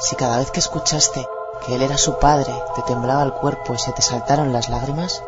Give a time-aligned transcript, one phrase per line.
[0.00, 1.26] Si cada vez que escuchaste
[1.64, 5.22] que él era su padre te temblaba el cuerpo y se te saltaron las lágrimas,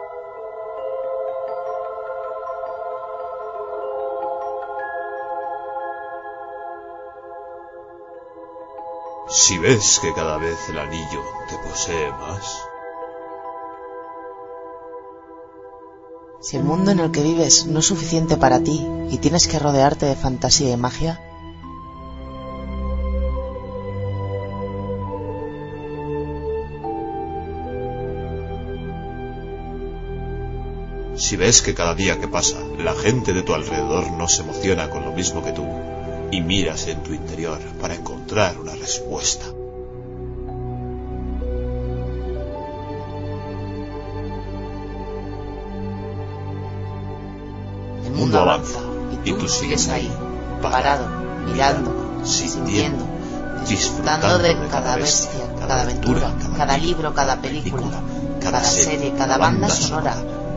[9.28, 12.44] Si ves que cada vez el anillo te posee más,
[16.40, 19.58] si el mundo en el que vives no es suficiente para ti y tienes que
[19.58, 21.31] rodearte de fantasía y magia,
[31.32, 34.90] si ves que cada día que pasa la gente de tu alrededor no se emociona
[34.90, 35.64] con lo mismo que tú,
[36.30, 39.46] y miras en tu interior para encontrar una respuesta.
[48.04, 48.80] el mundo avanza
[49.24, 50.12] y tú sigues ahí,
[50.60, 51.08] parado,
[51.46, 53.06] mirando, sintiendo,
[53.66, 58.02] disfrutando de cada bestia, cada aventura, cada libro, cada película,
[58.38, 60.14] cada serie, cada banda sonora,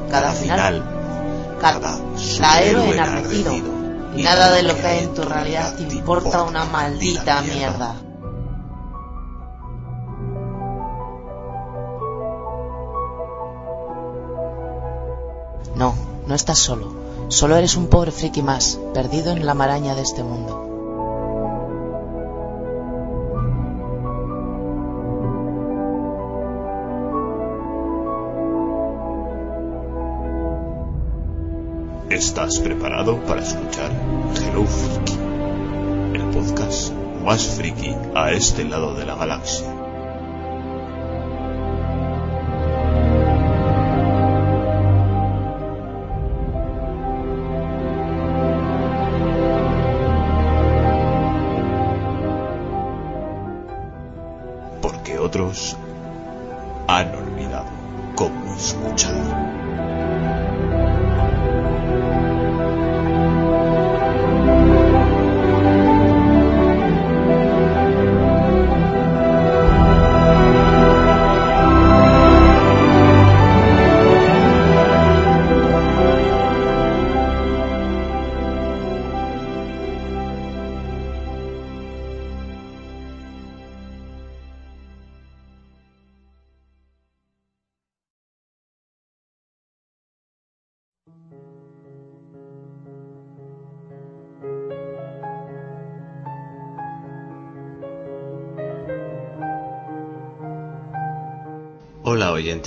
[0.09, 1.99] cada final, cada
[2.39, 3.53] la héroe enardecido.
[4.15, 7.95] Y nada de lo que hay en tu realidad te importa una maldita mierda.
[15.75, 15.93] No,
[16.25, 16.95] no estás solo.
[17.27, 20.64] Solo eres un pobre friki más, perdido en la maraña de este mundo.
[32.15, 33.91] ¿Estás preparado para escuchar
[34.37, 35.17] Hello Freaky?
[36.13, 39.74] El podcast más friki a este lado de la galaxia.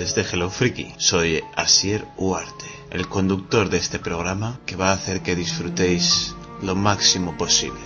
[0.08, 4.94] Oyentes de Hello Freaky, soy Asier Huarte, el conductor de este programa que va a
[4.94, 7.80] hacer que disfrutéis lo máximo posible.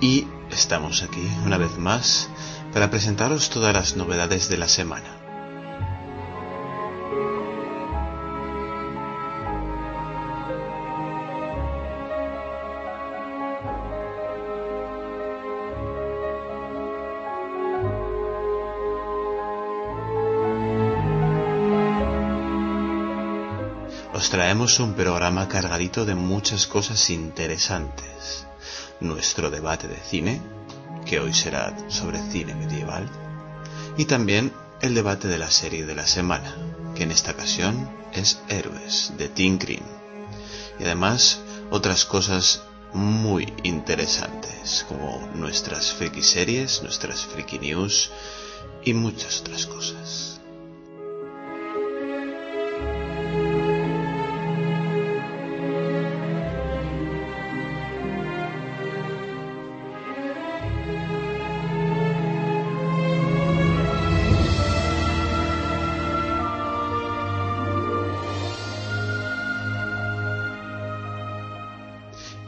[0.00, 2.28] Y estamos aquí una vez más
[2.72, 5.21] para presentaros todas las novedades de la semana.
[24.52, 28.44] Traemos un programa cargadito de muchas cosas interesantes.
[29.00, 30.42] Nuestro debate de cine,
[31.06, 33.08] que hoy será sobre cine medieval,
[33.96, 34.52] y también
[34.82, 36.54] el debate de la serie de la semana,
[36.94, 39.86] que en esta ocasión es Héroes de Tim Green.
[40.78, 42.62] Y además otras cosas
[42.92, 48.10] muy interesantes, como nuestras friki series, nuestras friki news
[48.84, 50.31] y muchas otras cosas.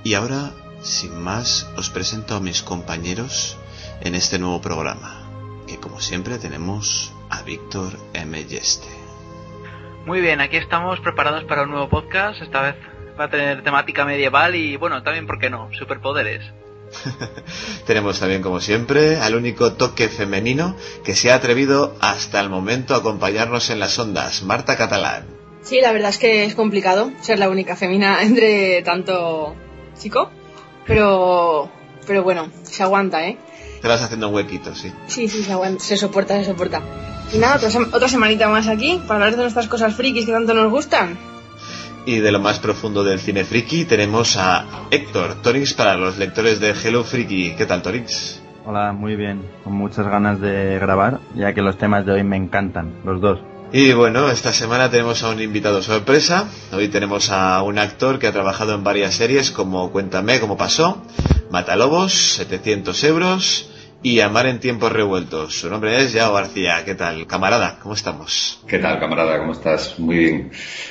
[0.04, 0.52] Y ahora,
[0.82, 3.56] sin más, os presento a mis compañeros
[4.02, 8.44] en este nuevo programa, que como siempre tenemos a Víctor M.
[8.44, 8.86] Yeste.
[10.04, 12.42] Muy bien, aquí estamos preparados para un nuevo podcast.
[12.42, 12.74] Esta vez
[13.18, 15.70] va a tener temática medieval y, bueno, también, ¿por qué no?
[15.72, 16.44] Superpoderes.
[17.86, 22.94] tenemos también, como siempre, al único toque femenino que se ha atrevido hasta el momento
[22.94, 25.28] a acompañarnos en las ondas, Marta Catalán.
[25.62, 29.56] Sí, la verdad es que es complicado ser la única femina entre tanto
[29.98, 30.30] chico,
[30.86, 31.70] pero
[32.06, 33.38] pero bueno, se aguanta, ¿eh?
[33.80, 34.92] Te vas haciendo un huequito, sí.
[35.06, 36.82] Sí, sí, se aguanta, se soporta, se soporta.
[37.32, 40.54] Y nada, otra, otra semanita más aquí para hablar de nuestras cosas frikis que tanto
[40.54, 41.18] nos gustan.
[42.06, 46.60] Y de lo más profundo del cine friki tenemos a Héctor, Torix para los lectores
[46.60, 47.54] de Hello Friki.
[47.56, 48.42] ¿Qué tal, Torix?
[48.66, 49.42] Hola, muy bien.
[49.62, 53.40] Con muchas ganas de grabar, ya que los temas de hoy me encantan, los dos.
[53.72, 56.48] Y bueno, esta semana tenemos a un invitado sorpresa.
[56.72, 61.02] Hoy tenemos a un actor que ha trabajado en varias series como Cuéntame cómo pasó,
[61.50, 63.70] Matalobos, 700 euros
[64.04, 65.54] y Amar en tiempos revueltos.
[65.54, 66.84] Su nombre es Yao García.
[66.84, 67.78] ¿Qué tal, camarada?
[67.82, 68.62] ¿Cómo estamos?
[68.68, 69.38] ¿Qué tal, camarada?
[69.38, 69.98] ¿Cómo estás?
[69.98, 70.50] Muy bien.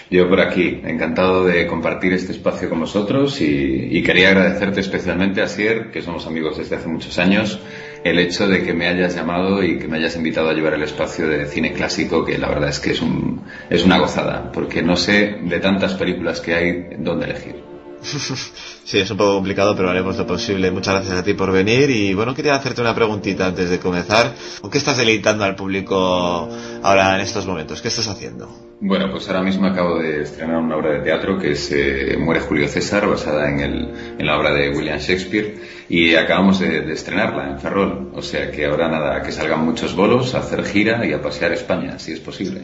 [0.09, 5.47] Yo por aquí, encantado de compartir este espacio con vosotros y, quería agradecerte especialmente a
[5.47, 7.59] Sier, que somos amigos desde hace muchos años,
[8.03, 10.83] el hecho de que me hayas llamado y que me hayas invitado a llevar el
[10.83, 14.81] espacio de cine clásico, que la verdad es que es, un, es una gozada, porque
[14.81, 17.63] no sé de tantas películas que hay dónde elegir.
[18.83, 20.69] Sí, es un poco complicado, pero haremos lo posible.
[20.69, 21.89] Muchas gracias a ti por venir.
[21.89, 24.35] Y bueno, quería hacerte una preguntita antes de comenzar.
[24.59, 26.49] ¿Con qué estás deleitando al público
[26.83, 27.81] ahora en estos momentos?
[27.81, 28.72] ¿Qué estás haciendo?
[28.85, 32.41] Bueno, pues ahora mismo acabo de estrenar una obra de teatro que es eh, Muere
[32.41, 35.55] Julio César, basada en, el, en la obra de William Shakespeare.
[35.87, 38.11] Y acabamos de, estrenarla en Ferrol.
[38.13, 41.53] O sea que ahora nada, que salgan muchos bolos, a hacer gira y a pasear
[41.53, 42.59] España, si es posible.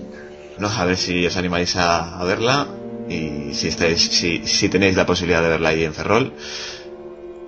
[0.58, 2.68] No, a ver si os animáis a, verla
[3.08, 6.34] y si, si tenéis la posibilidad de verla ahí en Ferrol.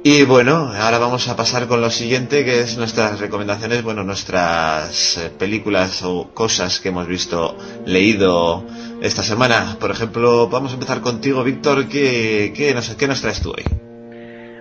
[0.04, 5.18] Y bueno, ahora vamos a pasar con lo siguiente, que es nuestras recomendaciones, bueno, nuestras
[5.18, 7.56] eh, películas o cosas que hemos visto,
[7.86, 8.66] leído
[9.04, 9.78] esta semana.
[9.80, 13.64] Por ejemplo, vamos a empezar contigo, Víctor, ¿qué, qué, nos, ¿qué nos traes tú hoy?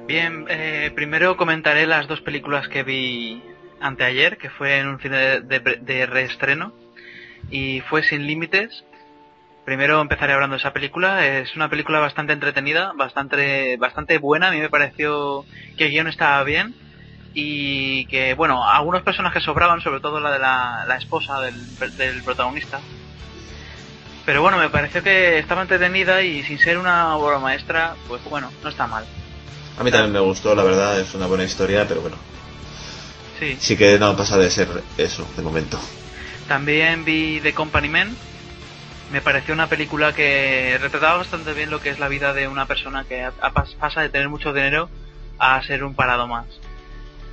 [0.06, 3.42] Bien, eh, primero comentaré las dos películas que vi
[3.80, 6.74] anteayer, que fue en un cine de, de, de reestreno,
[7.50, 8.84] y fue Sin Límites,
[9.70, 11.24] Primero empezaré hablando de esa película.
[11.24, 14.48] Es una película bastante entretenida, bastante, bastante buena.
[14.48, 15.44] A mí me pareció
[15.76, 16.74] que el guion estaba bien
[17.34, 21.54] y que, bueno, algunos personajes sobraban, sobre todo la de la, la esposa del,
[21.96, 22.80] del, protagonista.
[24.26, 28.50] Pero bueno, me pareció que estaba entretenida y sin ser una obra maestra, pues bueno,
[28.64, 29.04] no está mal.
[29.78, 32.16] A mí también me gustó, la verdad, es una buena historia, pero bueno.
[33.38, 33.56] Sí.
[33.60, 34.66] Sí que no pasa de ser
[34.98, 35.78] eso, de momento.
[36.48, 38.16] También vi The Company Men,
[39.10, 42.66] me pareció una película que retrataba bastante bien lo que es la vida de una
[42.66, 44.88] persona que a, a, pasa de tener mucho dinero
[45.38, 46.46] a ser un parado más.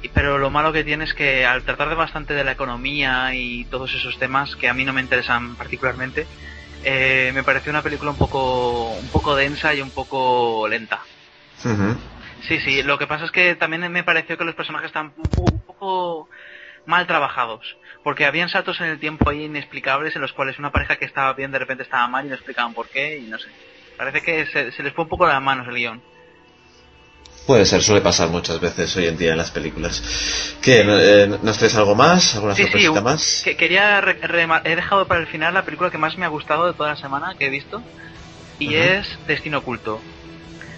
[0.01, 3.33] Y, pero lo malo que tiene es que al tratar de bastante de la economía
[3.33, 6.25] y todos esos temas que a mí no me interesan particularmente,
[6.83, 11.01] eh, me pareció una película un poco, un poco densa y un poco lenta.
[11.63, 11.97] Uh -huh.
[12.47, 15.53] Sí, sí, lo que pasa es que también me pareció que los personajes están un,
[15.53, 16.30] un poco
[16.87, 20.95] mal trabajados porque habían saltos en el tiempo ahí inexplicables en los cuales una pareja
[20.95, 23.49] que estaba bien de repente estaba mal y no explicaban por qué y no sé.
[23.97, 26.01] Parece que se, se les fue un poco de las manos el guion.
[27.45, 30.57] Puede ser, suele pasar muchas veces hoy en día en las películas.
[30.61, 30.83] ¿Qué?
[30.85, 32.35] Eh, ¿Nos traes algo más?
[32.35, 33.41] ¿Alguna sí, sorpresita sí, más?
[33.43, 36.29] Que, quería re, re, he dejado para el final la película que más me ha
[36.29, 37.81] gustado de toda la semana que he visto
[38.59, 38.99] y uh -huh.
[38.99, 40.01] es Destino Oculto.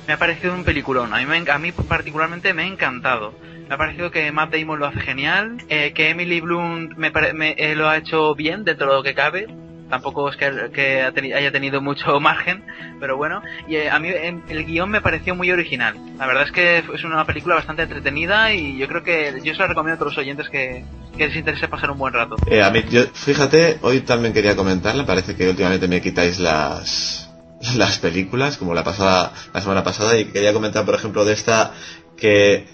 [0.08, 1.14] Me ha parecido un peliculón.
[1.14, 3.34] A mí, me, a mí particularmente me ha encantado.
[3.70, 7.54] Me ha parecido que Matt Damon lo hace genial, eh, que Emily Blunt me, me
[7.56, 9.46] eh, lo ha hecho bien dentro de lo que cabe.
[9.92, 12.64] Tampoco es que, haya tenido mucho margen,
[13.00, 13.44] pero bueno.
[13.68, 15.94] Y eh, a mí el guion me pareció muy original.
[16.18, 19.60] La verdad es que es una película bastante entretenida y yo creo que yo se
[19.60, 20.84] la recomiendo a todos los oyentes que,
[21.16, 22.38] que les interese pasar un buen rato.
[22.48, 27.30] Eh, a mí, yo, fíjate, hoy también quería comentarle, parece que últimamente me quitáis las
[27.76, 31.74] las películas, como la pasada, la semana pasada, y quería comentar, por ejemplo, de esta
[32.20, 32.68] que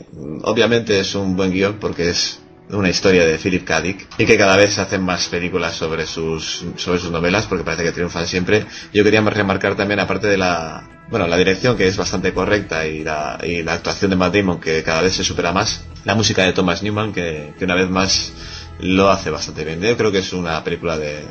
[0.43, 3.81] obviamente es un buen guion porque es una historia de Philip K.
[3.81, 7.63] Dick y que cada vez se hacen más películas sobre sus sobre sus novelas porque
[7.63, 8.65] parece que triunfan siempre.
[8.93, 13.03] Yo quería remarcar también aparte de la bueno, la dirección que es bastante correcta y
[13.03, 16.43] la, y la actuación de Matt Damon que cada vez se supera más, la música
[16.43, 18.33] de Thomas Newman que, que una vez más
[18.79, 19.81] lo hace bastante bien.
[19.81, 21.23] Yo creo que es una película de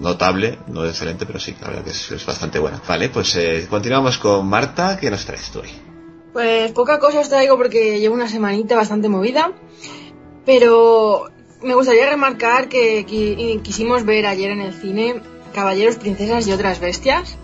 [0.00, 2.80] notable, no excelente, pero sí, la verdad que es, bastante buena.
[2.86, 5.83] Vale, pues eh, continuamos con Marta, ¿qué nos traes tú hoy?
[6.34, 9.52] Pues poca cosa os traigo porque llevo una semanita bastante movida,
[10.44, 11.30] pero
[11.62, 13.06] me gustaría remarcar que
[13.62, 15.22] quisimos ver ayer en el cine
[15.54, 17.38] Caballeros, Princesas y otras bestias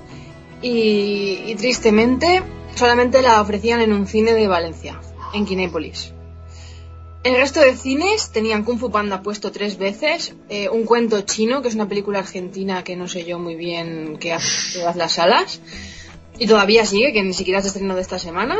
[0.60, 2.42] y, y tristemente
[2.74, 5.00] solamente la ofrecían en un cine de Valencia,
[5.34, 6.12] en Kinépolis.
[7.22, 11.62] El resto de cines tenían Kung Fu Panda puesto tres veces, eh, un cuento chino,
[11.62, 15.12] que es una película argentina que no sé yo muy bien qué hace todas las
[15.12, 15.60] salas,
[16.40, 18.56] y todavía sigue, que ni siquiera se estrenó de esta semana.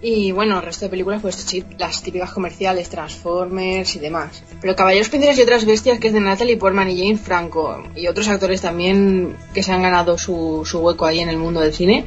[0.00, 4.44] Y bueno, el resto de películas, pues las típicas comerciales, Transformers y demás.
[4.60, 8.06] Pero Caballeros, Princesas y otras bestias, que es de Natalie Portman y James Franco, y
[8.06, 11.74] otros actores también que se han ganado su, su hueco ahí en el mundo del
[11.74, 12.04] cine,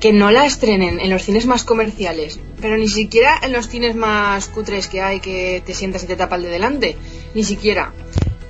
[0.00, 3.94] que no la estrenen en los cines más comerciales, pero ni siquiera en los cines
[3.94, 6.96] más cutres que hay que te sientas y te tapa el de delante,
[7.34, 7.92] ni siquiera.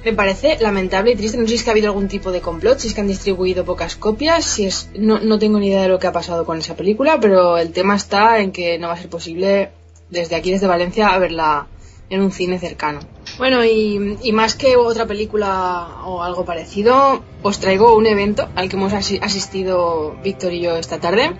[0.05, 2.41] Me parece lamentable y triste, no sé si es que ha habido algún tipo de
[2.41, 5.83] complot, si es que han distribuido pocas copias, si es no, no tengo ni idea
[5.83, 8.89] de lo que ha pasado con esa película, pero el tema está en que no
[8.89, 9.71] va a ser posible
[10.09, 11.67] desde aquí, desde Valencia, a verla
[12.11, 13.01] en un cine cercano.
[13.39, 18.69] Bueno, y, y, más que otra película o algo parecido, os traigo un evento al
[18.69, 21.33] que hemos asistido Víctor y yo esta tarde.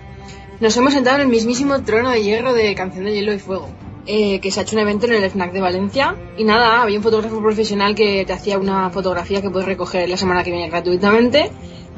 [0.59, 3.69] Nos hemos sentado en el mismísimo trono de hierro de Canción de Hielo y Fuego,
[4.05, 6.15] eh, que se ha hecho un evento en el FNAC de Valencia.
[6.37, 10.17] Y nada, había un fotógrafo profesional que te hacía una fotografía que puedes recoger la
[10.17, 11.51] semana que viene gratuitamente.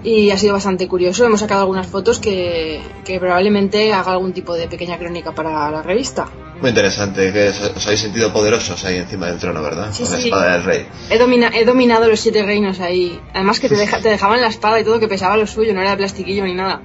[0.03, 1.25] Y ha sido bastante curioso.
[1.25, 5.84] Hemos sacado algunas fotos que, que probablemente haga algún tipo de pequeña crónica para la
[5.84, 6.27] revista.
[6.60, 9.89] Muy interesante, que os habéis sentido poderosos ahí encima del trono, ¿verdad?
[9.91, 10.24] Sí, Con la sí.
[10.29, 10.88] espada del rey.
[11.10, 13.20] He, domina he dominado los siete reinos ahí.
[13.34, 15.81] Además que te, deja te dejaban la espada y todo que pesaba lo suyo, no
[15.81, 16.81] era de plastiquillo ni nada.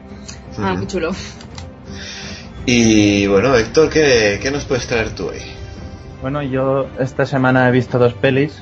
[0.59, 0.81] Ah, Ujú.
[0.83, 1.13] qué chulo.
[2.67, 5.39] Y bueno, Héctor, ¿qué, ¿qué nos puedes traer tú hoy?
[6.21, 8.61] Bueno, yo esta semana he visto dos pelis.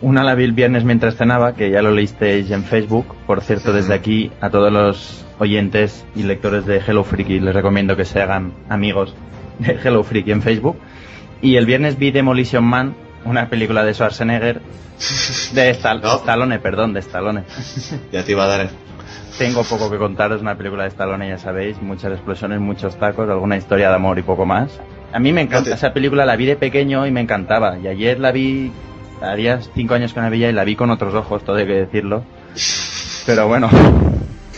[0.00, 3.16] Una la vi el viernes mientras cenaba, que ya lo leísteis en Facebook.
[3.26, 7.96] Por cierto, desde aquí a todos los oyentes y lectores de Hello Freaky les recomiendo
[7.96, 9.14] que se hagan amigos
[9.58, 10.76] de Hello Freaky en Facebook.
[11.42, 14.60] Y el viernes vi Demolition Man, una película de Schwarzenegger,
[15.52, 16.16] de Stal- No.
[16.16, 17.44] Stallone, perdón, de Stallone.
[18.12, 18.70] Ya te iba a dar el...
[19.38, 23.56] Tengo poco que contaros, una película de Stallone, ya sabéis, muchas explosiones, muchos tacos, alguna
[23.56, 24.70] historia de amor y poco más.
[25.12, 27.78] A mí me encanta No te- esa película, la vi de pequeño y me encantaba.
[27.78, 28.70] Y ayer la vi,
[29.22, 31.66] haría cinco años que no la veía y la vi con otros ojos, todo hay
[31.66, 32.22] que decirlo.
[33.26, 33.70] Pero bueno.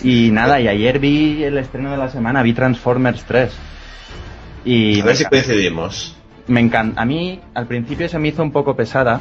[0.02, 3.52] Y nada, y ayer vi el estreno de la semana, vi Transformers 3.
[4.64, 6.16] Y A ver si coincidimos.
[6.52, 7.00] Me encanta.
[7.00, 9.20] A mí al principio se me hizo un poco pesada.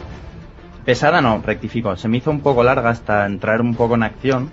[0.86, 1.96] Pesada no, rectifico.
[1.96, 4.52] Se me hizo un poco larga hasta entrar un poco en acción.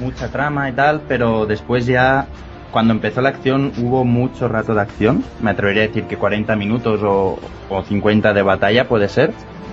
[0.00, 2.26] Mucha trama y tal, pero después ya,
[2.70, 5.24] cuando empezó la acción, hubo mucho rato de acción.
[5.40, 9.32] Me atrevería a decir que 40 minutos o, o 50 de batalla puede ser.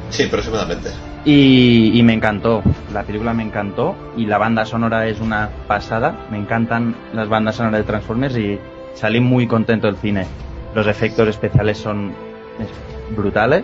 [0.10, 0.90] Sí, aproximadamente.
[1.26, 2.62] Y, y me encantó,
[2.94, 7.56] la película me encantó y la banda sonora es una pasada, me encantan las bandas
[7.56, 8.60] sonoras de Transformers y
[8.94, 10.28] salí muy contento del cine.
[10.76, 12.14] Los efectos especiales son
[13.16, 13.64] brutales,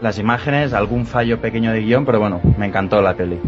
[0.00, 3.38] las imágenes, algún fallo pequeño de guion, pero bueno, me encantó la peli.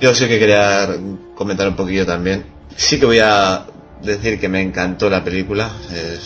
[0.00, 0.88] Yo sí que quería
[1.34, 2.44] comentar un poquillo también.
[2.76, 3.66] Sí que voy a
[4.02, 5.70] decir que me encantó la película.
[5.90, 6.18] Eh,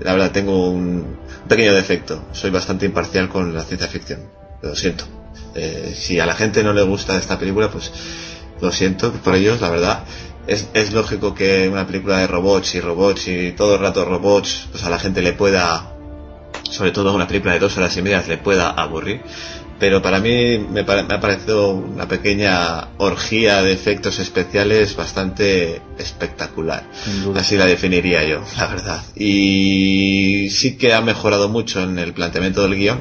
[0.00, 2.24] la verdad, tengo un pequeño defecto.
[2.32, 4.28] Soy bastante imparcial con la ciencia ficción.
[4.62, 5.04] Lo siento.
[5.54, 7.92] Eh, si a la gente no le gusta esta película, pues
[8.60, 10.04] lo siento por ellos, la verdad.
[10.46, 14.68] Es, es lógico que una película de robots y robots y todo el rato robots,
[14.70, 15.95] pues a la gente le pueda,
[16.70, 19.20] sobre todo una película de dos horas y media, le pueda aburrir
[19.78, 25.82] pero para mí me, pare- me ha parecido una pequeña orgía de efectos especiales bastante
[25.98, 26.84] espectacular.
[27.36, 29.02] Así la definiría yo, la verdad.
[29.14, 33.00] Y sí que ha mejorado mucho en el planteamiento del guion.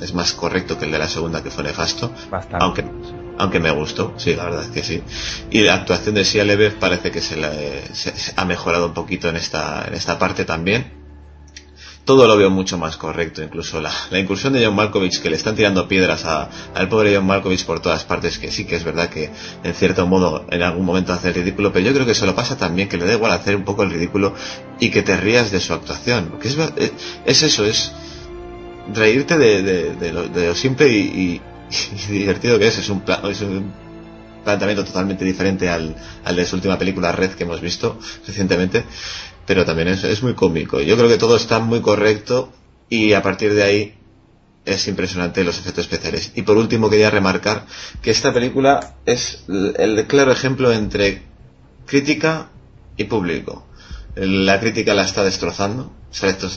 [0.00, 2.12] Es más correcto que el de la segunda, que fue nefasto.
[2.30, 2.64] Bastante.
[2.64, 2.84] Aunque,
[3.38, 5.02] aunque me gustó, sí, la verdad es que sí.
[5.50, 7.34] Y la actuación de Sia Lebev parece que se,
[7.92, 11.01] se- se ha mejorado un poquito en esta, en esta parte también
[12.04, 15.36] todo lo veo mucho más correcto, incluso la, la incursión de John Malkovich, que le
[15.36, 18.82] están tirando piedras a- al pobre John Malkovich por todas partes, que sí que es
[18.84, 19.30] verdad que
[19.62, 22.34] en cierto modo en algún momento hace el ridículo, pero yo creo que se lo
[22.34, 24.34] pasa también, que le da igual hacer un poco el ridículo
[24.80, 26.92] y que te rías de su actuación, porque es, es,
[27.24, 27.92] es eso, es
[28.92, 29.62] reírte de,
[29.94, 31.40] de- lo, de lo simple y,
[32.10, 33.72] divertido que es, es un, es un
[34.44, 35.94] planteamiento totalmente diferente al
[36.34, 38.84] de su última película Red que hemos visto recientemente,
[39.46, 40.80] pero también es, es muy cómico.
[40.80, 42.52] Yo creo que todo está muy correcto
[42.88, 43.94] y a partir de ahí
[44.64, 46.32] es impresionante los efectos especiales.
[46.36, 47.66] Y por último quería remarcar
[48.00, 51.22] que esta película es el claro ejemplo entre
[51.86, 52.48] crítica
[52.96, 53.66] y público.
[54.14, 55.92] La crítica la está destrozando,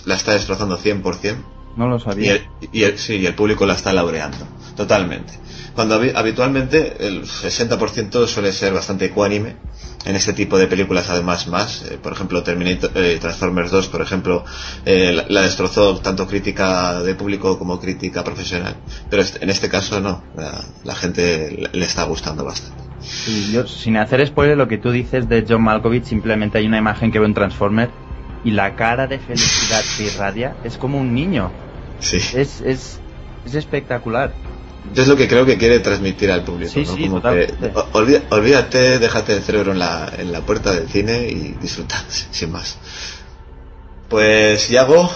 [0.05, 1.35] la está destrozando 100%.
[1.77, 2.33] No lo Y sabía.
[2.33, 4.45] el, y el- sí, y el público la está laureando,
[4.77, 5.33] totalmente.
[5.75, 9.57] Cuando habi- habitualmente el 60% suele ser bastante ecuánime,
[10.05, 14.01] en este tipo de películas además más, eh, por ejemplo Terminator, eh, Transformers 2, por
[14.01, 14.45] ejemplo,
[14.85, 18.75] eh, la, la destrozó tanto crítica de público como crítica profesional,
[19.09, 22.81] pero en este caso no, la, la gente le, está gustando bastante.
[23.01, 26.77] Sí, yo, sin hacer spoiler, lo que tú dices de John Malkovich, simplemente hay una
[26.77, 27.89] imagen que veo en Transformer
[28.43, 31.51] y la cara de felicidad que irradia es como un niño.
[31.99, 32.17] Sí.
[32.17, 32.99] Es, es,
[33.45, 34.33] es espectacular.
[34.95, 36.71] Es lo que creo que quiere transmitir al público.
[36.71, 36.95] Sí, ¿no?
[36.95, 37.53] sí, Como que,
[38.29, 42.77] olvídate, déjate el cerebro en la, en la puerta del cine y disfruta, sin más.
[44.09, 45.11] Pues, Yago,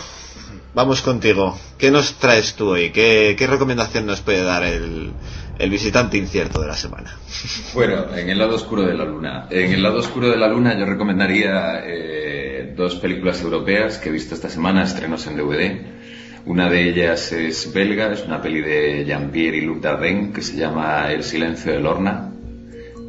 [0.74, 1.58] vamos contigo.
[1.78, 2.92] ¿Qué nos traes tú hoy?
[2.92, 5.14] ¿Qué, qué recomendación nos puede dar el,
[5.60, 7.16] el visitante incierto de la semana?
[7.74, 9.48] Bueno, en el lado oscuro de la luna.
[9.50, 14.12] En el lado oscuro de la luna yo recomendaría eh, dos películas europeas que he
[14.12, 15.99] visto esta semana, estrenos en DVD.
[16.46, 20.56] Una de ellas es belga, es una peli de Jean-Pierre y Luc Dardenne que se
[20.56, 22.32] llama El silencio de Lorna.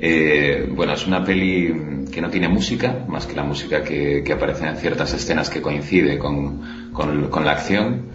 [0.00, 4.32] Eh, bueno, es una peli que no tiene música, más que la música que, que
[4.32, 8.08] aparece en ciertas escenas que coincide con, con, la acción.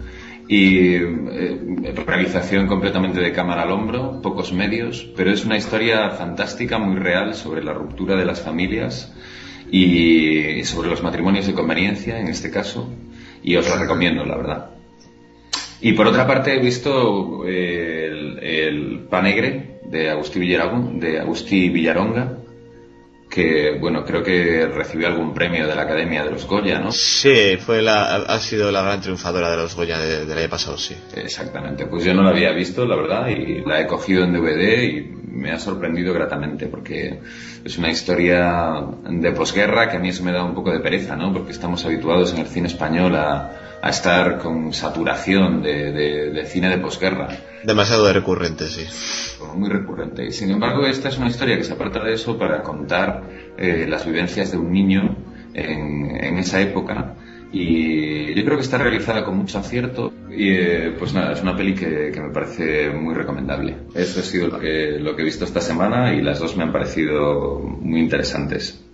[0.48, 6.78] Y eh, realización completamente de cámara al hombro, pocos medios, pero es una historia fantástica,
[6.78, 9.12] muy real, sobre la ruptura de las familias
[9.68, 12.88] y sobre los matrimonios de conveniencia, en este caso,
[13.42, 14.75] y os la recomiendo, la verdad.
[15.80, 22.38] Y por otra parte he visto eh, el, el Panegre de Agustí, de Agustí Villaronga,
[23.28, 26.92] que bueno creo que recibió algún premio de la Academia de los Goya, ¿no?
[26.92, 30.96] Sí, fue la, ha sido la gran triunfadora de los Goya del año pasado, sí.
[31.14, 34.82] Exactamente, pues yo no la había visto, la verdad, y la he cogido en DVD
[34.84, 37.20] y me ha sorprendido gratamente porque
[37.64, 41.14] es una historia de posguerra que a mí se me da un poco de pereza,
[41.14, 41.32] ¿no?
[41.32, 46.78] Porque estamos habituados en el cine español a a estar con saturación de, cine de
[46.78, 47.28] posguerra.
[47.62, 48.84] Demasiado recurrente, sí.
[49.54, 50.30] Muy recurrente.
[50.32, 53.22] Sin embargo, esta es una historia que se aparta de eso para contar
[53.56, 55.16] eh, las vivencias de un niño
[55.54, 57.14] en, esa época.
[57.52, 60.12] Y yo creo que está realizada con mucho acierto.
[60.30, 63.76] Y eh, pues nada, es una peli que, me parece muy recomendable.
[63.94, 66.64] Eso ha sido lo que, lo que he visto esta semana y las dos me
[66.64, 68.85] han parecido muy interesantes.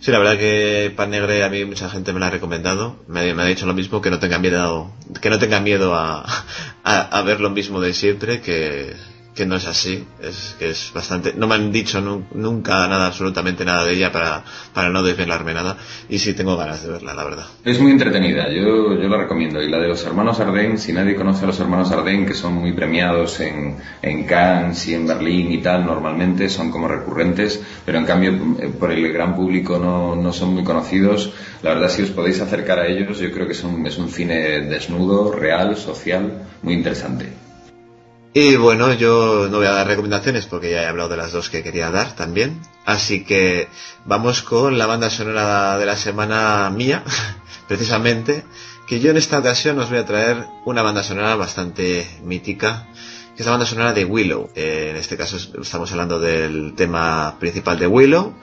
[0.00, 2.96] Sí, la verdad que Pan Negre a mí mucha gente me la ha recomendado.
[3.08, 6.24] Me, ha dicho lo mismo, que no tenga miedo, que no tenga miedo a,
[6.84, 8.94] a ver lo mismo de siempre, que,
[9.38, 13.64] que no es así, es que es bastante, no me han dicho nunca nada, absolutamente
[13.64, 14.42] nada de ella para,
[14.74, 15.76] para no desvelarme nada
[16.08, 17.46] y sí tengo ganas de verla, la verdad.
[17.64, 21.14] Es muy entretenida, yo, yo la recomiendo y la de los hermanos Arden, si nadie
[21.14, 25.52] conoce a los hermanos Arden, que son muy premiados en, en Cannes y en Berlín
[25.52, 30.16] y tal, normalmente son como recurrentes, pero en cambio eh, por el gran público no,
[30.16, 33.52] no son muy conocidos, la verdad si os podéis acercar a ellos, yo creo que
[33.52, 37.47] es un, es un cine desnudo, real, social, muy interesante.
[38.34, 41.48] Y bueno, yo no voy a dar recomendaciones porque ya he hablado de las dos
[41.48, 42.60] que quería dar también.
[42.84, 43.68] Así que
[44.04, 47.02] vamos con la banda sonora de la semana mía,
[47.68, 48.44] precisamente,
[48.86, 52.86] que yo en esta ocasión os voy a traer una banda sonora bastante mítica,
[53.34, 54.50] que es la banda sonora de Willow.
[54.54, 58.34] Eh, en este caso estamos hablando del tema principal de Willow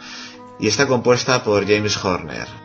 [0.59, 2.64] y está compuesta por James Horner.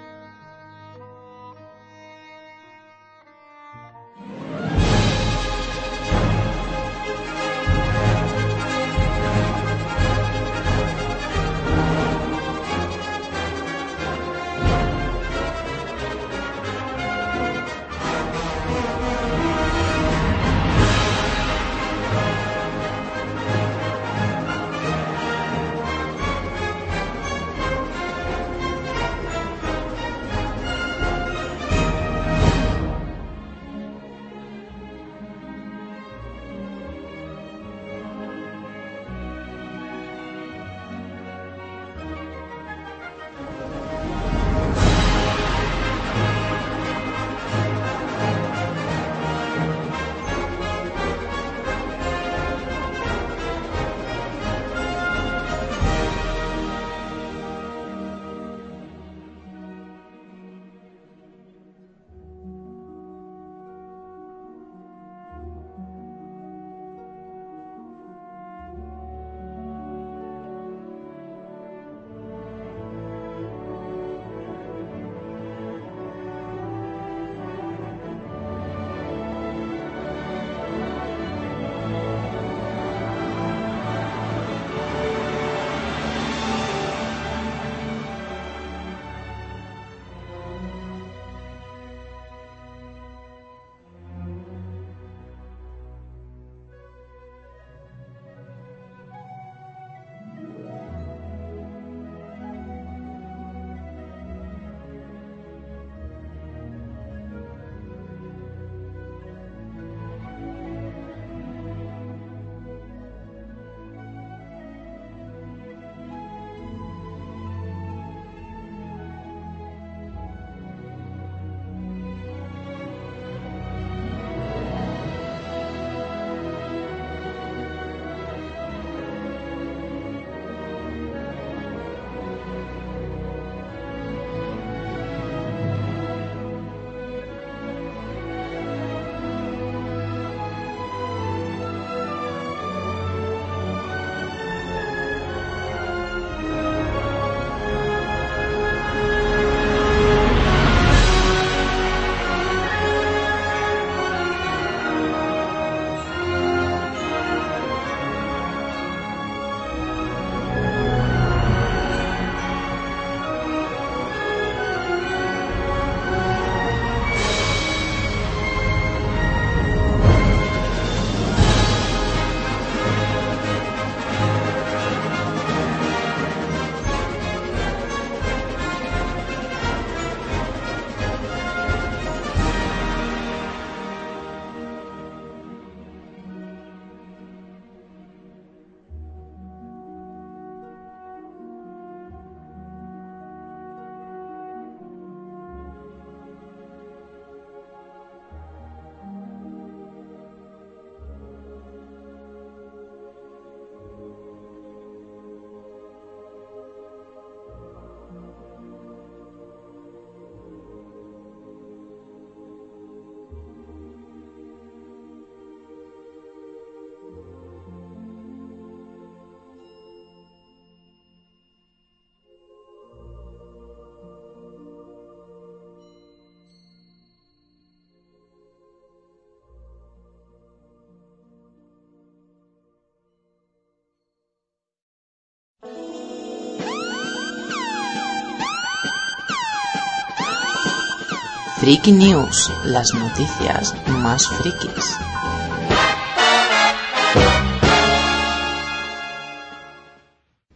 [241.61, 244.97] Freaky News, las noticias más frikis.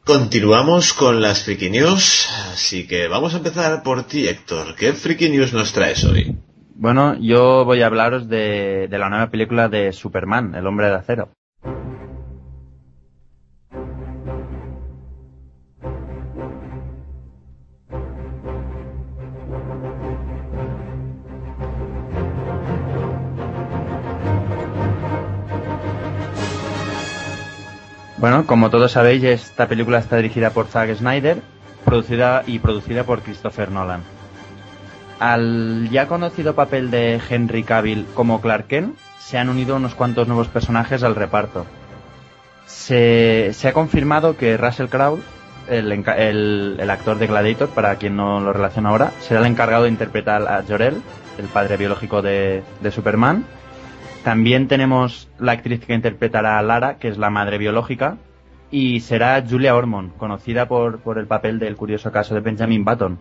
[0.03, 4.75] Continuamos con las Freaky News, así que vamos a empezar por ti, Héctor.
[4.77, 6.39] ¿Qué Freaky News nos traes hoy?
[6.75, 10.95] Bueno, yo voy a hablaros de, de la nueva película de Superman, El Hombre de
[10.95, 11.29] Acero.
[28.25, 31.43] Bueno, como todos sabéis, esta película está dirigida por Zack Snyder,
[31.85, 34.01] producida y producida por Christopher Nolan.
[35.21, 40.27] Al ya conocido papel de Henry Cavill como Clark Kent, se han unido unos cuantos
[40.27, 41.67] nuevos personajes al reparto.
[42.65, 45.21] Se, se ha confirmado que Russell Crowe,
[45.69, 49.91] el, el actor de Gladiator, para quien no lo relaciona ahora, será el encargado de
[49.91, 51.03] interpretar a Jor-El,
[51.37, 53.45] el padre biológico de, de Superman.
[54.25, 58.17] También tenemos la actriz que interpretará a Lara, que es la madre biológica,
[58.71, 63.19] y será Julia Ormond, conocida por, por el papel del curioso caso de Benjamin Button.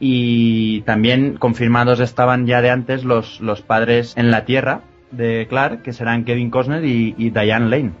[0.00, 5.82] Y también confirmados estaban ya de antes los, los padres en la Tierra de Clark,
[5.82, 7.92] que serán Kevin Costner y, y Diane Lane.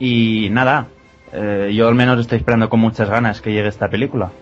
[0.00, 0.88] Y nada,
[1.32, 4.32] eh, yo al menos estoy esperando con muchas ganas que llegue esta película.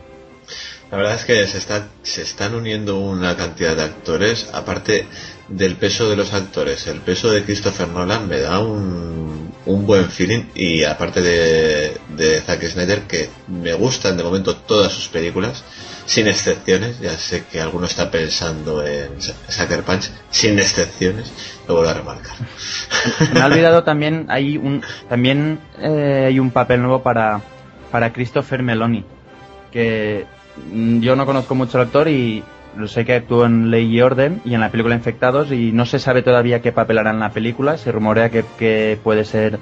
[0.91, 5.07] La verdad es que se, está, se están uniendo una cantidad de actores, aparte
[5.49, 6.87] del peso de los actores.
[6.87, 12.41] El peso de Christopher Nolan me da un, un buen feeling y aparte de, de
[12.41, 15.65] Zack Snyder, que me gustan de momento todas sus películas,
[16.07, 17.01] sin excepciones.
[17.01, 21.33] Ya sé que alguno está pensando en Sucker Punch, sin excepciones,
[21.69, 22.37] lo vuelvo a remarcar.
[23.33, 27.41] Me he olvidado también hay un también eh, hay un papel nuevo para
[27.91, 29.05] para Christopher Meloni
[29.71, 30.27] que
[30.73, 32.43] mm, yo no conozco mucho al actor y
[32.87, 35.99] sé que actuó en Ley y Orden y en la película Infectados y no se
[35.99, 39.59] sabe todavía qué papel hará en la película se rumorea que, que puede ser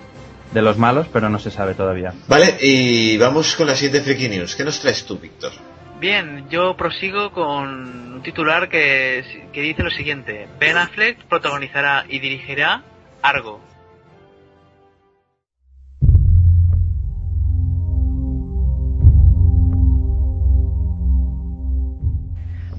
[0.52, 4.28] de los malos pero no se sabe todavía Vale, y vamos con la siguiente Freaky
[4.28, 4.54] News.
[4.54, 5.52] ¿Qué nos traes tú, Víctor?
[6.00, 10.48] Bien, yo prosigo con un titular que, que dice lo siguiente.
[10.58, 12.82] Ben Affleck protagonizará y dirigirá
[13.22, 13.60] Argo.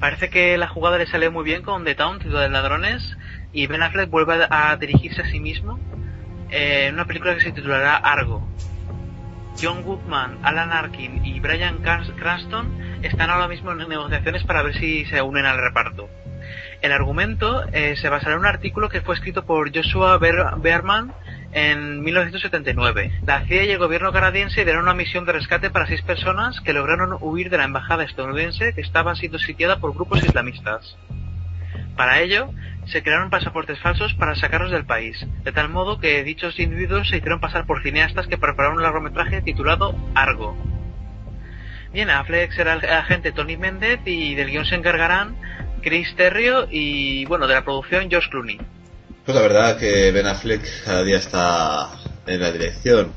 [0.05, 3.17] Parece que la jugada le salió muy bien con The Town, Ciudad de Ladrones,
[3.51, 5.79] y Ben Affleck vuelve a dirigirse a sí mismo
[6.51, 8.47] eh, en una película que se titulará Argo.
[9.59, 15.05] John Goodman, Alan Arkin y Brian Cranston están ahora mismo en negociaciones para ver si
[15.05, 16.07] se unen al reparto.
[16.83, 21.13] El argumento eh, se basará en un artículo que fue escrito por Joshua Ber- Bearman
[21.55, 23.11] en 1979.
[23.25, 26.73] La CIA y el gobierno canadiense dieron una misión de rescate para seis personas que
[26.73, 30.97] lograron huir de la embajada estadounidense que estaba siendo sitiada por grupos islamistas.
[31.95, 32.49] Para ello,
[32.87, 37.17] se crearon pasaportes falsos para sacarlos del país, de tal modo que dichos individuos se
[37.17, 40.57] hicieron pasar por cineastas que prepararon un largometraje titulado Argo.
[41.93, 45.37] Bien, Affleck será el agente Tony Mendez y del guion se encargarán
[45.81, 48.59] Chris Terrio y, bueno, de la producción Josh Clooney.
[49.25, 51.89] Pues la verdad que Ben Affleck cada día está
[52.27, 53.11] en la dirección.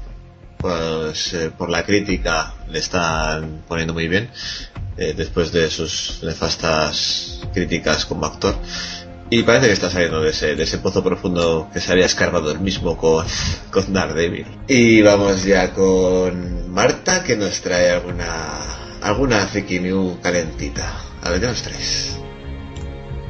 [0.56, 4.30] Pues eh, por la crítica le están poniendo muy bien.
[4.98, 8.56] eh, después de sus nefastas críticas como actor.
[9.30, 12.96] Y parece que está saliendo de ese, pozo profundo que se había escarbado el mismo
[12.96, 13.26] con,
[13.70, 14.46] con Daredevil.
[14.66, 21.00] Y vamos ya con Marta que nos trae alguna alguna freaky new calentita.
[21.22, 22.16] A ver qué nos traes.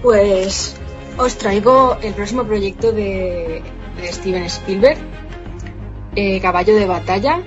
[0.03, 0.77] Pues
[1.19, 3.63] os traigo el próximo proyecto de,
[4.05, 4.99] Steven Spielberg,
[6.15, 7.43] eh, Caballo de Batalla,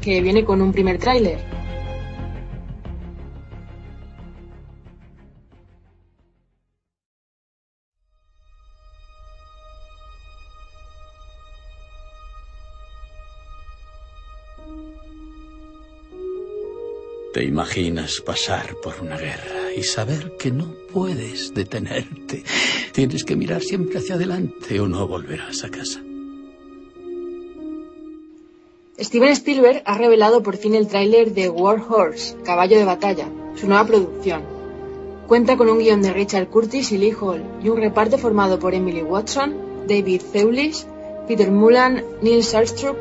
[0.00, 1.38] que viene con un primer tráiler.
[17.34, 22.44] Te imaginas pasar por una guerra y saber que no puedes detenerte.
[22.92, 26.00] Tienes que mirar siempre hacia adelante o no volverás a casa.
[29.00, 33.66] Steven Spielberg ha revelado por fin el tráiler de War Horse, Caballo de Batalla, su
[33.66, 34.44] nueva producción.
[35.26, 38.74] Cuenta con un guion de Richard Curtis y Lee Hall y un reparto formado por
[38.74, 40.86] Emily Watson, David Thewlis,
[41.26, 42.96] Peter Mullan, Neil Sarstrup,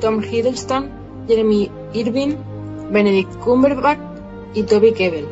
[0.00, 2.36] Tom Hiddleston, Jeremy Irving,
[2.92, 3.98] Benedict Cumberbatch
[4.52, 5.26] y Toby Kebbell.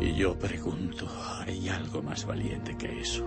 [0.00, 1.06] Y yo pregunto,
[1.46, 3.24] ¿hay algo más valiente que eso?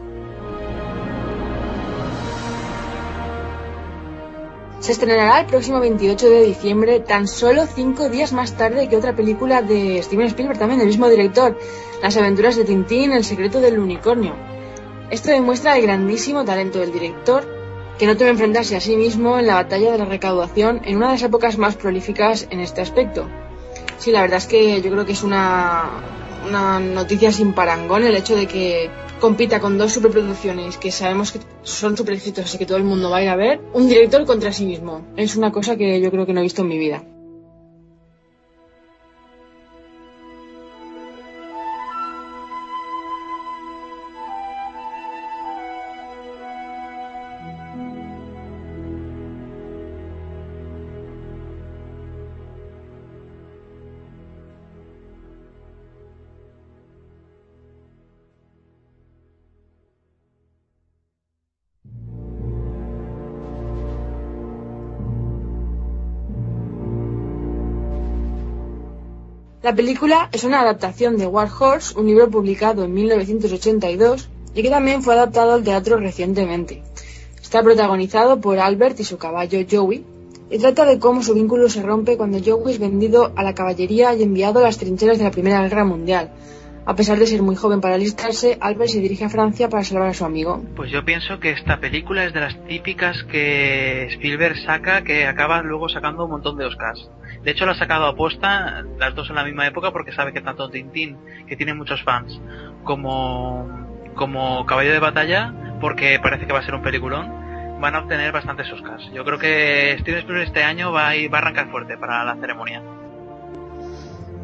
[4.81, 9.15] Se estrenará el próximo 28 de diciembre, tan solo cinco días más tarde que otra
[9.15, 11.57] película de Steven Spielberg, también del mismo director,
[12.01, 14.48] Las aventuras de Tintín, El secreto del unicornio.
[15.11, 17.43] Esto demuestra el grandísimo talento del director,
[17.97, 21.07] que no teme enfrentarse a sí mismo en la batalla de la recaudación en una
[21.07, 23.27] de las épocas más prolíficas en este aspecto.
[23.97, 25.89] Sí, la verdad es que yo creo que es una,
[26.47, 31.39] una noticia sin parangón el hecho de que compita con dos superproducciones que sabemos que
[31.63, 34.25] son super exitosas y que todo el mundo va a ir a ver, un director
[34.25, 35.01] contra sí mismo.
[35.17, 37.03] Es una cosa que yo creo que no he visto en mi vida.
[69.61, 74.69] La película es una adaptación de War Horse, un libro publicado en 1982 y que
[74.69, 76.81] también fue adaptado al teatro recientemente.
[77.41, 80.05] Está protagonizado por Albert y su caballo Joey
[80.49, 84.13] y trata de cómo su vínculo se rompe cuando Joey es vendido a la caballería
[84.15, 86.31] y enviado a las trincheras de la Primera Guerra Mundial.
[86.85, 90.07] A pesar de ser muy joven para alistarse, Albert se dirige a Francia para salvar
[90.07, 90.63] a su amigo.
[90.77, 95.61] Pues yo pienso que esta película es de las típicas que Spielberg saca que acaba
[95.61, 97.09] luego sacando un montón de Oscars.
[97.43, 100.33] De hecho, lo ha sacado a posta, las dos en la misma época, porque sabe
[100.33, 102.39] que tanto Tintín, que tiene muchos fans,
[102.83, 107.99] como, como Caballo de Batalla, porque parece que va a ser un peliculón, van a
[107.99, 109.09] obtener bastantes Oscars.
[109.13, 112.25] Yo creo que Steven Spielberg este año va a, ir, va a arrancar fuerte para
[112.25, 112.83] la ceremonia.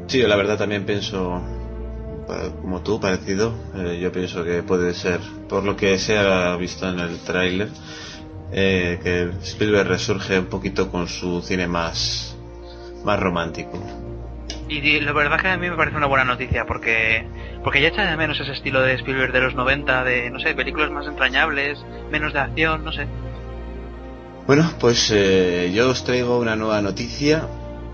[0.07, 1.41] Sí, la verdad también pienso,
[2.61, 3.53] como tú, parecido.
[3.75, 7.69] Eh, yo pienso que puede ser, por lo que se ha visto en el tráiler,
[8.51, 12.34] eh, que Spielberg resurge un poquito con su cine más
[13.05, 13.79] más romántico.
[14.67, 17.25] Y la verdad que a mí me parece una buena noticia porque
[17.63, 20.55] porque ya echa de menos ese estilo de Spielberg de los 90 de no sé
[20.55, 23.07] películas más entrañables menos de acción no sé
[24.47, 27.47] bueno pues eh, yo os traigo una nueva noticia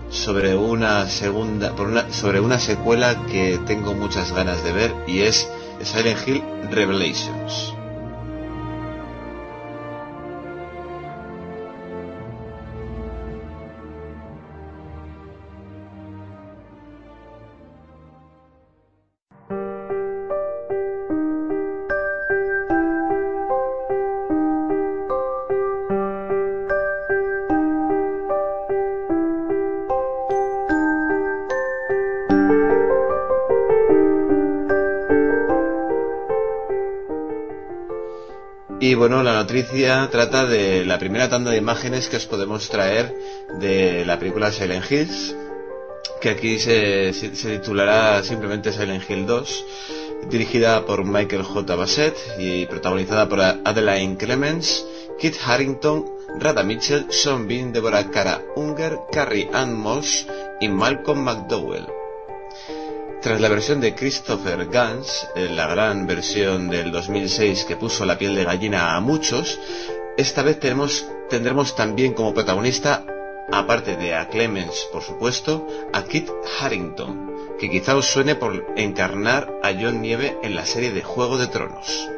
[0.08, 5.20] sobre una segunda por una, sobre una secuela que tengo muchas ganas de ver y
[5.20, 5.48] es
[5.82, 7.74] Silent Hill Revelations
[39.02, 43.12] bueno, la noticia trata de la primera tanda de imágenes que os podemos traer
[43.58, 45.34] de la película Silent Hills,
[46.20, 49.64] que aquí se, titulará simplemente Silent Hill 2,
[50.30, 51.74] dirigida por Michael J.
[51.74, 54.86] Bassett y protagonizada por Adeline Clemens,
[55.18, 60.28] Kit Harrington, Rada Mitchell, Sean Bean, Deborah Cara Unger, Carrie Ann Moss
[60.60, 62.01] y Malcolm McDowell.
[63.22, 68.34] Tras la versión de Christopher Gans, la gran versión del 2006 que puso la piel
[68.34, 69.60] de gallina a muchos,
[70.16, 73.04] esta vez tendremos también como protagonista,
[73.52, 77.30] aparte de a Clemens, por supuesto, a Kit Harrington,
[77.60, 81.46] que quizá os suene por encarnar a John Nieve en la serie de Juego de
[81.46, 82.08] Tronos.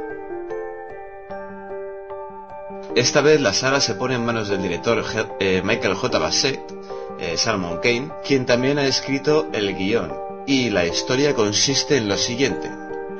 [2.96, 5.04] Esta vez la saga se pone en manos del director
[5.38, 6.18] eh, Michael J.
[6.18, 6.62] Bassett,
[7.20, 12.16] eh, Salmon Kane, quien también ha escrito el guion y la historia consiste en lo
[12.16, 12.70] siguiente.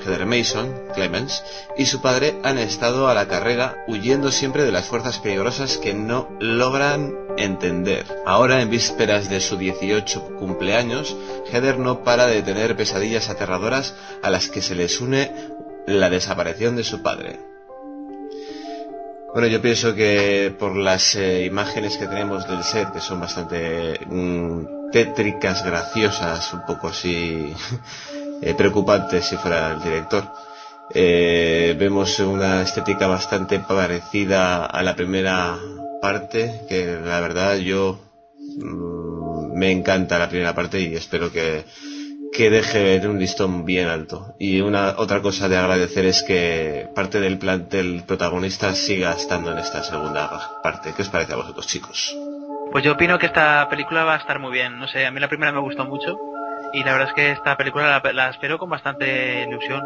[0.05, 1.43] Heather Mason, Clemens,
[1.77, 5.95] y su padre han estado a la carrera huyendo siempre de las fuerzas peligrosas que
[5.95, 8.05] no logran entender.
[8.27, 11.17] Ahora, en vísperas de su 18 cumpleaños,
[11.51, 15.33] Heather no para de tener pesadillas aterradoras a las que se les une
[15.87, 17.41] la desaparición de su padre.
[19.33, 23.99] Bueno, yo pienso que por las eh, imágenes que tenemos del set, que son bastante
[24.07, 27.53] mm, tétricas, graciosas, un poco así
[28.41, 30.23] eh, preocupantes si fuera el director,
[30.95, 35.59] eh, vemos una estética bastante parecida a la primera
[36.01, 37.99] parte, que la verdad yo
[38.57, 41.65] mm, me encanta la primera parte y espero que
[42.33, 44.35] que deje un listón bien alto.
[44.41, 49.59] Y una otra cosa de agradecer es que parte del plantel protagonista siga estando en
[49.59, 50.93] esta segunda parte.
[50.97, 52.13] ¿Qué os parece a vosotros, chicos?
[52.75, 54.81] Pues yo opino que esta película va a estar muy bien.
[54.81, 56.19] No sé, a mí la primera me gustó mucho
[56.73, 59.81] y la verdad es que esta película la, espero con bastante ilusión.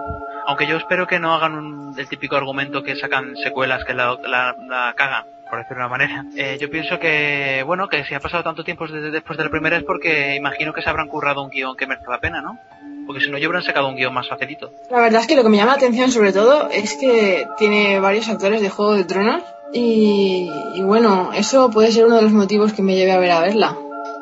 [0.47, 4.95] Aunque yo espero que no hagan el típico argumento que sacan secuelas que la, la,
[4.97, 5.25] cagan.
[5.51, 6.25] por decirlo de una manera.
[6.35, 9.77] Eh, yo pienso que, bueno, que si ha pasado tanto tiempo después de la primera
[9.77, 12.59] es porque imagino que se habrán currado un guion que merezca la pena, ¿no?
[13.07, 14.73] Porque si no, yo habrán sacado un guion más facilito.
[14.91, 18.01] La verdad es que lo que me llama la atención sobre todo es que tiene
[18.01, 22.33] varios actores de Juego de Tronos y, y bueno, eso puede ser uno de los
[22.33, 23.77] motivos que me lleve a ver a verla.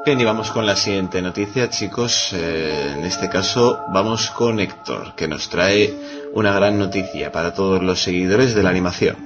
[0.06, 2.32] Bien, y vamos con la siguiente noticia, chicos.
[2.32, 5.92] Eh, en este caso, vamos con Héctor, que nos trae
[6.32, 9.16] una gran noticia para todos los seguidores de la animación.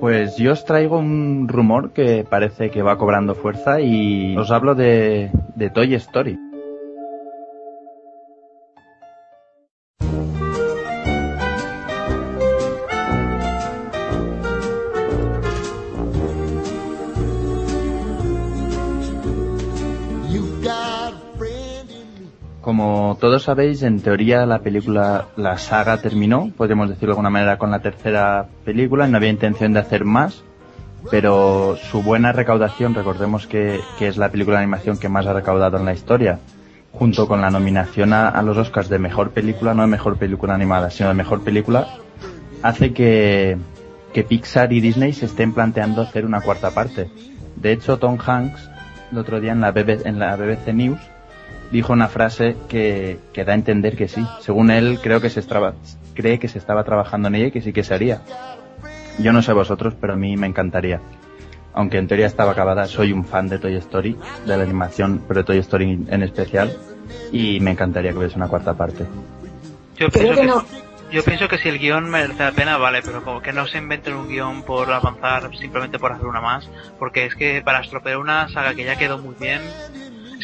[0.00, 4.74] Pues yo os traigo un rumor que parece que va cobrando fuerza y os hablo
[4.74, 6.36] de, de Toy Story.
[22.68, 27.56] Como todos sabéis, en teoría la película, la saga terminó, podemos decirlo de alguna manera,
[27.56, 29.06] con la tercera película.
[29.06, 30.44] No había intención de hacer más,
[31.10, 35.32] pero su buena recaudación, recordemos que, que es la película de animación que más ha
[35.32, 36.40] recaudado en la historia,
[36.92, 40.90] junto con la nominación a, los Oscars de mejor película, no de mejor película animada,
[40.90, 41.88] sino de mejor película,
[42.62, 43.56] hace que,
[44.12, 47.08] que Pixar y Disney se estén planteando hacer una cuarta parte.
[47.56, 48.68] De hecho, Tom Hanks,
[49.10, 51.00] el otro día en la, BB en la BBC News,
[51.70, 54.24] dijo una frase que, que, da a entender que sí.
[54.40, 55.74] Según él, creo que se estaba,
[56.14, 58.22] cree que se estaba trabajando en ella y que sí que se haría.
[59.18, 61.00] Yo no sé vosotros, pero a mí me encantaría.
[61.74, 65.40] Aunque en teoría estaba acabada, soy un fan de Toy Story, de la animación, pero
[65.40, 66.76] de Toy Story en especial,
[67.30, 69.04] y me encantaría que hubiese una cuarta parte.
[69.96, 70.64] Yo Creo pienso que que, no.
[71.12, 73.78] yo pienso que si el guion merece la pena, vale, pero como que no se
[73.78, 78.18] inventen un guion por avanzar simplemente por hacer una más, porque es que para estropear
[78.18, 79.60] una saga que ya quedó muy bien,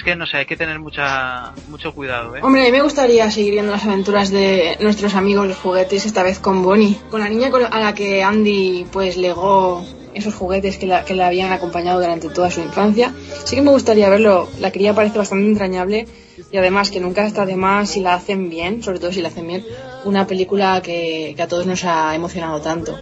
[0.05, 2.41] que no sé, hay que tener mucha mucho cuidado, ¿eh?
[2.43, 6.23] Hombre, a mí me gustaría seguir viendo las aventuras de nuestros amigos los juguetes, esta
[6.23, 10.87] vez con Bonnie, con la niña a la que Andy pues legó esos juguetes que
[11.07, 13.13] que la habían acompañado durante toda su infancia.
[13.45, 16.07] Sí que me gustaría verlo, la cría parece bastante entrañable
[16.55, 19.27] y además que nunca está de más si la hacen bien, sobre todo si la
[19.27, 19.65] hacen bien,
[20.05, 22.97] una película que, que a todos nos ha emocionado tanto.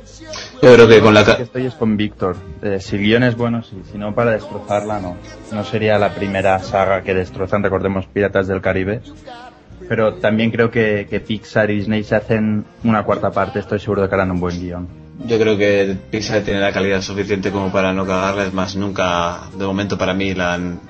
[0.62, 1.22] Yo creo que con la...
[1.22, 2.34] Que estoy es con Víctor.
[2.62, 3.76] Eh, si el guion es bueno, sí.
[3.92, 5.18] Si no, para destrozarla, no.
[5.52, 9.02] No sería la primera saga que destrozan, recordemos, Piratas del Caribe.
[9.86, 13.58] Pero también creo que, que Pixar y Disney se hacen una cuarta parte.
[13.58, 14.88] Estoy seguro de que harán un buen guion.
[15.26, 18.44] Yo creo que Pixar tiene la calidad suficiente como para no cagarla.
[18.44, 20.80] Es más, nunca, de momento para mí, la han...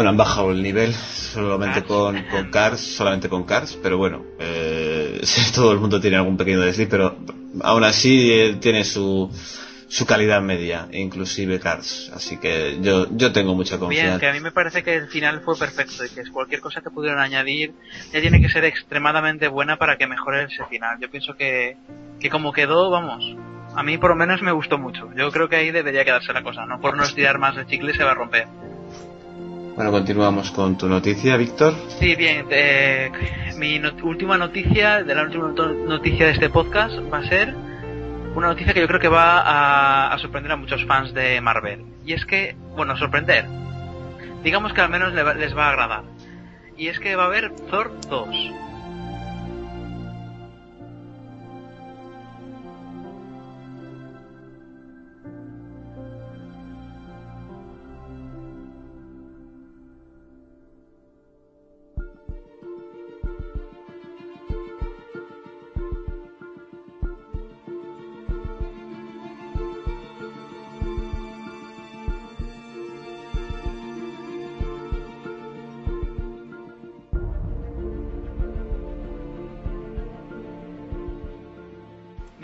[0.00, 1.86] Bueno, han bajado el nivel solamente Cars.
[1.86, 5.20] con, con Cars, solamente con Cars, pero bueno, eh,
[5.54, 7.18] todo el mundo tiene algún pequeño desliz, pero
[7.60, 9.30] aún así eh, tiene su,
[9.88, 12.10] su calidad media, inclusive Cars.
[12.14, 14.20] Así que yo, yo tengo mucha Bien, confianza.
[14.20, 16.88] que a mí me parece que el final fue perfecto y que cualquier cosa que
[16.88, 17.74] pudieran añadir
[18.10, 20.96] ya tiene que ser extremadamente buena para que mejore ese final.
[20.98, 21.76] Yo pienso que,
[22.18, 23.36] que como quedó, vamos,
[23.76, 25.10] a mí por lo menos me gustó mucho.
[25.14, 26.80] Yo creo que ahí debería quedarse la cosa, ¿no?
[26.80, 28.48] Por no estirar más el chicle se va a romper.
[29.76, 31.74] Bueno, continuamos con tu noticia, Víctor.
[31.98, 33.10] Sí, bien, eh,
[33.56, 35.48] mi última noticia, de la última
[35.86, 37.54] noticia de este podcast va a ser
[38.34, 41.84] una noticia que yo creo que va a, a sorprender a muchos fans de Marvel.
[42.04, 43.46] Y es que, bueno, sorprender.
[44.44, 46.02] Digamos que al menos le va- les va a agradar.
[46.76, 48.28] Y es que va a haber Thor 2.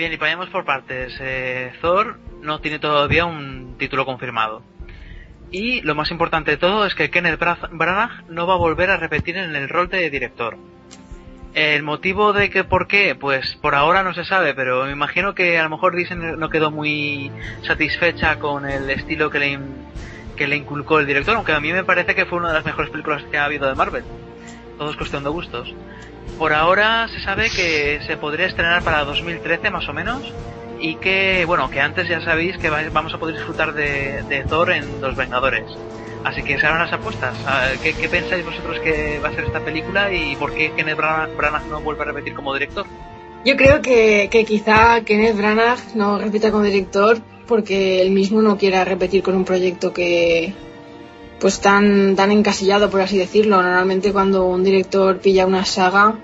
[0.06, 1.16] Bien, y vayamos por partes.
[1.20, 4.62] Eh, Thor no tiene todavía un título confirmado.
[5.50, 8.88] Y lo más importante de todo es que Kenneth Bra- Branagh no va a volver
[8.90, 10.58] a repetir en el rol de director.
[11.54, 15.34] El motivo de que por qué, pues por ahora no se sabe, pero me imagino
[15.34, 17.32] que a lo mejor Disney no quedó muy
[17.62, 19.58] satisfecha con el estilo que le,
[20.36, 22.64] que le inculcó el director, aunque a mí me parece que fue una de las
[22.64, 24.04] mejores películas que ha habido de Marvel.
[24.78, 25.74] Todo es cuestión de gustos.
[26.38, 30.22] Por ahora se sabe que se podría estrenar para 2013 más o menos
[30.78, 35.00] y que, bueno, que antes ya sabéis que vamos a poder disfrutar de, Thor en
[35.00, 35.64] Los Vengadores.
[36.24, 37.34] Así que se harán las apuestas.
[37.46, 41.36] Ah, ¿Qué, pensáis vosotros que va a ser esta película y por qué Kenneth Branagh,
[41.36, 42.84] Branagh no vuelve a repetir como director?
[43.44, 48.58] Yo creo que, que quizá Kenneth Branagh no repita como director porque él mismo no
[48.58, 50.52] quiera repetir con un proyecto que
[51.40, 53.62] pues tan tan encasillado por así decirlo.
[53.62, 56.16] Normalmente cuando un director pilla una saga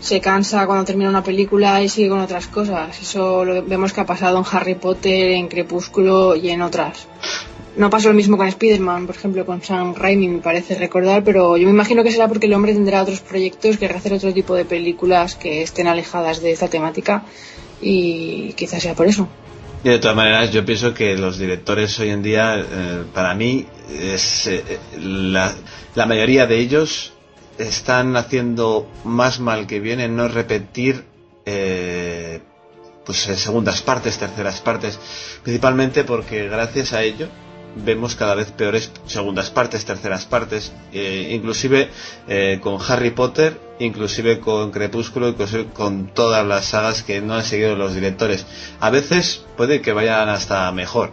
[0.00, 3.00] se cansa cuando termina una película y sigue con otras cosas.
[3.00, 7.06] Eso lo vemos que ha pasado en Harry Potter, en Crepúsculo y en otras.
[7.76, 11.58] No pasó lo mismo con Spider-Man, por ejemplo, con Sam Raimi, me parece recordar, pero
[11.58, 14.54] yo me imagino que será porque el hombre tendrá otros proyectos, querrá hacer otro tipo
[14.54, 17.24] de películas que estén alejadas de esta temática
[17.82, 19.28] y quizás sea por eso.
[19.86, 23.68] Y de todas maneras, yo pienso que los directores hoy en día, eh, para mí,
[23.88, 24.18] eh,
[24.98, 25.54] la,
[25.94, 27.12] la mayoría de ellos
[27.56, 31.04] están haciendo más mal que bien en no repetir
[31.44, 32.40] eh,
[33.04, 34.98] pues segundas partes, terceras partes,
[35.44, 37.28] principalmente porque gracias a ello
[37.76, 41.90] vemos cada vez peores segundas partes, terceras partes, eh, inclusive
[42.28, 47.44] eh, con Harry Potter, inclusive con Crepúsculo, inclusive con todas las sagas que no han
[47.44, 48.46] seguido los directores.
[48.80, 51.12] A veces puede que vayan hasta mejor,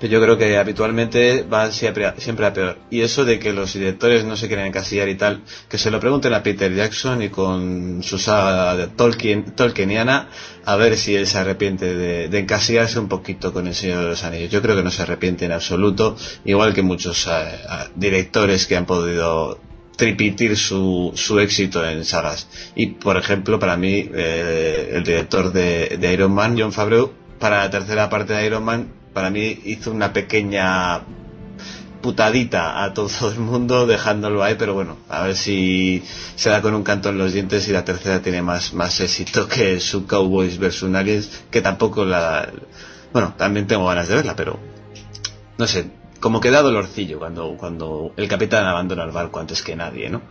[0.00, 2.78] yo creo que habitualmente va siempre a, siempre a peor.
[2.90, 5.98] Y eso de que los directores no se quieren encasillar y tal, que se lo
[5.98, 10.28] pregunten a Peter Jackson y con su saga de Tolkien, Tolkieniana,
[10.64, 14.10] a ver si él se arrepiente de, de, encasillarse un poquito con el Señor de
[14.10, 14.50] los Anillos.
[14.50, 18.76] Yo creo que no se arrepiente en absoluto, igual que muchos uh, uh, directores que
[18.76, 19.58] han podido
[19.96, 22.48] tripitir su, su éxito en sagas.
[22.76, 27.58] Y, por ejemplo, para mí, eh, el director de, de Iron Man, John Favreau, para
[27.58, 31.00] la tercera parte de Iron Man, para mí hizo una pequeña
[32.00, 36.04] putadita a todo el mundo dejándolo ahí, pero bueno, a ver si
[36.36, 39.48] se da con un canto en los dientes y la tercera tiene más, más éxito
[39.48, 40.84] que su Cowboys vs.
[40.84, 42.48] Nuggets, que tampoco la...
[43.12, 44.60] Bueno, también tengo ganas de verla, pero
[45.56, 45.90] no sé,
[46.20, 50.22] como que da dolorcillo cuando, cuando el capitán abandona el barco antes que nadie, ¿no?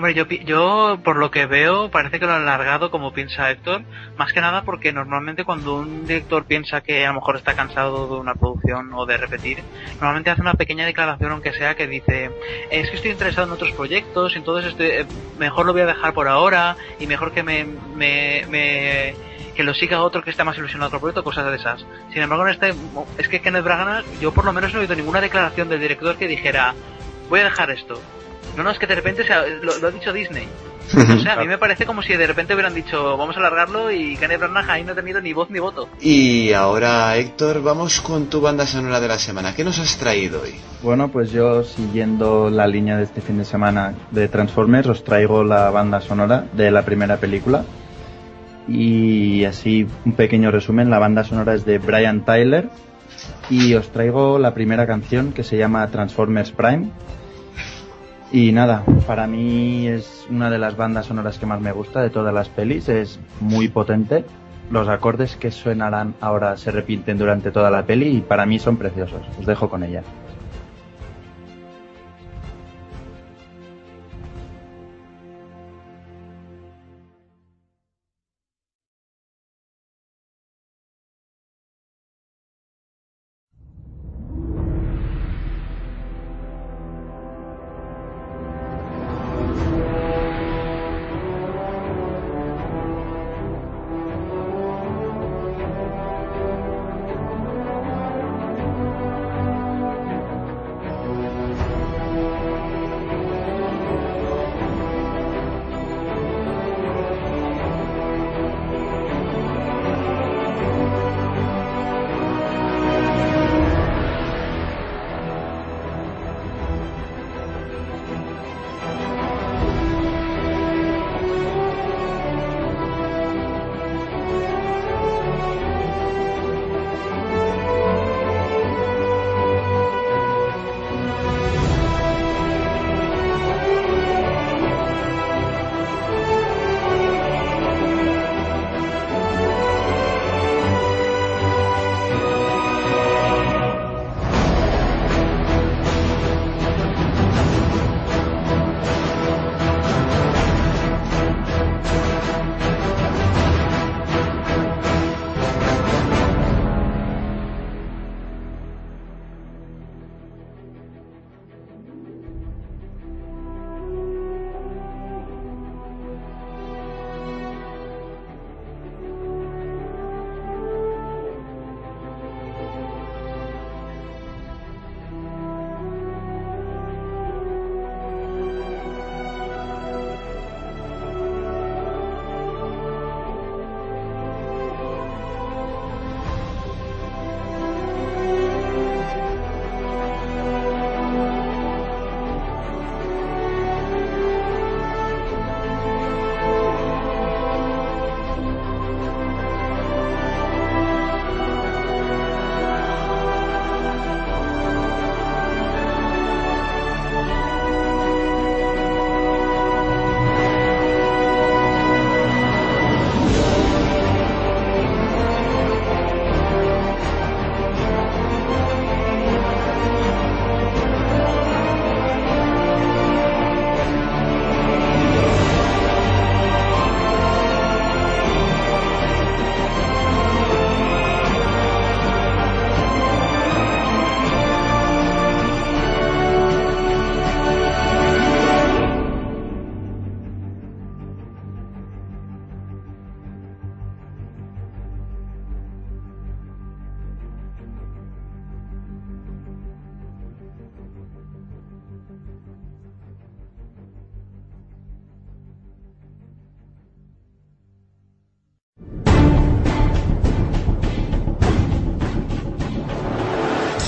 [0.00, 3.82] Hombre, yo, yo por lo que veo parece que lo han alargado como piensa Héctor,
[4.16, 8.06] más que nada porque normalmente cuando un director piensa que a lo mejor está cansado
[8.08, 9.62] de una producción o de repetir,
[9.96, 12.30] normalmente hace una pequeña declaración aunque sea que dice,
[12.70, 15.06] es que estoy interesado en otros proyectos, entonces estoy,
[15.38, 17.66] mejor lo voy a dejar por ahora y mejor que me,
[19.54, 21.84] que lo siga otro que esté más ilusionado otro proyecto, cosas de esas.
[22.10, 22.72] Sin embargo, en este,
[23.18, 26.16] es que Kenneth Branagh, yo por lo menos no he oído ninguna declaración del director
[26.16, 26.74] que dijera,
[27.28, 28.00] voy a dejar esto.
[28.56, 30.48] No, no, es que de repente se ha, lo, lo, ha dicho Disney.
[30.92, 33.92] O sea, a mí me parece como si de repente hubieran dicho, vamos a alargarlo
[33.92, 35.88] y Kenneth Branagh ahí no ha tenido ni voz ni voto.
[36.00, 39.54] Y ahora, Héctor, vamos con tu banda sonora de la semana.
[39.54, 40.54] ¿Qué nos has traído hoy?
[40.82, 45.44] Bueno, pues yo, siguiendo la línea de este fin de semana de Transformers, os traigo
[45.44, 47.64] la banda sonora de la primera película.
[48.66, 52.68] Y así, un pequeño resumen, la banda sonora es de Brian Tyler.
[53.48, 56.90] Y os traigo la primera canción que se llama Transformers Prime,
[58.32, 62.10] y nada, para mí es una de las bandas sonoras que más me gusta de
[62.10, 64.24] todas las pelis, es muy potente.
[64.70, 68.76] Los acordes que suenarán ahora se repiten durante toda la peli y para mí son
[68.76, 69.22] preciosos.
[69.38, 70.02] Os dejo con ella.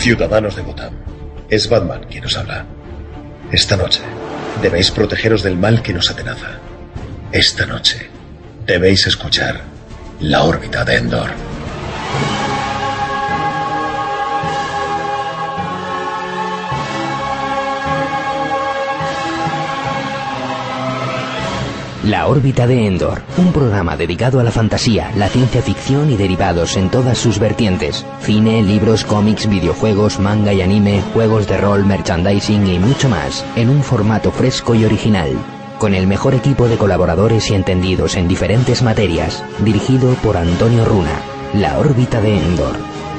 [0.03, 0.95] Ciudadanos de Gotham,
[1.49, 2.67] es Batman quien os habla.
[3.53, 4.01] Esta noche
[4.61, 6.59] debéis protegeros del mal que nos atenaza.
[7.31, 8.11] Esta noche
[8.67, 9.61] debéis escuchar
[10.19, 11.52] la órbita de Endor.
[22.05, 26.77] La órbita de Endor, un programa dedicado a la fantasía, la ciencia ficción y derivados
[26.77, 28.05] en todas sus vertientes.
[28.23, 33.69] Cine, libros, cómics, videojuegos, manga y anime, juegos de rol, merchandising y mucho más, en
[33.69, 35.31] un formato fresco y original.
[35.79, 41.21] Con el mejor equipo de colaboradores y entendidos en diferentes materias, dirigido por Antonio Runa.
[41.55, 42.77] La órbita de Endor.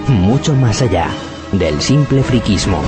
[0.09, 1.07] Mucho más allá
[1.53, 2.81] del simple friquismo.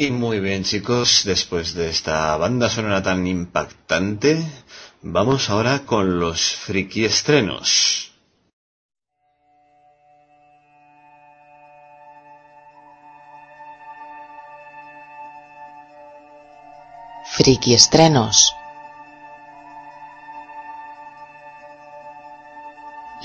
[0.00, 4.46] Y muy bien chicos, después de esta banda sonora tan impactante,
[5.02, 8.12] vamos ahora con los friki estrenos.
[17.32, 18.54] Friki estrenos.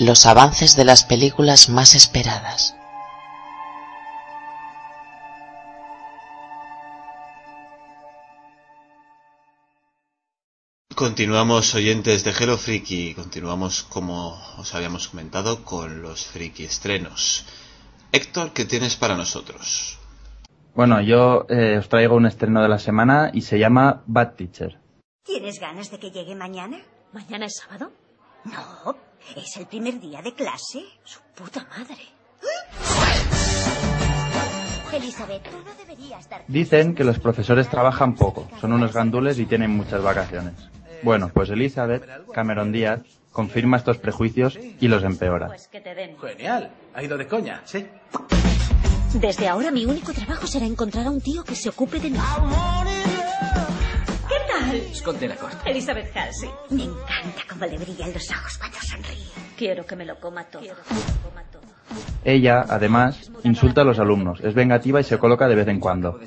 [0.00, 2.74] Los avances de las películas más esperadas.
[10.94, 17.44] Continuamos oyentes de Hello Friki, continuamos como os habíamos comentado con los friki estrenos.
[18.12, 19.98] Héctor, ¿qué tienes para nosotros?
[20.72, 24.78] Bueno, yo eh, os traigo un estreno de la semana y se llama Bad Teacher.
[25.24, 26.78] ¿Tienes ganas de que llegue mañana?
[27.12, 27.90] ¿Mañana es sábado?
[28.44, 28.94] No,
[29.34, 30.84] es el primer día de clase.
[31.02, 32.02] Su puta madre.
[34.94, 36.44] Elizabeth, tú no deberías dar...
[36.46, 40.54] Dicen que los profesores trabajan poco, son unos gandules y tienen muchas vacaciones.
[41.04, 42.02] Bueno, pues Elizabeth,
[42.32, 43.00] Cameron Díaz,
[43.30, 45.48] confirma estos prejuicios y los empeora.
[45.48, 46.16] Pues que te den.
[46.18, 46.70] Genial.
[46.94, 47.86] Ha ido de coña, sí.
[49.14, 52.18] Desde ahora mi único trabajo será encontrar a un tío que se ocupe de mí.
[54.72, 55.70] Esconde la corte.
[55.70, 56.50] Elizabeth Halsey.
[56.70, 59.26] Me encanta cómo le brillan los ojos cuando sonríe.
[59.56, 60.62] Quiero que me lo coma todo.
[62.24, 66.18] Ella, además, insulta a los alumnos, es vengativa y se coloca de vez en cuando.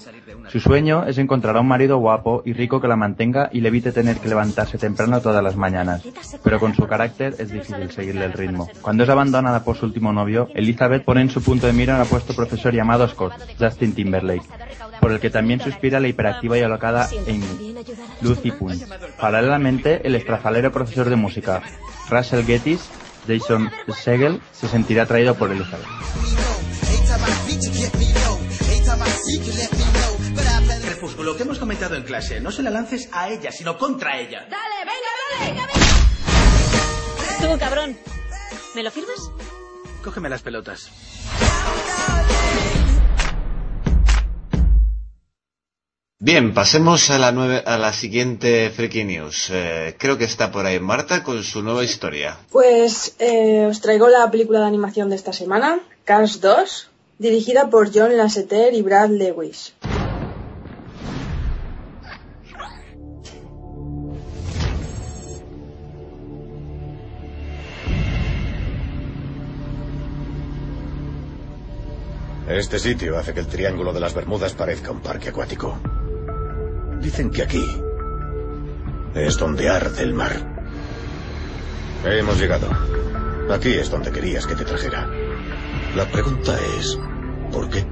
[0.50, 3.70] Su sueño es encontrar a un marido guapo y rico que la mantenga y le
[3.70, 6.04] evite tener que levantarse temprano todas las mañanas.
[6.44, 8.70] Pero con su carácter es difícil seguirle el ritmo.
[8.82, 11.98] Cuando es abandonada por su último novio, Elizabeth pone en su punto de mira a
[11.98, 14.46] un apuesto profesor llamado Scott, Justin Timberlake,
[15.00, 17.76] por el que también suspira la hiperactiva y alocada Amy,
[18.22, 18.86] Lucy Punch.
[19.20, 21.62] Paralelamente, el estrafalero profesor de música,
[22.10, 22.90] Russell Gettis,
[23.28, 25.86] Jason Segel, se sentirá atraído por Elizabeth.
[30.84, 32.40] Crepúsculo, que hemos comentado en clase.
[32.40, 34.48] No se la lances a ella, sino contra ella.
[34.50, 34.86] ¡Dale,
[35.46, 35.88] venga, dale!
[37.54, 37.98] Tú, cabrón.
[38.76, 39.32] ¿Me lo firmas?
[40.04, 40.92] Cógeme las pelotas.
[46.20, 49.52] Bien, pasemos a la, nueve, a la siguiente Freaky News.
[49.52, 52.40] Eh, creo que está por ahí Marta con su nueva historia.
[52.52, 56.90] Pues eh, os traigo la película de animación de esta semana, Cars 2,
[57.20, 59.76] dirigida por John Lasseter y Brad Lewis.
[72.50, 75.78] Este sitio hace que el Triángulo de las Bermudas parezca un parque acuático.
[77.02, 77.66] Dicen que aquí
[79.16, 80.34] es donde arde el mar.
[82.06, 82.70] Hemos llegado.
[83.52, 85.08] Aquí es donde querías que te trajera.
[85.96, 86.98] La pregunta es,
[87.52, 87.86] ¿por qué?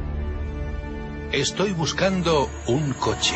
[1.32, 3.36] Estoy buscando un coche.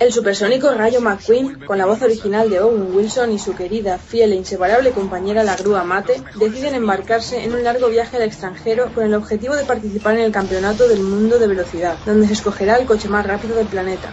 [0.00, 4.32] El supersónico Rayo McQueen, con la voz original de Owen Wilson y su querida, fiel
[4.32, 9.04] e inseparable compañera la grúa Mate, deciden embarcarse en un largo viaje al extranjero con
[9.04, 12.86] el objetivo de participar en el Campeonato del Mundo de Velocidad, donde se escogerá el
[12.86, 14.10] coche más rápido del planeta.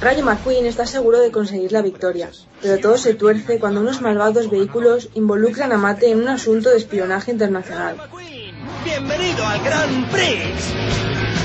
[0.00, 2.30] Rayo McQueen está seguro de conseguir la victoria,
[2.62, 6.76] pero todo se tuerce cuando unos malvados vehículos involucran a Mate en un asunto de
[6.76, 7.96] espionaje internacional.
[8.84, 11.35] Bienvenido al Grand Prix.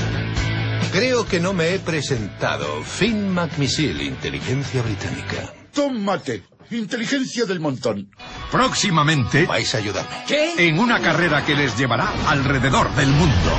[0.92, 2.82] Creo que no me he presentado.
[2.82, 5.50] Finn McMissile, inteligencia británica.
[5.72, 6.42] Tómate.
[6.70, 8.10] Inteligencia del montón.
[8.50, 10.10] Próximamente vais a ayudarme.
[10.28, 10.68] ¿Qué?
[10.68, 13.50] En una carrera que les llevará alrededor del mundo.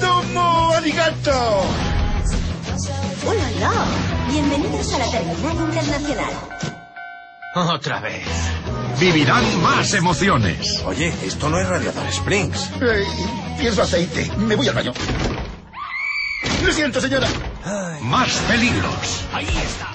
[0.00, 1.64] ¡Tomo, arigato!
[3.24, 3.86] ¡Hola, hola!
[4.28, 6.32] Bienvenidos a la Terminal Internacional.
[7.54, 8.26] Otra vez.
[8.98, 10.82] Vivirán más emociones.
[10.84, 12.68] Oye, esto no es Radiador Springs.
[12.82, 13.04] Eh,
[13.60, 14.28] pierdo aceite.
[14.38, 14.92] Me voy al baño.
[16.66, 17.28] Lo siento, señora.
[18.00, 19.24] Más peligros.
[19.32, 19.86] Ahí está.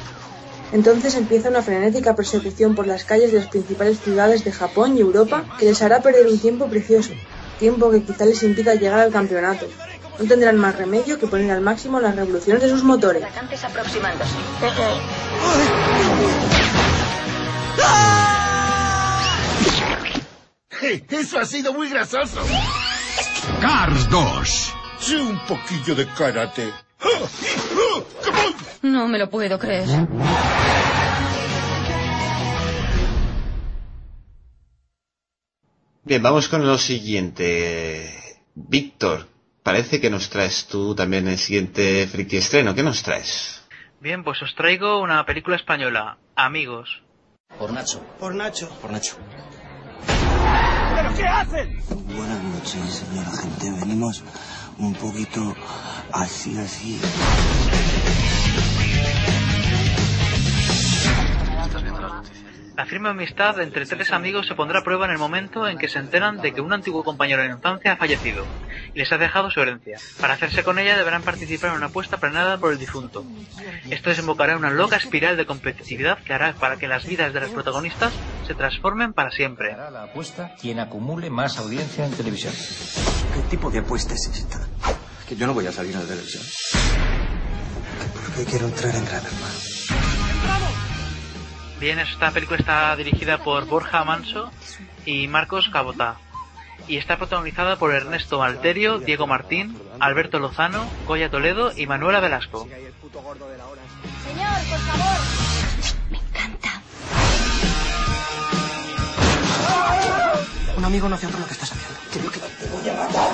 [0.71, 5.01] Entonces empieza una frenética persecución por las calles de las principales ciudades de Japón y
[5.01, 7.11] Europa que les hará perder un tiempo precioso,
[7.59, 9.67] tiempo que quizá les impida llegar al campeonato.
[10.17, 13.21] No tendrán más remedio que poner al máximo las revoluciones de sus motores.
[13.21, 14.31] Atacantes aproximándose.
[21.09, 22.39] Eso ha sido muy grasoso.
[23.59, 24.73] Cars 2.
[25.01, 26.71] Sí, un poquillo de karate.
[28.83, 29.87] No me lo puedo creer.
[36.03, 38.09] Bien, vamos con lo siguiente.
[38.53, 39.27] Víctor,
[39.63, 42.75] parece que nos traes tú también el siguiente friki estreno.
[42.75, 43.61] ¿Qué nos traes?
[43.99, 47.01] Bien, pues os traigo una película española, Amigos.
[47.57, 48.01] Por Nacho.
[48.19, 48.69] Por Nacho.
[48.81, 49.17] Por Nacho.
[50.95, 51.81] ¿Pero qué hacen?
[51.89, 53.71] Buenas noches, señora gente.
[53.79, 54.23] Venimos
[54.81, 55.55] un poquito
[56.11, 58.20] así, así.
[62.81, 65.87] La firme amistad entre tres amigos se pondrá a prueba en el momento en que
[65.87, 68.43] se enteran de que un antiguo compañero de infancia ha fallecido
[68.95, 69.99] y les ha dejado su herencia.
[70.19, 73.23] Para hacerse con ella deberán participar en una apuesta planeada por el difunto.
[73.91, 77.41] Esto desembocará en una loca espiral de competitividad que hará para que las vidas de
[77.41, 78.13] los protagonistas
[78.47, 79.73] se transformen para siempre.
[79.73, 82.51] la apuesta quien acumule más audiencia en televisión.
[83.35, 84.67] ¿Qué tipo de apuesta es esta?
[85.29, 86.43] Que yo no voy a salir en la televisión.
[88.15, 89.70] Porque quiero entrar en Gran Hermano.
[91.81, 94.51] Bien, esta película está dirigida por Borja Manso
[95.03, 96.17] y Marcos Cabotá.
[96.87, 102.67] Y está protagonizada por Ernesto Alterio, Diego Martín, Alberto Lozano, Goya Toledo y Manuela Velasco.
[102.67, 102.85] Señor,
[104.69, 105.17] por favor.
[110.77, 111.99] Un amigo no hace otro lo que estás haciendo.
[112.13, 113.31] Creo que te voy a matar.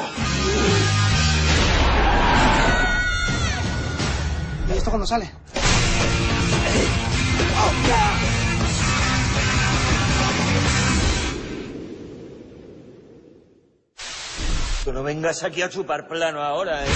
[4.70, 5.34] ¿Y esto cuándo sale?
[14.88, 16.90] Tú no vengas aquí a chupar plano ahora, ¿eh?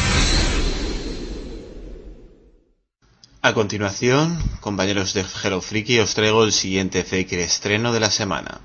[3.42, 8.62] A continuación, compañeros de Hello Freaky, os traigo el siguiente fake estreno de la semana.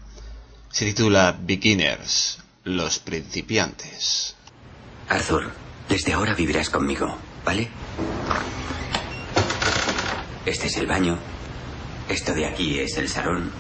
[0.70, 4.37] Se titula Beginners, los principiantes.
[5.09, 5.51] Arthur,
[5.89, 7.68] desde ahora vivirás conmigo, ¿vale?
[10.45, 11.18] Este es el baño.
[12.09, 13.51] Esto de aquí es el salón.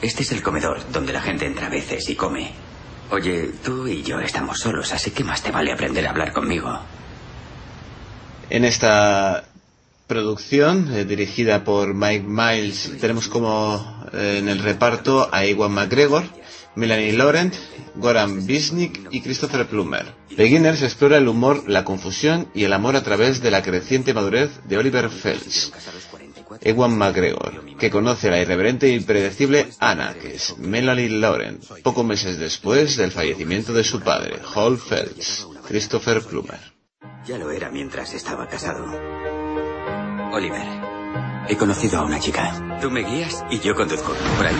[0.00, 2.67] Este es el comedor, donde la gente entra a veces y come.
[3.10, 6.78] Oye, tú y yo estamos solos, así que más te vale aprender a hablar conmigo.
[8.50, 9.44] En esta
[10.06, 16.24] producción, eh, dirigida por Mike Miles, tenemos como eh, en el reparto a Iwan McGregor,
[16.74, 17.54] Melanie Laurent,
[17.94, 20.14] Goran Bisnik y Christopher Plummer.
[20.36, 24.50] Beginners explora el humor, la confusión y el amor a través de la creciente madurez
[24.68, 25.72] de Oliver Phelps.
[26.62, 32.04] Ewan McGregor, que conoce a la irreverente e impredecible Anna, que es Melanie Laurent, pocos
[32.04, 36.60] meses después del fallecimiento de su padre, Hall Phelps, Christopher Plummer.
[37.26, 38.84] Ya lo era mientras estaba casado.
[40.32, 40.66] Oliver,
[41.48, 42.78] he conocido a una chica.
[42.80, 44.14] Tú me guías y yo conduzco.
[44.36, 44.56] Por ahí.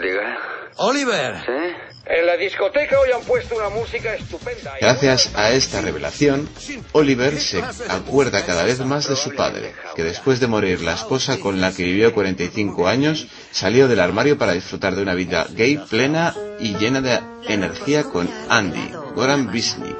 [0.00, 0.38] Diga.
[0.76, 1.91] Oliver.
[2.04, 4.74] En la discoteca hoy han puesto una música estupenda.
[4.80, 6.48] Gracias a esta revelación,
[6.92, 11.38] Oliver se acuerda cada vez más de su padre, que después de morir la esposa
[11.38, 15.76] con la que vivió 45 años, salió del armario para disfrutar de una vida gay
[15.76, 19.96] plena y llena de energía con Andy, Goran Bisnik,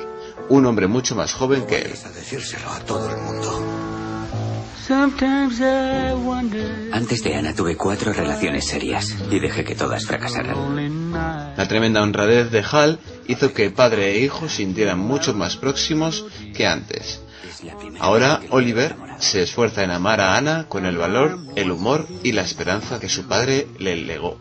[0.49, 1.93] un hombre mucho más joven que él.
[2.15, 3.72] Decírselo a todo el mundo.
[6.93, 11.13] Antes de Ana tuve cuatro relaciones serias y dejé que todas fracasaran.
[11.57, 16.67] La tremenda honradez de Hal hizo que padre e hijo sintieran mucho más próximos que
[16.67, 17.23] antes.
[18.01, 22.43] Ahora Oliver se esfuerza en amar a Ana con el valor, el humor y la
[22.43, 24.39] esperanza que su padre le legó.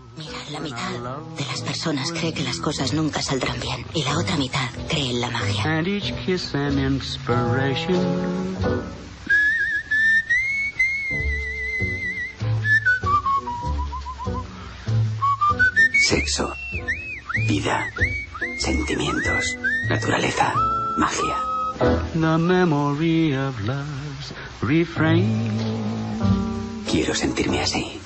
[0.51, 0.91] La mitad
[1.37, 5.11] de las personas cree que las cosas nunca saldrán bien y la otra mitad cree
[5.11, 5.81] en la magia.
[16.11, 16.53] Sexo,
[17.47, 17.89] vida,
[18.57, 19.57] sentimientos,
[19.87, 20.53] naturaleza,
[20.97, 21.37] magia.
[22.13, 25.49] The memory of love's refrain.
[26.85, 28.01] Quiero sentirme así.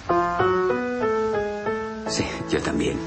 [2.07, 2.99] Sí, yo también.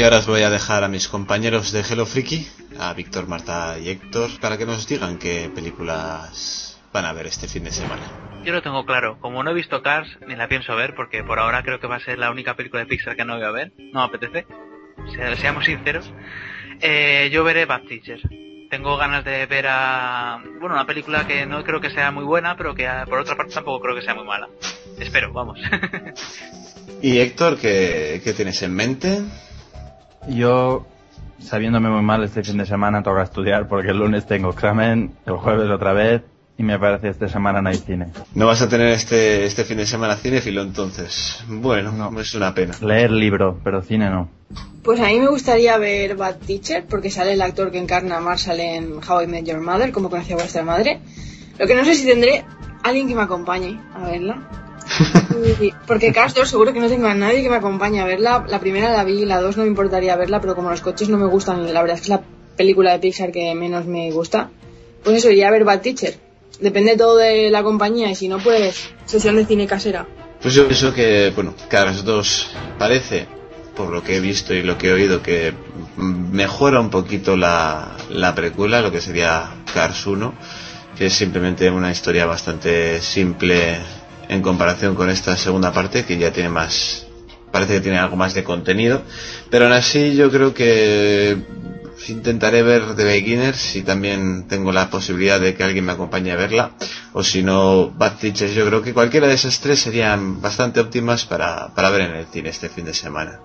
[0.00, 2.48] Y ahora os voy a dejar a mis compañeros de Hello Freaky,
[2.78, 7.48] a Víctor, Marta y Héctor, para que nos digan qué películas van a ver este
[7.48, 8.02] fin de semana.
[8.42, 11.38] Yo lo tengo claro, como no he visto Cars, ni la pienso ver, porque por
[11.38, 13.50] ahora creo que va a ser la única película de Pixar que no voy a
[13.50, 14.46] ver, no me apetece,
[15.14, 16.10] Se- seamos sinceros,
[16.80, 18.22] eh, yo veré Bad Teacher.
[18.70, 20.42] Tengo ganas de ver a...
[20.60, 23.52] Bueno, una película que no creo que sea muy buena, pero que por otra parte
[23.52, 24.48] tampoco creo que sea muy mala.
[24.98, 25.58] Espero, vamos.
[27.02, 29.22] ¿Y Héctor, qué, qué tienes en mente?
[30.28, 30.86] Yo,
[31.38, 35.34] sabiéndome muy mal este fin de semana, toca estudiar porque el lunes tengo examen, el
[35.34, 36.22] jueves otra vez
[36.60, 38.08] y me parece esta semana no hay cine.
[38.34, 41.42] No vas a tener este, este fin de semana cinéfilo entonces.
[41.48, 42.20] Bueno, no.
[42.20, 42.74] es una pena.
[42.82, 44.28] Leer libro, pero cine no.
[44.82, 48.20] Pues a mí me gustaría ver Bad Teacher, porque sale el actor que encarna a
[48.20, 51.00] Marshall en How I Met Your Mother, como conocía vuestra madre.
[51.58, 52.44] Lo que no sé si tendré
[52.82, 54.69] alguien que me acompañe a verla.
[55.60, 58.44] Y- porque Cars 2 seguro que no tengo a nadie que me acompañe a verla.
[58.48, 61.16] La primera la vi, la 2 no me importaría verla, pero como los coches no
[61.18, 62.22] me gustan, la verdad es que es la
[62.56, 64.50] película de Pixar que menos me gusta.
[65.02, 66.14] Pues eso, iría a ver Bad Teacher.
[66.60, 70.06] Depende todo de la compañía y si no, pues sesión de cine casera.
[70.42, 73.26] Pues yo pienso que, bueno, Cars 2 parece,
[73.76, 75.54] por lo que he visto y lo que he oído, que
[75.96, 80.34] mejora un poquito la, la precuela, lo que sería Cars 1,
[80.98, 83.78] que es simplemente una historia bastante simple
[84.30, 87.06] en comparación con esta segunda parte, que ya tiene más,
[87.50, 89.02] parece que tiene algo más de contenido,
[89.50, 91.36] pero aún así yo creo que
[92.08, 96.36] intentaré ver The Beginners y también tengo la posibilidad de que alguien me acompañe a
[96.36, 96.70] verla.
[97.12, 98.54] O si no Bad Teachers.
[98.54, 102.26] Yo creo que cualquiera de esas tres serían bastante óptimas para, para ver en el
[102.26, 103.40] cine este fin de semana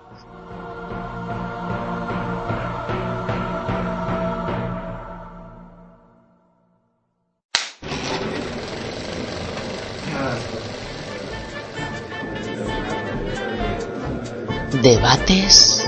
[14.81, 15.87] Debates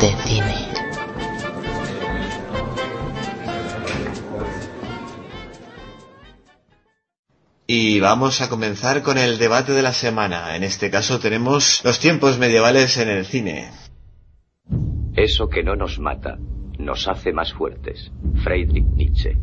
[0.00, 0.68] de cine.
[7.66, 10.56] Y vamos a comenzar con el debate de la semana.
[10.56, 13.70] En este caso tenemos los tiempos medievales en el cine.
[15.14, 16.38] Eso que no nos mata
[16.78, 18.10] nos hace más fuertes.
[18.42, 19.36] Friedrich Nietzsche.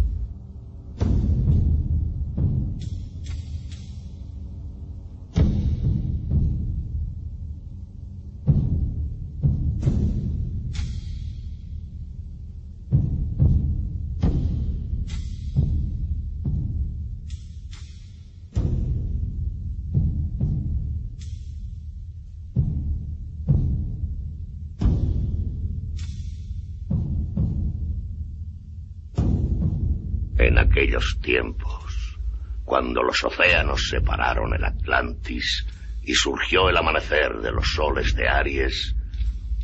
[31.21, 32.17] Tiempos,
[32.63, 35.65] cuando los océanos separaron el Atlantis
[36.03, 38.95] y surgió el amanecer de los soles de Aries,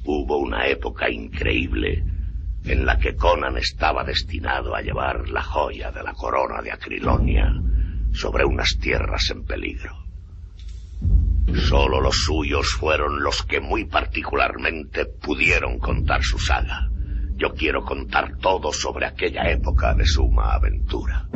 [0.03, 2.03] hubo una época increíble
[2.65, 7.51] en la que Conan estaba destinado a llevar la joya de la corona de Acrilonia
[8.13, 9.95] sobre unas tierras en peligro.
[11.67, 16.89] Solo los suyos fueron los que muy particularmente pudieron contar su saga.
[17.35, 21.27] Yo quiero contar todo sobre aquella época de suma aventura.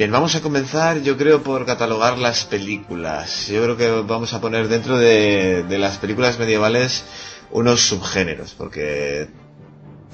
[0.00, 3.48] Bien, vamos a comenzar yo creo por catalogar las películas.
[3.48, 7.04] Yo creo que vamos a poner dentro de, de las películas medievales
[7.52, 9.28] unos subgéneros, porque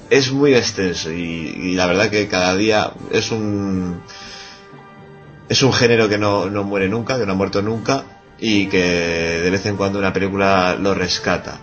[0.09, 4.01] es muy extenso y, la verdad que cada día es un
[5.49, 8.03] es un género que no, no muere nunca, que no ha muerto nunca
[8.39, 8.81] y que
[9.41, 11.59] de vez en cuando una película lo rescata.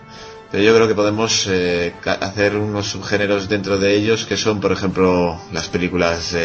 [0.51, 4.71] Pero yo creo que podemos eh, hacer unos subgéneros dentro de ellos que son, por
[4.71, 6.35] ejemplo, las películas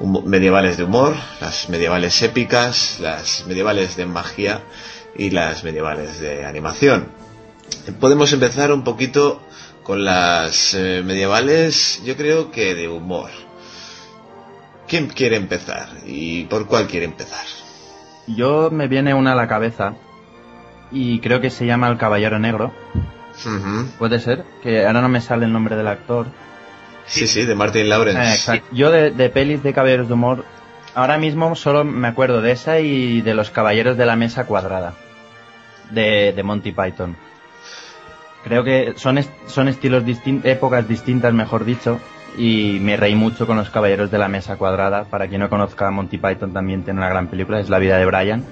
[0.00, 4.62] medievales de humor, las medievales épicas, las medievales de magia
[5.16, 7.08] y las medievales de animación.
[8.00, 9.42] Podemos empezar un poquito
[9.82, 13.30] con las eh, medievales, yo creo que de humor.
[14.86, 15.88] ¿Quién quiere empezar?
[16.06, 17.44] ¿Y por cuál quiere empezar?
[18.26, 19.94] Yo me viene una a la cabeza
[20.90, 22.72] y creo que se llama El Caballero Negro.
[23.98, 26.26] Puede ser, que ahora no me sale el nombre del actor.
[27.06, 28.20] Sí, sí, de Martin Lawrence.
[28.20, 28.66] Eh, exacto.
[28.72, 30.44] Yo de, de pelis de Caballeros de Humor,
[30.94, 34.94] ahora mismo solo me acuerdo de esa y de Los Caballeros de la Mesa Cuadrada,
[35.90, 37.16] de, de Monty Python.
[38.44, 41.98] Creo que son, est- son estilos distin- épocas distintas, mejor dicho,
[42.36, 45.04] y me reí mucho con Los Caballeros de la Mesa Cuadrada.
[45.04, 48.06] Para quien no conozca, Monty Python también tiene una gran película, es La vida de
[48.06, 48.44] Brian.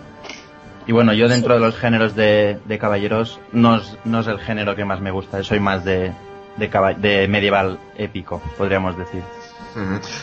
[0.89, 4.39] Y bueno, yo dentro de los géneros de, de caballeros no es, no es el
[4.39, 6.13] género que más me gusta, soy más de,
[6.57, 9.23] de, medieval épico, podríamos decir.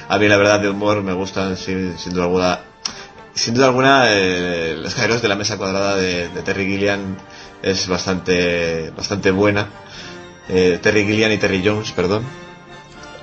[0.07, 2.59] A mí la verdad de humor me gustan sin, sin duda alguna.
[3.33, 7.15] Sin duda alguna, eh, los caballeros de la mesa cuadrada de, de Terry Gilliam
[7.63, 9.67] es bastante, bastante buena.
[10.49, 12.23] Eh, Terry Gilliam y Terry Jones, perdón.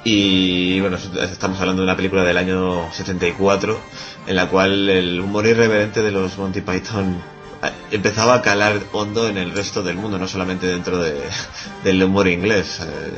[0.03, 0.97] Y bueno,
[1.31, 3.79] estamos hablando de una película del año 74
[4.27, 7.21] en la cual el humor irreverente de los Monty Python
[7.63, 11.21] eh, empezaba a calar hondo en el resto del mundo, no solamente dentro de,
[11.85, 12.81] del humor inglés.
[12.81, 13.13] Eh,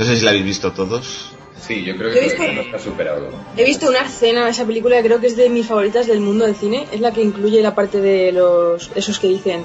[0.00, 1.30] no sé si la habéis visto todos.
[1.60, 3.30] Sí, yo creo que visto- todavía no está superado.
[3.56, 6.20] He visto una escena de esa película que creo que es de mis favoritas del
[6.20, 6.86] mundo del cine.
[6.92, 9.62] Es la que incluye la parte de los esos que dicen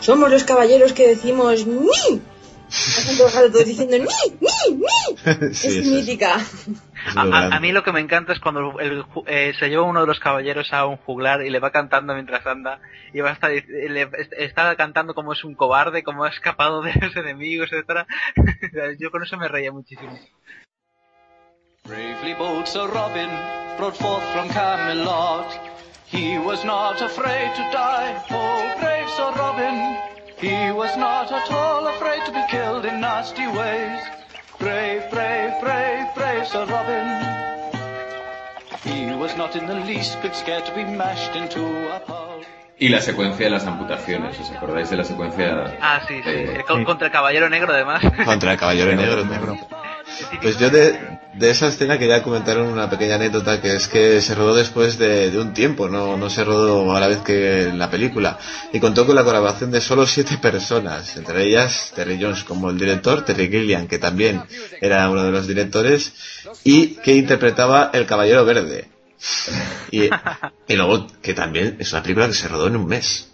[0.00, 1.88] somos los caballeros que decimos ni.
[2.68, 4.04] Hacen todos diciendo ni,
[4.40, 5.54] ni, ni.
[5.54, 6.36] Sí, es mítica.
[7.14, 10.00] A, a- a mí lo que me encanta es cuando el eh, se lleva uno
[10.00, 12.80] de los caballeros a un juglar y le va cantando mientras anda
[13.14, 16.82] y va a estar, le, est- está cantando como es un cobarde, como ha escapado
[16.82, 18.06] de los enemigos, etcétera.
[18.98, 20.18] Yo con eso me reía muchísimo.
[21.84, 23.30] Bravely bold Sir Robin
[23.78, 25.46] rode forth from Camelot.
[26.08, 29.96] He was not afraid to die, oh brave Sir Robin.
[30.38, 34.00] He was not at all afraid to be killed in nasty ways.
[34.58, 37.06] Brave, brave, brave, brave Sir Robin.
[38.84, 41.60] He was not in the least bit scared to be mashed into
[41.92, 42.44] a pulp.
[42.78, 45.76] Y la secuencia de las amputaciones, ¿os acordáis de la secuencia?
[45.80, 46.28] Ah, sí, sí.
[46.30, 48.02] Eh, con- Contra el caballero negro, además.
[48.24, 49.56] Contra el caballero negro.
[50.42, 54.34] Pues yo de, de esa escena quería comentar una pequeña anécdota que es que se
[54.34, 58.38] rodó después de, un tiempo, no, no se rodó a la vez que la película.
[58.72, 62.78] Y contó con la colaboración de solo siete personas, entre ellas Terry Jones como el
[62.78, 64.42] director, Terry Gilliam, que también
[64.80, 66.14] era uno de los directores,
[66.64, 68.88] y que interpretaba el Caballero Verde.
[69.90, 70.04] Y,
[70.68, 73.30] y luego que también es una película que se rodó en un mes.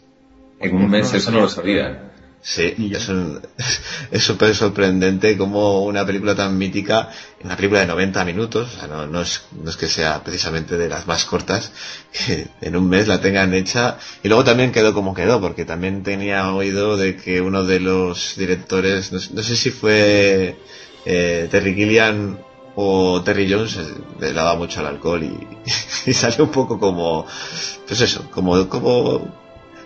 [0.61, 2.12] En un mes, eso no lo sabía.
[2.45, 3.41] Sí, es un-
[4.11, 7.09] es súper sorprendente como una película tan mítica,
[7.45, 10.77] una película de 90 minutos, o sea, no, no, es, no es que sea precisamente
[10.77, 11.71] de las más cortas,
[12.13, 16.03] que en un mes la tengan hecha, y luego también quedó como quedó, porque también
[16.03, 20.57] tenía oído de que uno de los directores, no, sé- no sé si fue
[21.05, 22.39] eh, Terry Gilliam
[22.75, 23.79] o Terry Jones,
[24.19, 25.47] le daba mucho al alcohol y,
[26.11, 27.25] y salió un poco como,
[27.87, 29.29] pues eso, como, como,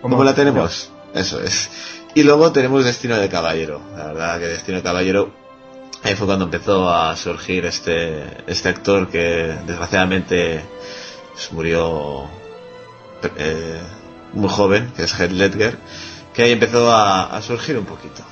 [0.00, 1.68] como la tenemos, eso es.
[2.16, 3.78] Y luego tenemos Destino de Caballero.
[3.94, 5.34] La verdad que Destino de Caballero
[6.02, 10.62] ahí fue cuando empezó a surgir este, este actor que desgraciadamente
[11.34, 12.24] pues, murió
[13.36, 13.78] eh,
[14.32, 15.76] muy joven, que es Heath Ledger,
[16.32, 18.24] que ahí empezó a, a surgir un poquito.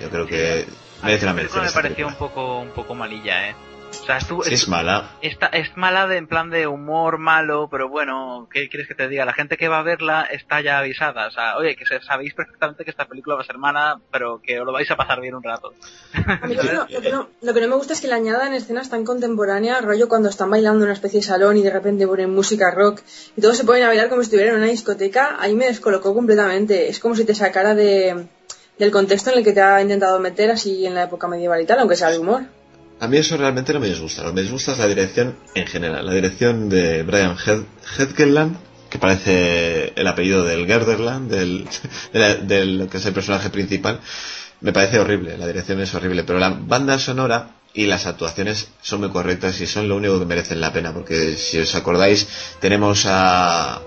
[0.00, 0.68] Yo creo que
[1.02, 1.64] merece la mención.
[1.64, 3.56] me pareció un poco, un poco malilla, eh.
[4.04, 5.12] O sea, estuvo, Sí, es mala.
[5.22, 9.08] Está, es mala de, en plan de humor malo, pero bueno, ¿qué quieres que te
[9.08, 9.24] diga?
[9.24, 11.26] La gente que va a verla está ya avisada.
[11.26, 14.42] O sea, oye, que se- sabéis perfectamente que esta película va a ser mala, pero
[14.42, 15.72] que os lo vais a pasar bien un rato.
[16.42, 18.08] A mí lo que, no, lo que no- lo que no me gusta es que
[18.08, 21.62] le añadan escenas tan contemporáneas, rollo cuando están bailando en una especie de salón y
[21.62, 23.00] de repente ponen música rock
[23.36, 26.12] y todos se ponen a bailar como si estuvieran en una discoteca, ahí me descolocó
[26.12, 26.90] completamente.
[26.90, 28.26] Es como si te sacara de,
[28.78, 31.64] del contexto en el que te ha intentado meter así en la época medieval y
[31.64, 32.42] tal, aunque sea de humor.
[33.00, 34.22] A mí eso realmente no me disgusta.
[34.22, 36.06] Lo que me disgusta es la dirección en general.
[36.06, 37.66] La dirección de Brian Hed-
[37.98, 38.56] Hedgeland,
[38.88, 41.68] que parece el apellido del Gerderland, del,
[42.46, 44.00] del que es el personaje principal.
[44.60, 45.36] Me parece horrible.
[45.36, 46.24] La dirección es horrible.
[46.24, 50.24] Pero la banda sonora y las actuaciones son muy correctas y son lo único que
[50.26, 50.94] merecen la pena.
[50.94, 52.26] Porque si os acordáis,
[52.60, 53.80] tenemos a,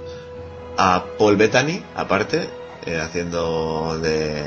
[0.78, 2.50] a Paul Bettany, aparte,
[2.86, 4.44] eh, haciendo de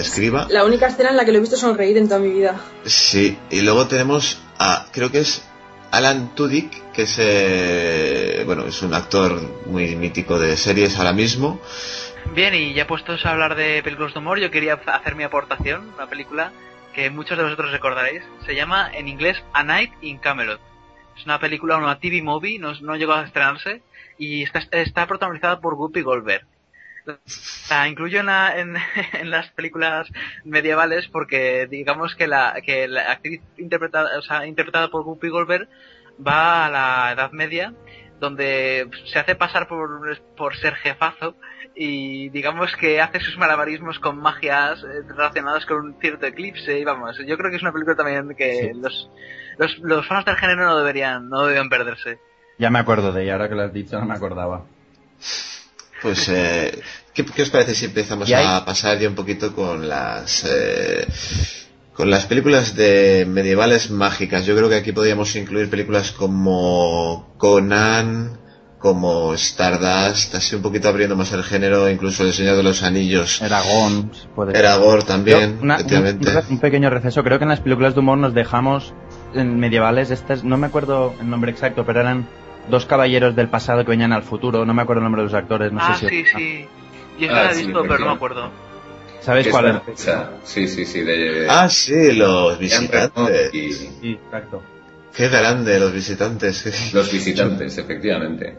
[0.00, 0.46] escriba.
[0.50, 2.60] La única escena en la que lo he visto sonreír en toda mi vida.
[2.84, 5.42] Sí, y luego tenemos a, creo que es
[5.90, 11.60] Alan Tudyk, que es, eh, bueno, es un actor muy mítico de series ahora mismo.
[12.34, 15.92] Bien, y ya puestos a hablar de películas de humor, yo quería hacer mi aportación,
[15.94, 16.52] una película
[16.94, 18.22] que muchos de vosotros recordaréis.
[18.46, 20.60] Se llama en inglés A Night in Camelot.
[21.16, 23.82] Es una película, una TV movie, no, no llegó a estrenarse
[24.18, 26.46] y está, está protagonizada por Whoopi Goldberg.
[27.70, 28.76] La incluyo en, la- en,
[29.12, 30.08] en las películas
[30.44, 35.68] medievales porque digamos que la, que la actriz interpretada, o sea, interpretada por Whoopi Goldberg
[36.24, 37.72] va a la Edad Media
[38.20, 39.90] donde se hace pasar por,
[40.36, 41.34] por ser jefazo
[41.74, 46.84] y digamos que hace sus malabarismos con magias eh, relacionadas con un cierto eclipse y
[46.84, 49.10] vamos, yo creo que es una película también que los,
[49.58, 52.20] los, los fans del género no deberían, no deberían perderse.
[52.58, 54.66] Ya me acuerdo de ella, ahora que lo has dicho no me acordaba.
[56.02, 56.80] Pues, eh,
[57.14, 61.06] ¿qué, qué os parece si empezamos a pasar ya un poquito con las, eh,
[61.94, 64.44] con las películas de medievales mágicas?
[64.44, 68.38] Yo creo que aquí podríamos incluir películas como Conan,
[68.78, 73.40] como Stardust, así un poquito abriendo más el género, incluso El Señor de los Anillos.
[73.40, 74.66] Aragón, puede ser.
[74.66, 76.30] Aragorn también, Yo, una- un, efectivamente.
[76.50, 77.22] un pequeño receso.
[77.22, 78.92] Creo que en las películas de humor nos dejamos
[79.34, 80.10] en medievales.
[80.10, 82.26] Estas, no me acuerdo el nombre exacto, pero eran
[82.68, 84.64] dos caballeros del pasado que venían al futuro.
[84.64, 85.72] No me acuerdo el nombre de los actores.
[85.72, 86.24] No ah, sé si.
[86.24, 86.66] sí, sí.
[87.18, 88.50] Yo Ah, la he sí, visto, pero no me acuerdo.
[89.20, 90.10] ¿Sabéis Que cuál es.
[90.44, 91.00] Sí, sí, sí.
[91.02, 93.54] De, Ah, sí, los visitantes.
[93.54, 94.62] y Sí, exacto.
[95.14, 96.92] Qué grande, los visitantes.
[96.94, 98.58] los visitantes, efectivamente.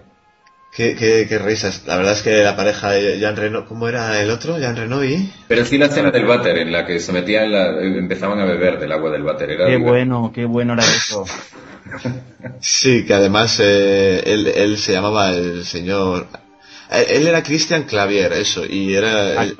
[0.76, 1.84] Qué, qué, qué risas.
[1.86, 4.58] La verdad es que la pareja de Jean Reno, ¿cómo era el otro?
[4.58, 5.32] Jean Reno y...
[5.48, 8.80] Pero sí la escena del váter en la que se metían, la, empezaban a beber
[8.80, 9.52] del agua del váter.
[9.52, 11.26] Era Qué bueno, qué bueno era eso.
[12.60, 16.28] Sí, que además eh, él, él se llamaba el señor...
[16.90, 19.58] Él él era Christian Clavier, eso, y era el,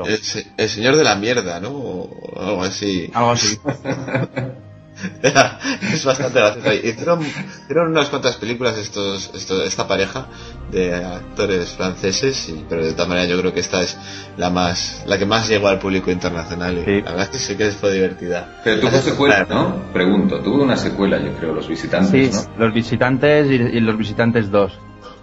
[0.58, 1.70] el señor de la mierda, ¿no?
[1.70, 3.10] O algo así.
[3.14, 3.58] Algo así.
[5.94, 6.74] Es bastante gracioso.
[6.74, 10.28] Hicieron, hicieron unas cuantas películas estos, esto- esta pareja
[10.72, 13.98] de actores franceses, y- pero de todas maneras yo creo que esta es
[14.38, 16.78] la más, la que más llegó al público internacional.
[16.80, 17.02] y Sí.
[17.02, 18.62] La verdad es que sí que fue divertida.
[18.64, 19.92] Pero tuvo secuela, ¿no?
[19.94, 22.66] Pregunto, tuvo una secuela, yo creo, Los Visitantes, Sí, ¿no?
[22.66, 24.72] los visitantes y, y los visitantes 2.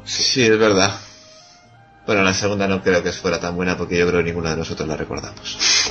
[0.04, 0.92] Sí, es verdad.
[2.06, 4.56] Bueno, la segunda no creo que fuera tan buena porque yo creo que ninguno de
[4.56, 5.58] nosotros la recordamos.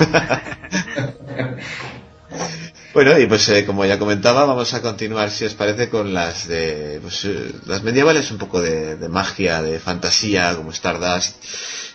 [2.94, 6.48] bueno, y pues eh, como ya comentaba, vamos a continuar, si os parece, con las
[6.48, 11.44] de pues, eh, las medievales, un poco de, de magia, de fantasía, como Stardust.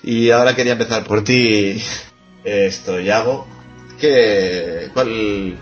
[0.04, 1.82] Y ahora quería empezar por ti,
[2.44, 3.48] esto, Yago.
[4.00, 5.58] ¿Qué, cuál,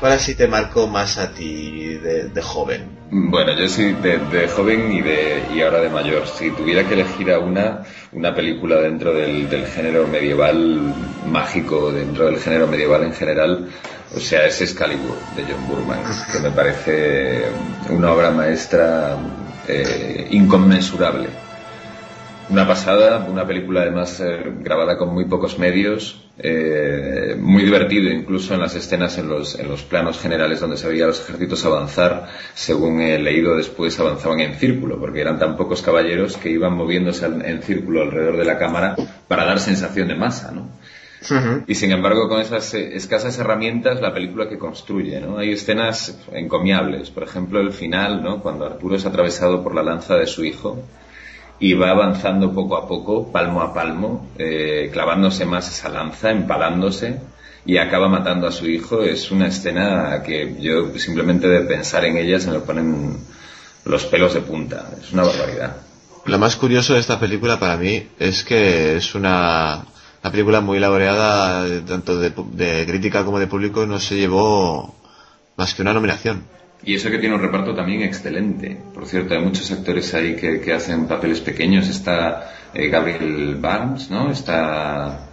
[0.00, 2.88] ¿Cuál así te marcó más a ti de, joven?
[3.10, 6.26] Bueno, yo sí, de, joven y, de, y ahora de mayor.
[6.26, 10.94] Si tuviera que elegir a una, una película dentro del género medieval
[11.26, 13.68] mágico, dentro del género medieval en general,
[14.14, 16.00] o sea, es Excalibur de John Burman,
[16.32, 17.44] que me parece
[17.90, 19.16] una obra maestra
[19.68, 21.28] eh, inconmensurable.
[22.48, 28.54] Una pasada, una película además eh, grabada con muy pocos medios, eh, muy divertido incluso
[28.54, 31.64] en las escenas, en los, en los planos generales donde se veía a los ejércitos
[31.64, 36.74] avanzar, según he leído después avanzaban en círculo, porque eran tan pocos caballeros que iban
[36.74, 38.96] moviéndose en círculo alrededor de la cámara
[39.28, 40.68] para dar sensación de masa, ¿no?
[41.66, 45.38] Y sin embargo, con esas eh, escasas herramientas, la película que construye, ¿no?
[45.38, 47.10] Hay escenas encomiables.
[47.10, 48.40] Por ejemplo, el final, ¿no?
[48.40, 50.82] Cuando Arturo es atravesado por la lanza de su hijo
[51.58, 57.20] y va avanzando poco a poco, palmo a palmo, eh, clavándose más esa lanza, empalándose
[57.66, 59.02] y acaba matando a su hijo.
[59.02, 63.18] Es una escena que yo simplemente de pensar en ella se me ponen
[63.84, 64.88] los pelos de punta.
[64.98, 65.76] Es una barbaridad.
[66.24, 69.84] Lo más curioso de esta película para mí es que es una,
[70.22, 74.16] una película muy laureada, eh, tanto de, pu- de crítica como de público, no se
[74.16, 74.94] llevó
[75.56, 76.44] más que una nominación.
[76.82, 78.80] Y eso que tiene un reparto también excelente.
[78.94, 81.88] Por cierto, hay muchos actores ahí que, que hacen papeles pequeños.
[81.88, 84.30] Está eh, Gabriel Barnes, ¿no?
[84.30, 85.26] Está...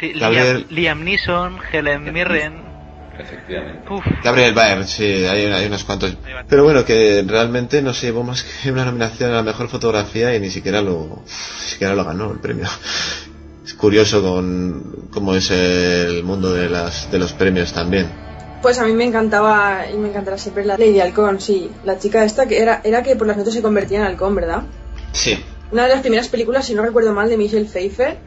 [0.00, 2.66] Sí, Gabriel- Liam, Liam Neeson, Helen Mirren.
[3.18, 3.90] Efectivamente.
[3.90, 6.14] Uf, Gabriel Byrne, sí, hay, hay unos cuantos.
[6.48, 10.34] Pero bueno, que realmente no se llevó más que una nominación a la mejor fotografía
[10.36, 11.30] y ni siquiera lo, ni
[11.70, 12.66] siquiera lo ganó el premio.
[13.66, 18.06] Es curioso con cómo es el mundo de, las, de los premios también.
[18.62, 21.70] Pues a mí me encantaba y me encantará siempre la Lady Halcón, sí.
[21.84, 24.62] La chica esta que era, era que por las noches se convertía en halcón, ¿verdad?
[25.12, 25.36] Sí.
[25.72, 28.18] Una de las primeras películas, si no recuerdo mal, de Michelle Pfeiffer.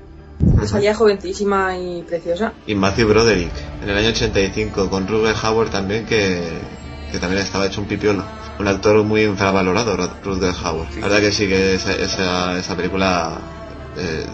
[0.60, 2.54] Que salía jovencísima y preciosa.
[2.68, 6.42] Y Matthew Broderick, en el año 85, con Rutger Hauer también, que,
[7.12, 8.24] que también estaba hecho un pipiolo.
[8.60, 10.88] Un actor muy infravalorado, Ru- Rutger Hauer.
[10.98, 13.38] La verdad que sí, que esa, esa, esa película
[13.98, 14.26] eh,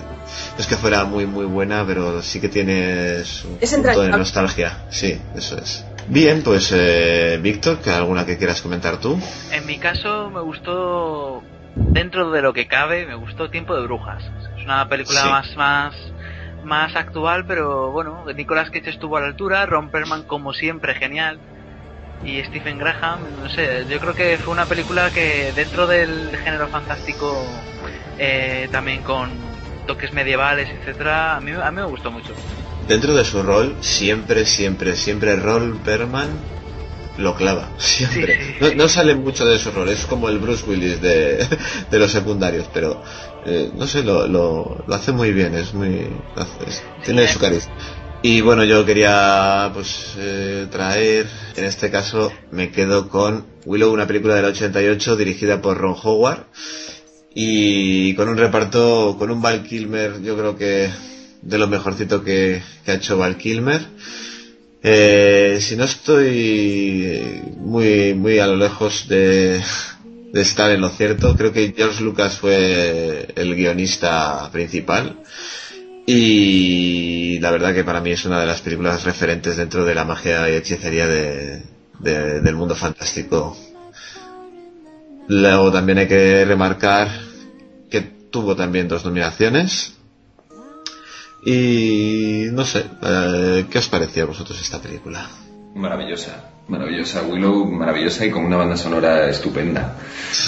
[0.57, 4.79] es que fuera muy muy buena, pero sí que tiene su Es punto de nostalgia.
[4.89, 5.85] Sí, eso es.
[6.07, 9.19] Bien, pues eh, Víctor, ¿que ¿alguna que quieras comentar tú?
[9.51, 11.41] en mi caso me gustó,
[11.75, 14.23] dentro de lo que cabe, me gustó Tiempo de Brujas.
[14.57, 15.29] Es una película Sí.
[15.29, 15.95] más, más,
[16.63, 21.39] más actual, pero bueno, Nicolas Cage estuvo a la altura, Ron Perlman como siempre genial
[22.23, 26.67] y Stephen Graham, no sé, yo creo que fue una película que dentro del género
[26.69, 27.45] fantástico,
[28.17, 29.54] eh, también con
[29.85, 32.33] toques medievales, etcétera, a mí, a mí me gustó mucho.
[32.87, 36.29] Dentro de su rol, siempre, siempre, siempre Ron Perlman
[37.17, 38.57] lo clava, siempre.
[38.59, 41.47] No, no sale mucho de su rol, es como el Bruce Willis de,
[41.91, 43.01] de los secundarios, pero
[43.45, 46.07] eh, no sé, lo, lo, lo hace muy bien, es muy.
[46.67, 47.73] es- tiene su carisma.
[48.21, 54.07] Y bueno, yo quería pues eh, traer, en este caso me quedo con Willow, una
[54.07, 56.47] película del 88 dirigida por Ron Howard
[57.35, 60.89] y con un reparto, con un Val Kilmer, yo creo que
[61.41, 63.81] de lo mejorcito que, ha hecho Val Kilmer.
[64.81, 69.61] Eh, si no estoy muy, muy a lo lejos de,
[70.31, 71.35] de estar en lo cierto.
[71.35, 75.19] Creo que George Lucas fue el guionista principal.
[76.05, 80.05] Y la verdad que para mí es una de las películas referentes dentro de la
[80.05, 81.63] magia y hechicería de,
[81.99, 83.57] de- del mundo fantástico.
[85.27, 87.24] Luego también hay que remarcar
[88.35, 89.93] tuvo también dos nominaciones.
[91.45, 95.25] Y no sé, eh, ¿qué os pareció a vosotros esta película?
[95.73, 97.21] Maravillosa, maravillosa.
[97.21, 99.95] Willow, maravillosa y con una banda sonora estupenda.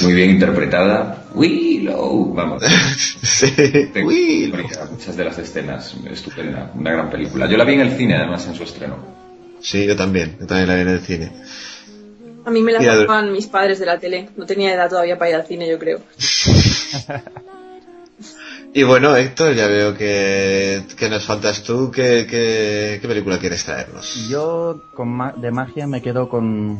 [0.01, 1.27] Muy bien interpretada.
[1.33, 2.61] Willow, vamos.
[3.23, 4.51] sí,
[4.91, 6.71] Muchas de las escenas, estupenda.
[6.75, 7.47] Una gran película.
[7.47, 8.97] Yo la vi en el cine, además, en su estreno.
[9.61, 11.31] Sí, yo también, yo también la vi en el cine.
[12.45, 14.29] A mí me la- sacaban mis padres de la tele.
[14.35, 15.99] No tenía edad todavía para ir al cine, yo creo.
[18.77, 21.89] Y bueno, Héctor, ya veo que, que nos faltas tú.
[21.89, 24.29] ¿Qué, qué, qué película quieres traernos?
[24.29, 26.77] Yo con ma- de magia me quedo con,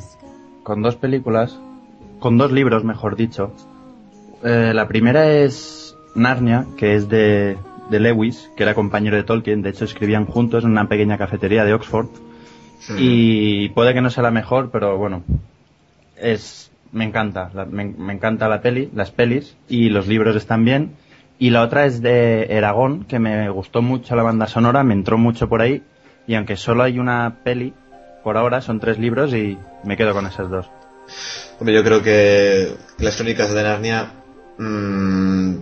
[0.62, 1.58] con dos películas,
[2.20, 3.52] con dos libros, mejor dicho.
[4.44, 7.58] Eh, la primera es Narnia, que es de,
[7.90, 9.64] de Lewis, que era compañero de Tolkien.
[9.64, 12.10] De hecho, escribían juntos en una pequeña cafetería de Oxford.
[13.00, 15.24] Y puede que no sea la mejor, pero bueno,
[16.16, 20.64] es me encanta, la- me, me encanta la peli, las pelis y los libros están
[20.64, 20.92] bien.
[21.40, 25.18] Y la otra es de Eragon, que me gustó mucho la banda sonora, me entró
[25.18, 25.84] mucho por ahí.
[26.26, 27.74] Y aunque solo hay una peli,
[28.24, 30.68] por ahora son tres libros y me quedo con esas dos.
[31.60, 34.12] Hombre, yo creo que las crónicas de Narnia,
[34.58, 35.56] mm,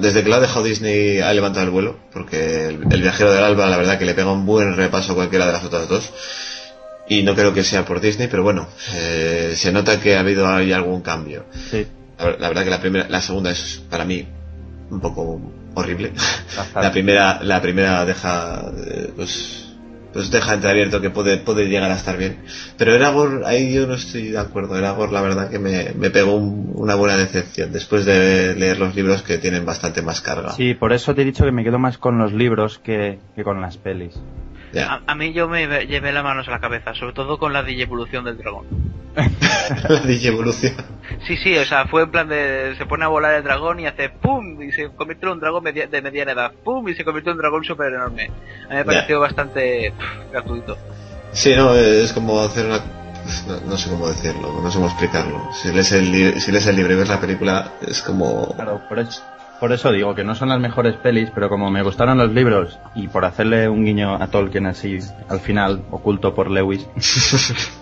[0.00, 3.42] desde que lo ha dejado Disney, ha levantado el vuelo, porque el, el viajero del
[3.42, 6.12] alba, la verdad que le pega un buen repaso a cualquiera de las otras dos.
[7.08, 10.46] Y no creo que sea por Disney, pero bueno, eh, se nota que ha habido
[10.46, 11.46] ahí algún cambio.
[11.70, 11.86] Sí.
[12.18, 14.28] La, la verdad que la primera, la segunda es para mí
[14.90, 15.40] un poco
[15.74, 16.12] horrible.
[16.74, 19.66] La primera, la primera deja, eh, pues,
[20.12, 22.38] pues deja entreabierto que puede, puede llegar a estar bien.
[22.76, 24.76] Pero Eragor, ahí yo no estoy de acuerdo.
[24.76, 28.94] Eragor, la verdad que me, me pegó un- una buena decepción después de leer los
[28.96, 30.50] libros que tienen bastante más carga.
[30.52, 33.44] Sí, por eso te he dicho que me quedo más con los libros que, que
[33.44, 34.14] con las pelis.
[34.88, 37.62] A, a mí yo me llevé las manos a la cabeza, sobre todo con la
[37.62, 38.66] digievolución del dragón.
[39.88, 40.74] la digievolución.
[41.26, 43.86] Sí, sí, o sea, fue en plan de se pone a volar el dragón y
[43.86, 47.04] hace pum y se convierte en un dragón media- de mediana edad, pum y se
[47.04, 48.30] convierte en un dragón súper enorme.
[48.66, 50.78] A mí me pareció bastante pff, gratuito.
[51.32, 52.78] Sí, no, es como hacer una...
[53.24, 55.52] pues, No, no sé cómo decirlo, no sé cómo explicarlo.
[55.52, 58.54] Si lees el, li- si lees el libro y ves la película, es como...
[58.54, 59.22] Claro, por eso,
[59.60, 62.78] por eso digo que no son las mejores pelis, pero como me gustaron los libros
[62.94, 66.86] y por hacerle un guiño a Tolkien así al final, oculto por Lewis.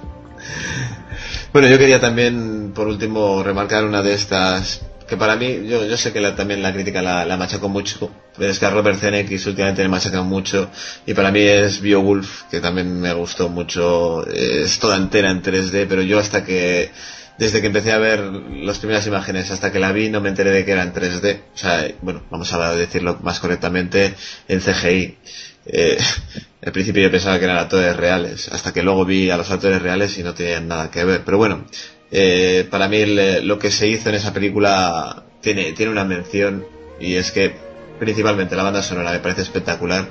[1.53, 5.97] Bueno, yo quería también, por último, remarcar una de estas que para mí, yo, yo
[5.97, 8.99] sé que la- también la crítica la, la machacó mucho, pero es que a Robert
[8.99, 10.69] Zemeckis últimamente le machacan mucho,
[11.07, 15.87] y para mí es Beowulf, que también me gustó mucho, es toda entera en 3D,
[15.89, 16.91] pero yo hasta que,
[17.39, 20.51] desde que empecé a ver las primeras imágenes hasta que la vi no me enteré
[20.51, 24.15] de que era en 3D, o sea, bueno, vamos a decirlo más correctamente,
[24.49, 25.19] en CGI.
[25.67, 25.99] Eh,
[26.67, 29.81] al principio yo pensaba que eran actores reales, hasta que luego vi a los actores
[29.81, 31.23] reales y no tenían nada que ver.
[31.25, 31.65] Pero bueno,
[32.11, 36.67] eh, para mí lo que se hizo en esa película tiene, tiene una mención
[37.01, 37.55] y es que
[38.01, 40.09] principalmente la banda sonora me parece espectacular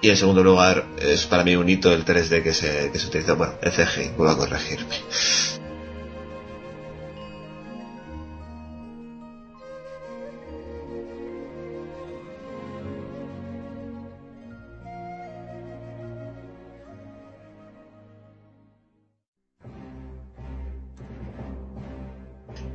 [0.00, 3.06] y en segundo lugar es para mí un hito el 3D que se, que se
[3.08, 3.36] utilizó.
[3.36, 4.96] Bueno, el CGI, vuelvo a corregirme.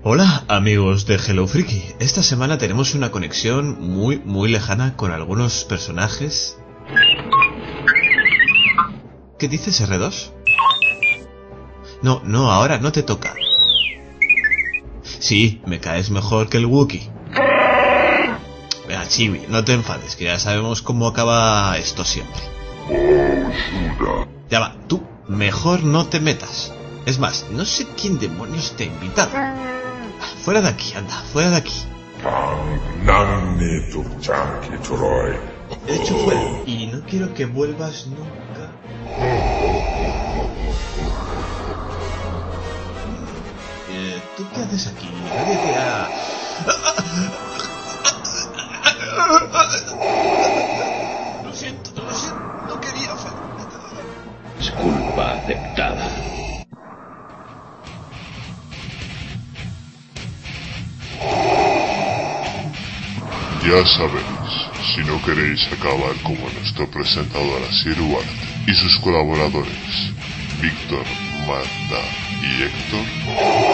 [0.07, 1.83] Hola amigos de Hello Freaky.
[1.97, 6.59] Esta semana tenemos una conexión muy muy lejana con algunos personajes.
[9.39, 10.29] ¿Qué dices R2?
[12.03, 13.33] No, no, ahora no te toca.
[15.01, 17.09] Sí, me caes mejor que el Wookiee.
[18.87, 22.43] Venga, Chibi, no te enfades, que ya sabemos cómo acaba esto siempre.
[24.51, 26.71] Ya va, tú mejor no te metas.
[27.07, 29.74] Es más, no sé quién demonios te ha invitado.
[30.45, 31.73] Fuera de aquí, anda, fuera de aquí.
[35.87, 36.39] De hecho, fuera.
[36.67, 38.71] Y no quiero que vuelvas nunca.
[43.89, 45.09] Eh, ¿Tú qué haces aquí?
[45.35, 46.09] Nadie te ha...
[63.65, 64.51] Ya sabéis,
[64.93, 68.29] si no queréis acabar como nuestro presentador Asier Duarte
[68.67, 70.13] y sus colaboradores,
[70.61, 71.03] Víctor,
[71.47, 71.99] Marta
[72.43, 73.05] y Héctor,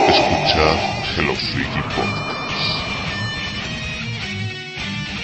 [0.07, 0.77] escuchad
[1.17, 2.71] Hello Freaky Podcast.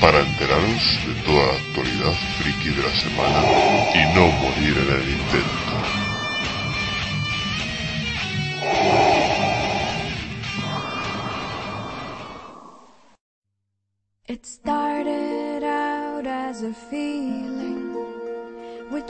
[0.02, 3.42] Para enteraros de toda la actualidad friki de la semana
[3.94, 5.67] y no morir en el intento.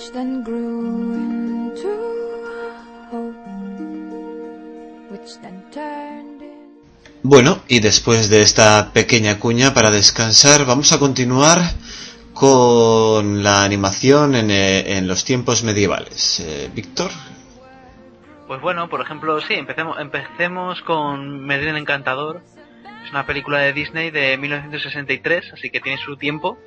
[0.08, 3.36] Which then grew into a hope,
[5.12, 7.20] which then turned in.
[7.24, 11.60] Bueno, y después de esta pequeña cuña para descansar, vamos a continuar
[12.34, 16.40] con la animación en, eh, en los tiempos medievales.
[16.40, 17.12] Eh, Víctor,
[18.48, 22.42] Pues bueno, por ejemplo, sí, empecemos, empecemos con Merlin Encantador.
[23.04, 26.58] Es una película de Disney de 1963, así que tiene su tiempo.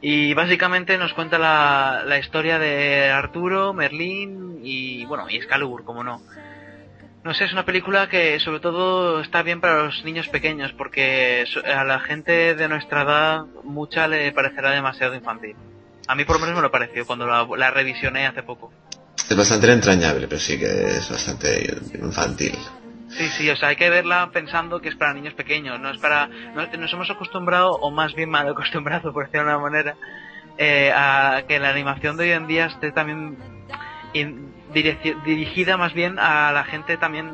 [0.00, 6.04] Y básicamente nos cuenta la, la historia de Arturo, Merlín y, bueno, y Excalibur, como
[6.04, 6.20] no.
[7.22, 11.46] No sé, es una película que sobre todo está bien para los niños pequeños, porque
[11.64, 15.56] a la gente de nuestra edad mucha le parecerá demasiado infantil.
[16.06, 18.70] A mí por lo menos me lo pareció cuando la, la revisioné hace poco.
[19.16, 22.58] es bastante entrañable, pero sí que es bastante infantil.
[23.16, 25.98] Sí, sí, o sea, hay que verla pensando que es para niños pequeños, no es
[25.98, 26.26] para...
[26.26, 29.96] no- nos hemos acostumbrado, o más bien mal acostumbrado, por decirlo de alguna manera,
[30.58, 33.36] eh, a que la animación de hoy en día esté también
[34.12, 34.52] in-
[35.24, 37.32] dirigida más bien a la gente también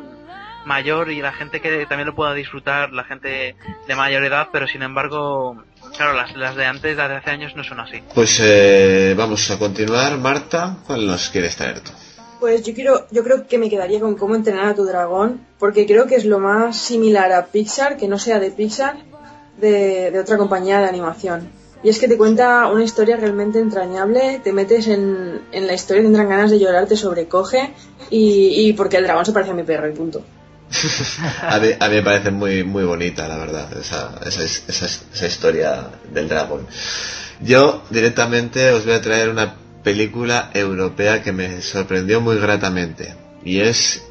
[0.67, 3.57] mayor y la gente que también lo pueda disfrutar, la gente
[3.89, 5.65] de mayor edad, pero sin embargo,
[5.97, 8.03] claro, las, las de antes, las de hace años no son así.
[8.15, 10.19] Pues eh, vamos a continuar.
[10.19, 11.93] Marta, ¿cuál nos quieres traer tú?
[12.41, 15.87] Pues yo quiero, yo creo que me quedaría con cómo entrenar a tu dragón, porque
[15.87, 18.97] creo que es lo más similar a Pixar, que no sea de Pixar,
[19.61, 21.51] de, otra compañía de animación.
[21.83, 26.31] Y es que te cuenta una historia realmente entrañable, te metes en, la historia, tendrán
[26.31, 27.75] ganas de llorar, te sobrecoge,
[28.09, 30.25] y, y porque el dragón se parece a mi perro, y punto.
[31.43, 35.27] A mí, a mí me parece muy muy bonita, la verdad, esa, esa, esa, esa
[35.27, 36.65] historia del dragón.
[37.41, 43.61] Yo directamente os voy a traer una película europea que me sorprendió muy gratamente y
[43.61, 44.05] es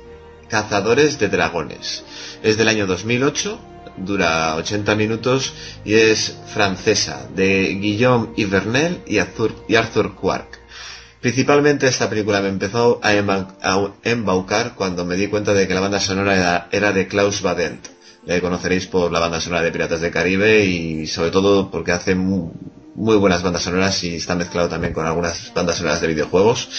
[0.50, 2.04] Cazadores de Dragones.
[2.41, 3.60] Es del año 2008,
[3.98, 5.54] dura 80 minutos
[5.86, 10.58] y es francesa, de Guillaume Ivernel y Arthur, y Arthur Quark.
[11.22, 15.74] Principalmente esta película me empezó a, emba- a embaucar cuando me di cuenta de que
[15.74, 17.88] la banda sonora era, de Klaus Badent.
[18.26, 22.16] Le conoceréis por la banda sonora de Piratas del Caribe y sobre todo porque hace
[23.00, 26.70] muy buenas bandas sonoras y está mezclado también con algunas bandas sonoras de videojuegos.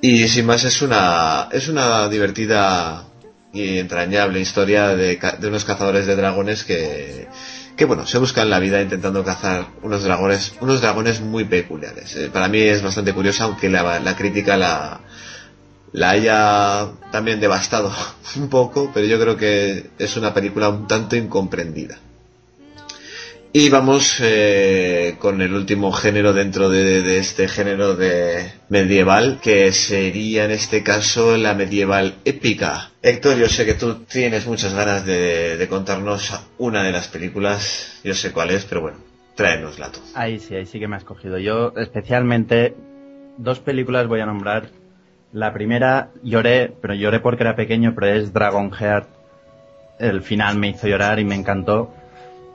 [0.00, 3.04] Y sin más es una, es una divertida
[3.52, 7.28] y entrañable historia de, de unos cazadores de dragones que,
[7.76, 12.16] que bueno, se buscan la vida intentando cazar unos dragones, unos dragones muy peculiares.
[12.16, 15.02] Eh, para mí es bastante curiosa, aunque la, la crítica la,
[15.92, 17.92] la haya también devastado
[18.36, 21.98] un poco, pero yo creo que es una película un tanto incomprendida.
[23.54, 30.46] Y vamos eh, con el último género dentro de, este género de medieval, que sería
[30.46, 32.92] en este caso la medieval épica.
[33.02, 38.14] Héctor, yo sé que tú tienes muchas ganas de, contarnos una de las películas, yo
[38.14, 38.96] sé cuál es, pero bueno,
[39.34, 40.00] tráenosla tú.
[40.14, 41.36] Ahí sí, ahí sí que me has cogido.
[41.36, 42.74] Yo especialmente
[43.36, 44.70] dos películas voy a nombrar.
[45.34, 49.10] La primera lloré, pero lloré porque era pequeño, pero es Dragonheart.
[49.98, 51.92] El final me hizo llorar y me encantó.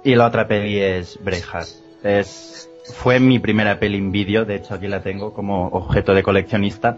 [0.08, 1.68] Y la otra peli es Braveheart.
[2.02, 6.24] Es, fue mi primera peli en vídeo, de hecho aquí la tengo como objeto de
[6.24, 6.98] coleccionista.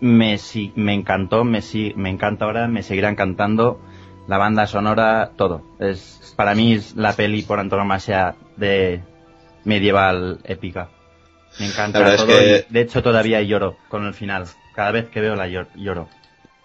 [0.00, 3.80] Me, sí, me encantó, me, sí, me encanta ahora, me seguirá encantando.
[4.28, 5.62] La banda sonora, todo.
[5.78, 9.00] Es, para mí es la peli por antonomasia de
[9.64, 10.88] medieval épica.
[11.58, 14.44] Me encanta todo es que- y de hecho todavía lloro con el final.
[14.74, 16.08] Cada vez que veo la llor- lloro.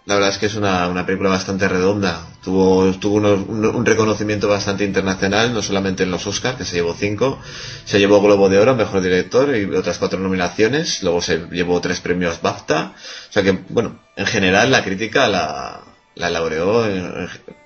[0.04, 2.26] La verdad es que es una, una película bastante redonda.
[2.42, 6.92] Tuvo, tuvo unos- un, reconocimiento bastante internacional, no solamente en los Oscars, que se llevó
[6.94, 7.38] cinco,
[7.84, 12.00] se llevó Globo de Oro, Mejor Director y otras cuatro nominaciones, luego se llevó tres
[12.00, 12.94] premios BAFTA.
[13.30, 15.82] O sea que, bueno, en general la crítica la,
[16.16, 16.84] la laureó.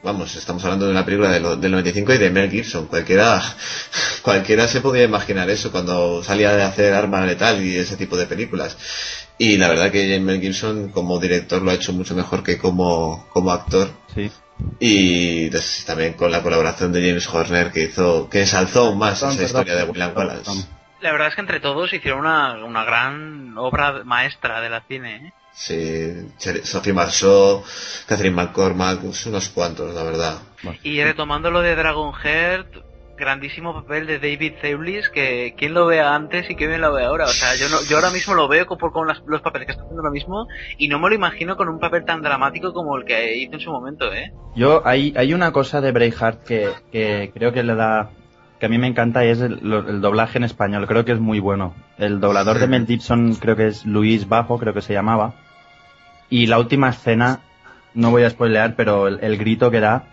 [0.03, 2.87] vamos, estamos hablando de una película de lo- del 95 y de Mel Gibson.
[2.87, 3.43] Cualquiera,
[4.23, 8.27] cualquiera se podía imaginar eso cuando salía de hacer Arma Letal y ese tipo de
[8.27, 8.77] películas.
[9.39, 13.27] Y la verdad que Mel Gibson como director lo ha hecho mucho mejor que como,
[13.33, 13.91] como actor.
[14.15, 14.31] Sí.
[14.81, 19.21] Y des- también con la colaboración de James Horner que hizo, que ensalzó aún más
[19.21, 19.61] Perdón, esa perdón.
[19.63, 20.67] historia de William Wallace.
[21.03, 25.17] La verdad es que entre todos hicieron una, una gran obra maestra de la cine,
[25.17, 25.33] ¿eh?
[25.53, 26.29] Sí,
[26.65, 27.63] Sophie Marceau,
[28.07, 30.39] Catherine McCormack, pues unos cuantos, la verdad.
[30.83, 32.75] Y retomando lo de Dragonheart,
[33.17, 37.25] grandísimo papel de David Thewlis que quién lo vea antes y quién lo ve ahora.
[37.25, 39.73] O sea, yo no, yo ahora mismo lo veo con, con las- los papeles que
[39.73, 40.47] está haciendo ahora mismo
[40.79, 43.61] y no me lo imagino con un papel tan dramático como el que hizo en
[43.61, 44.33] su momento, ¿eh?
[44.55, 48.11] Yo, hay, hay una cosa de Braveheart que, que creo que le da,
[48.61, 49.61] que a mí me encanta y es el
[50.01, 50.87] doblaje en español.
[50.87, 51.75] Creo que es muy bueno.
[51.99, 55.35] El doblador de Mel Gibson creo que es Luis Bajo, creo que se llamaba.
[56.29, 57.41] Y la última escena,
[57.95, 60.05] no voy a spoilear, pero el, el grito que da,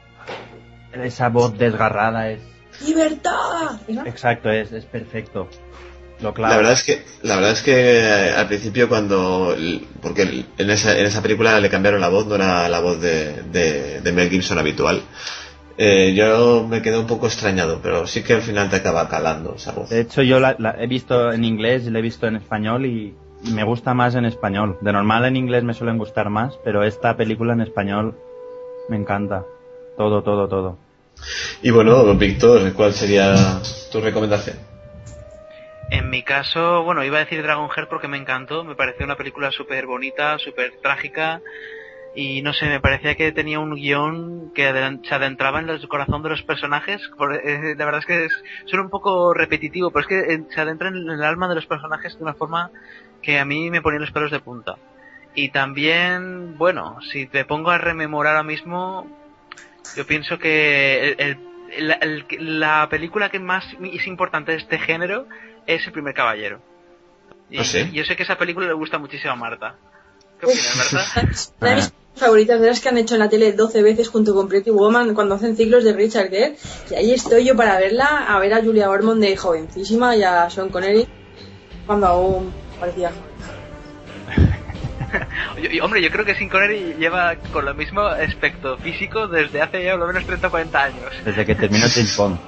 [0.94, 2.42] esa voz desgarrada es,
[2.86, 3.80] ¡Libertad!
[4.06, 5.48] exacto, es, es perfecto.
[6.22, 6.52] Lo clava.
[6.52, 9.56] La verdad es que, la verdad es que eh, al principio cuando,
[10.02, 13.44] porque en esa, en esa película le cambiaron la voz, no era la voz de,
[13.44, 15.02] de, de Mel Gibson habitual.
[15.78, 19.56] Eh, yo me quedé un poco extrañado, pero sí que al final te acaba calando
[19.56, 19.90] esa voz.
[19.90, 22.86] De hecho, yo la, la he visto en inglés y la he visto en español
[22.86, 24.78] y, y me gusta más en español.
[24.82, 28.16] De normal en inglés me suelen gustar más, pero esta película en español
[28.88, 29.44] me encanta.
[29.98, 30.78] Todo, todo, todo.
[31.62, 33.62] Y bueno, Víctor, ¿cuál sería
[33.92, 34.58] tu recomendación?
[35.90, 39.52] En mi caso, bueno, iba a decir Dragonheart porque me encantó, me pareció una película
[39.52, 41.42] súper bonita, súper trágica
[42.16, 46.22] y no sé, me parecía que tenía un guion que se adentraba en el corazón
[46.24, 47.02] de los personajes.
[47.18, 48.32] Por- eh, la verdad es que es,
[48.66, 51.66] suena un poco repetitivo, pero es que eh, se adentra en el alma de los
[51.66, 52.72] personajes de una forma
[53.22, 54.76] que a mí me ponía los pelos de punta.
[55.36, 59.10] Y también, bueno, si te pongo a rememorar ahora mismo,
[59.96, 61.38] yo pienso que el-
[61.76, 62.26] el- la, el-
[62.60, 65.28] la película que más es importante de este género
[65.66, 66.60] es El primer caballero.
[67.50, 67.90] Y ¿Ah, sí?
[67.94, 69.76] yo sé que esa película le gusta muchísimo a Marta.
[70.40, 71.22] ¿Qué opinas, Marta?
[71.62, 74.34] Una de mis favoritas de las que han hecho en la tele 12 veces junto
[74.36, 76.56] con Pretty Woman cuando hacen ciclos de Richard Gere.
[76.92, 80.50] Y ahí estoy yo para verla, a ver a Julia Ormond de jovencísima y a
[80.50, 81.08] Sean Connery
[81.88, 84.54] cuando aún parecía joven.
[85.72, 89.84] Yo- hombre, yo creo que Sin Connery lleva con lo mismo aspecto físico desde hace
[89.84, 91.14] ya por lo menos 30 o 40 años.
[91.26, 92.40] Desde que terminó James Bond.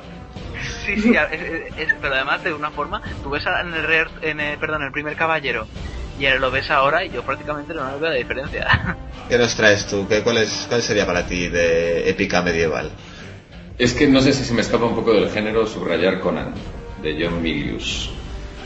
[0.85, 4.09] Sí, sí, es- es- es- pero además de una forma, tú ves en el, Rare-
[4.21, 5.67] en el- perdón, en el primer caballero
[6.17, 8.65] y ahora lo ves ahora y yo prácticamente no veo la diferencia.
[9.29, 10.07] ¿Qué nos traes tú?
[10.07, 12.91] ¿Qué, cuál, es, ¿Cuál sería para ti de épica medieval?
[13.77, 16.53] Es que no sé si se me escapa un poco del género subrayar Conan,
[17.01, 18.09] de John Milius.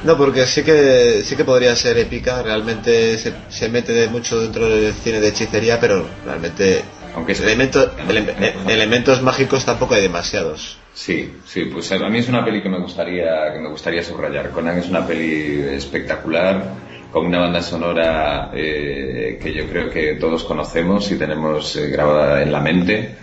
[0.03, 4.39] No, porque sí que sí que podría ser épica, realmente se, se mete de mucho
[4.39, 9.95] dentro del cine de hechicería, pero realmente Aunque es- elementos, ele- eh, elementos mágicos tampoco
[9.95, 10.77] hay demasiados.
[10.93, 14.51] Sí, sí, pues a mí es una peli que me gustaría que me gustaría subrayar.
[14.51, 16.63] Conan es una peli espectacular
[17.11, 22.41] con una banda sonora eh, que yo creo que todos conocemos y tenemos eh, grabada
[22.41, 23.15] en la mente.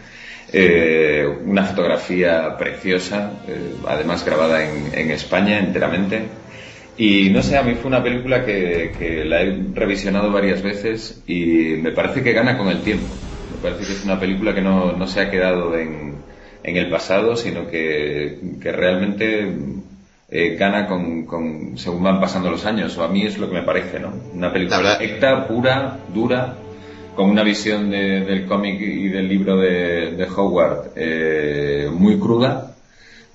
[0.52, 6.45] Eh, una fotografía preciosa, eh, además grabada en, en España enteramente.
[6.96, 11.22] Y no sé, a mí fue una película que, que la he revisionado varias veces
[11.26, 13.14] y me parece que gana con el tiempo.
[13.48, 16.24] Me parece que es una película que no, no se ha quedado en,
[16.62, 19.46] en el pasado, sino que, que realmente
[20.30, 22.96] eh, gana con, con- según van pasando los años.
[22.96, 24.14] O a mí es lo que me parece, ¿no?
[24.32, 26.64] Una película perfecta, pura, dura,
[27.12, 32.74] con una visión de- del cómic y del libro de, de Howard eh, muy cruda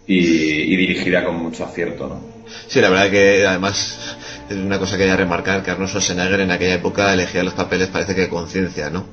[0.06, 2.41] y, y dirigida con mucho acierto, ¿no?
[2.68, 3.98] Sí, la verdad que además
[4.50, 7.54] es una cosa que hay que remarcar que Arnold Schwarzenegger en aquella época elegía los
[7.54, 9.06] papeles parece que con conciencia, ¿no?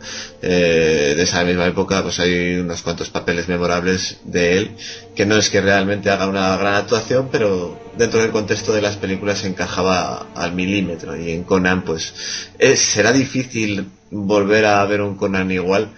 [0.42, 4.76] Eh, de esa misma época pues hay unos cuantos papeles memorables de él
[5.14, 8.96] que no es que realmente haga una gran actuación pero dentro del contexto de las
[8.96, 15.02] películas se encajaba al milímetro y en Conan pues eh, será difícil volver a ver
[15.02, 15.92] un Conan igual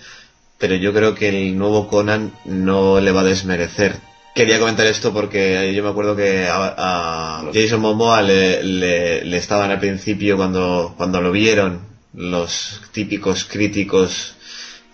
[0.60, 3.96] pero yo creo que el nuevo Conan no le va a desmerecer.
[4.34, 9.70] Quería comentar esto porque yo me acuerdo que a, Jason Momoa le, le, le estaban
[9.70, 11.80] al principio cuando, cuando lo vieron
[12.14, 14.36] los típicos críticos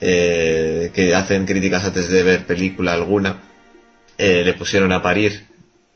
[0.00, 3.42] eh, que hacen críticas antes de ver película alguna,
[4.18, 5.46] eh, le pusieron a parir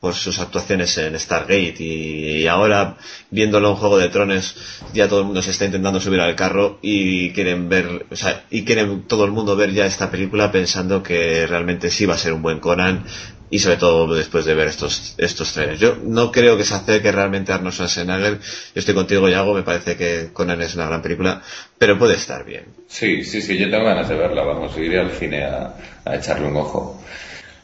[0.01, 2.97] por sus actuaciones en Stargate y, y ahora
[3.31, 4.57] viéndolo en Juego de Tronos
[4.95, 8.45] ya todo el mundo se está intentando subir al carro y quieren ver o sea,
[8.51, 12.19] y quieren todo el mundo ver ya esta película pensando que realmente sí va a
[12.19, 13.05] ser un buen Conan
[13.51, 15.81] y sobre todo después de ver estos estos trailers.
[15.81, 18.39] Yo no creo que se acerque realmente a Arnold Schwarzenegger.
[18.39, 21.43] Yo estoy contigo, Yago, me parece que Conan es una gran película,
[21.77, 22.67] pero puede estar bien.
[22.87, 25.75] Sí, sí, sí, yo tengo ganas de verla, vamos, iré al cine a
[26.15, 27.03] echarle un ojo.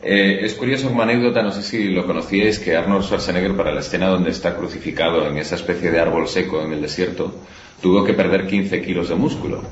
[0.09, 3.81] Eh, es curioso como anécdota, no sé si lo conocíais, que Arnold Schwarzenegger para la
[3.81, 7.35] escena donde está crucificado en esa especie de árbol seco en el desierto,
[7.83, 9.63] tuvo que perder 15 kilos de músculo,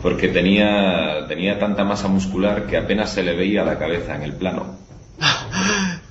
[0.00, 4.34] porque tenía, tenía tanta masa muscular que apenas se le veía la cabeza en el
[4.34, 4.76] plano.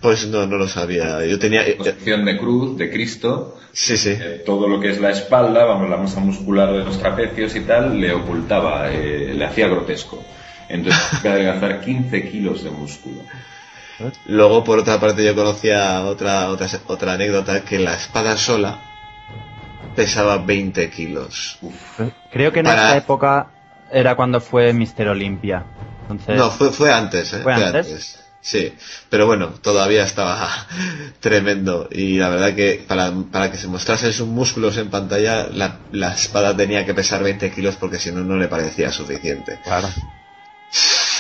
[0.02, 1.26] Pues no, no lo sabía.
[1.26, 1.68] Yo tenía...
[1.68, 4.12] eh, Posición de cruz, de Cristo, Sí, sí.
[4.12, 7.62] eh, todo lo que es la espalda, vamos, la masa muscular de los trapecios y
[7.62, 10.24] tal, le ocultaba, eh, le hacía grotesco.
[10.70, 13.24] Entonces, que adelgazar 15 kilos de músculo.
[14.26, 18.80] Luego, por otra parte, yo conocía otra, otra, otra anécdota que la espada sola
[19.96, 21.60] pesaba 20 kilos.
[22.32, 23.48] Creo que en Para- esta época
[23.92, 25.66] era cuando fue Mister Olimpia.
[26.04, 27.40] Entonces, No, fue, fue antes, ¿eh?
[27.44, 28.20] ¿Fue antes?
[28.42, 28.74] Sí,
[29.10, 30.50] pero bueno, todavía estaba
[31.20, 35.80] tremendo y la verdad que para, para que se mostrasen sus músculos en pantalla la,
[35.92, 39.60] la espada tenía que pesar 20 kilos porque si no, no le parecía suficiente.
[39.62, 39.90] Claro.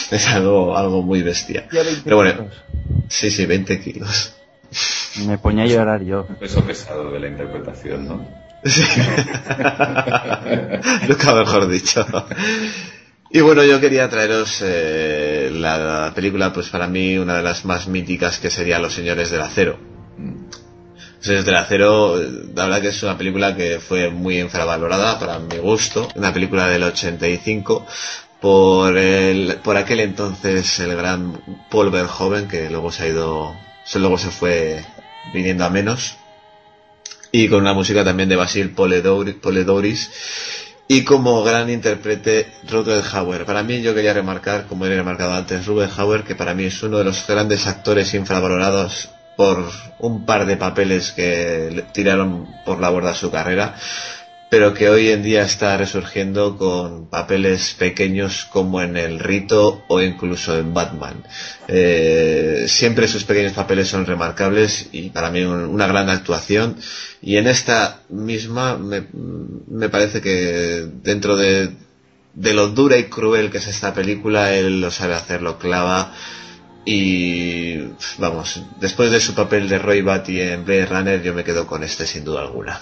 [0.11, 1.67] Es algo, algo muy bestia.
[1.71, 2.53] Ya 20 Pero bueno, kilos.
[3.09, 4.33] sí, sí, 20 kilos.
[5.25, 6.25] Me ponía a llorar yo.
[6.39, 8.27] Peso pesado de la interpretación, ¿no?
[8.65, 8.83] Sí.
[11.07, 12.05] Nunca mejor dicho.
[13.31, 17.87] Y bueno, yo quería traeros eh, la película, pues para mí, una de las más
[17.87, 19.77] míticas que sería Los Señores del Acero.
[20.17, 25.39] Los Señores del Acero, la verdad que es una película que fue muy infravalorada para
[25.39, 26.07] mi gusto.
[26.15, 27.85] Una película del 85
[28.41, 33.55] por, el, por aquel entonces el gran Paul Verhoeven, que luego se ha ido,
[33.95, 34.85] luego se fue
[35.33, 36.17] viniendo a menos.
[37.31, 40.09] Y con una música también de Basil Poledouris,
[40.87, 43.45] y como gran intérprete Rutger Hauer.
[43.45, 46.81] Para mí yo quería remarcar, como he remarcado antes, Rutger Hauer, que para mí es
[46.81, 52.89] uno de los grandes actores infravalorados por un par de papeles que tiraron por la
[52.89, 53.75] borda su carrera,
[54.49, 60.01] pero que hoy en día está resurgiendo con papeles pequeños como en El Rito o
[60.01, 61.23] incluso en Batman.
[61.67, 66.77] Eh, siempre sus pequeños papeles son remarcables y para mí un- una gran actuación.
[67.21, 71.69] Y en esta misma me, parece que dentro de,
[72.33, 76.13] de lo dura y cruel que es esta película, él lo sabe hacer, lo clava.
[76.85, 77.77] Y
[78.17, 81.83] vamos, después de su papel de Roy Batty en Blade Runner, yo me quedo con
[81.83, 82.81] este sin duda alguna.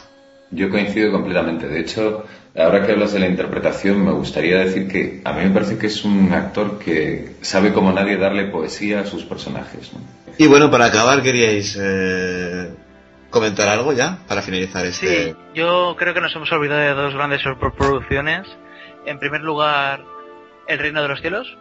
[0.51, 1.67] Yo coincido completamente.
[1.67, 2.25] De hecho,
[2.57, 5.87] ahora que hablas de la interpretación, me gustaría decir que a mí me parece que
[5.87, 9.91] es un actor que sabe como nadie darle poesía a sus personajes.
[9.93, 9.99] ¿no?
[10.37, 12.73] Y bueno, para acabar, ¿queríais eh,
[13.29, 14.19] comentar algo ya?
[14.27, 15.07] Para finalizar este...
[15.31, 17.41] Sí, yo creo que nos hemos olvidado de dos grandes
[17.77, 18.47] producciones.
[19.05, 20.01] En primer lugar,
[20.67, 21.57] El Reino de los Cielos.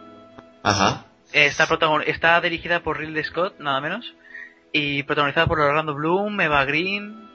[0.63, 1.05] Ajá.
[1.33, 4.13] Está, protagon- está dirigida por Ridley Scott, nada menos.
[4.71, 7.26] Y protagonizada por Orlando Bloom, Eva Green,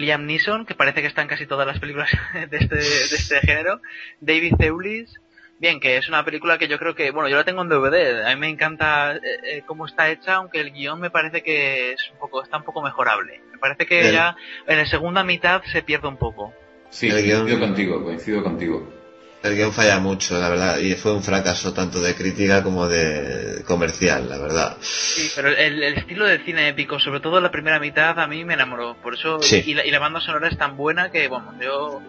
[0.00, 2.10] Liam Neeson, que parece que está en casi todas las películas
[2.50, 3.80] de este, de este género.
[4.20, 5.20] David Thewlis.
[5.58, 8.24] Bien, que es una película que yo creo que, bueno, yo la tengo en DVD.
[8.24, 11.92] A mí me encanta eh, eh, cómo está hecha, aunque el guion me parece que
[11.92, 13.42] es un poco, está un poco mejorable.
[13.52, 14.14] Me parece que Bien.
[14.14, 14.36] ya
[14.66, 16.54] en la segunda mitad se pierde un poco.
[16.88, 18.99] Sí, coincido contigo, coincido contigo.
[19.42, 23.62] El guion falla mucho, la verdad, y fue un fracaso tanto de crítica como de
[23.66, 24.76] comercial, la verdad.
[24.82, 28.44] Sí, pero el, el estilo del cine épico, sobre todo la primera mitad, a mí
[28.44, 28.96] me enamoró.
[29.02, 29.62] Por eso, Sí.
[29.66, 32.02] y, la, y la banda sonora es tan buena que, vamos, yo...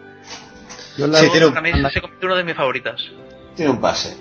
[0.98, 3.02] Yo la- Sí, tiene un- Para mí se convirtió una de mis favoritas.
[3.56, 4.18] Tiene un pase.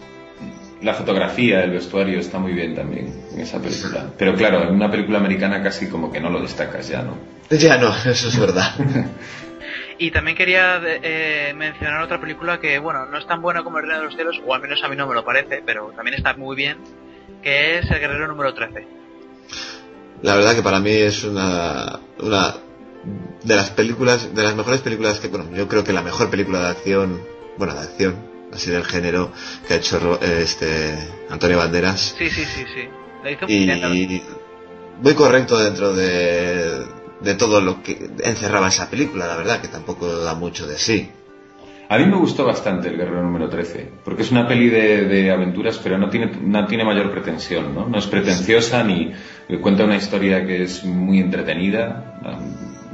[0.83, 4.07] La fotografía, el vestuario está muy bien también en esa película.
[4.17, 7.19] Pero claro, en una película americana casi como que no lo destacas ya, ¿no?
[7.51, 8.73] Ya no, eso es verdad.
[10.01, 13.85] Y también quería eh, mencionar otra película que, bueno, no es tan buena como El
[13.85, 16.17] Reino de los Cielos, o al menos a mí no me lo parece, pero también
[16.17, 16.79] está muy bien,
[17.43, 18.87] que es El Guerrero número 13.
[20.23, 22.55] La verdad que para mí es una, una
[23.45, 26.61] de las películas, de las mejores películas que, bueno, yo creo que la mejor película
[26.61, 27.21] de acción,
[27.59, 28.17] bueno, de acción,
[28.55, 29.31] así del género
[29.69, 30.97] que ha hecho eh, este
[31.29, 32.15] Antonio Banderas.
[32.17, 32.89] Sí, sí, sí, sí.
[33.23, 34.23] La hizo muy bien
[35.03, 36.85] muy correcto dentro de,
[37.21, 41.11] de todo lo que encerraba esa película, la verdad, que tampoco da mucho de sí.
[41.89, 45.31] A mí me gustó bastante el Guerrero número 13, porque es una peli de, de
[45.33, 47.89] aventuras, pero no tiene, no tiene mayor pretensión, ¿no?
[47.89, 49.13] No es pretenciosa ni
[49.61, 52.21] cuenta una historia que es muy entretenida.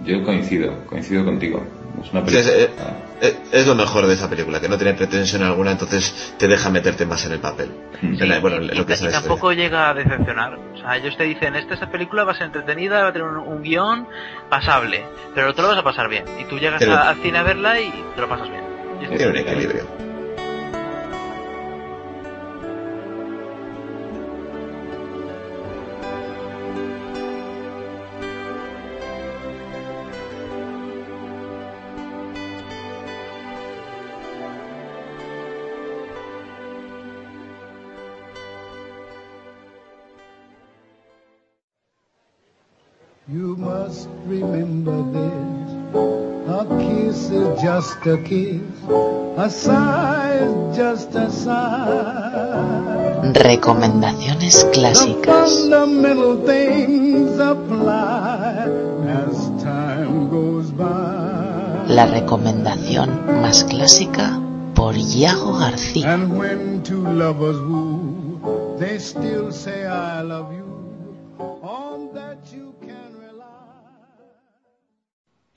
[0.04, 1.62] Yo coincido, coincido contigo.
[2.02, 2.84] Es una Sí, es, película...
[2.88, 6.46] eh, eh, es lo mejor de esa película, que no tiene pretensión alguna, entonces te
[6.48, 7.70] deja meterte más en el papel.
[8.02, 9.20] En la- bueno, en lo que es y la historia.
[9.28, 10.54] tampoco llega a decepcionar.
[10.74, 13.26] O sea, ellos te dicen, esta, esta película va a ser entretenida, va a tener
[13.28, 14.06] un, un guion
[14.50, 15.04] pasable,
[15.34, 16.24] pero tú lo vas a pasar bien.
[16.40, 18.62] Y tú llegas al cine a verla y te lo pasas bien.
[19.08, 20.05] Tiene un equilibrio.
[43.36, 45.68] You must remember this.
[46.48, 48.64] A kiss is just a kiss.
[49.36, 53.20] A sigh is just a sigh.
[53.34, 55.50] Recomendaciones clásicas.
[55.52, 58.72] Fundamental things apply
[59.04, 61.84] as time goes by.
[61.88, 64.40] La recomendación más clásica
[64.74, 66.14] por Iago García.
[66.14, 70.75] And when two lovers woo, they still say I love you.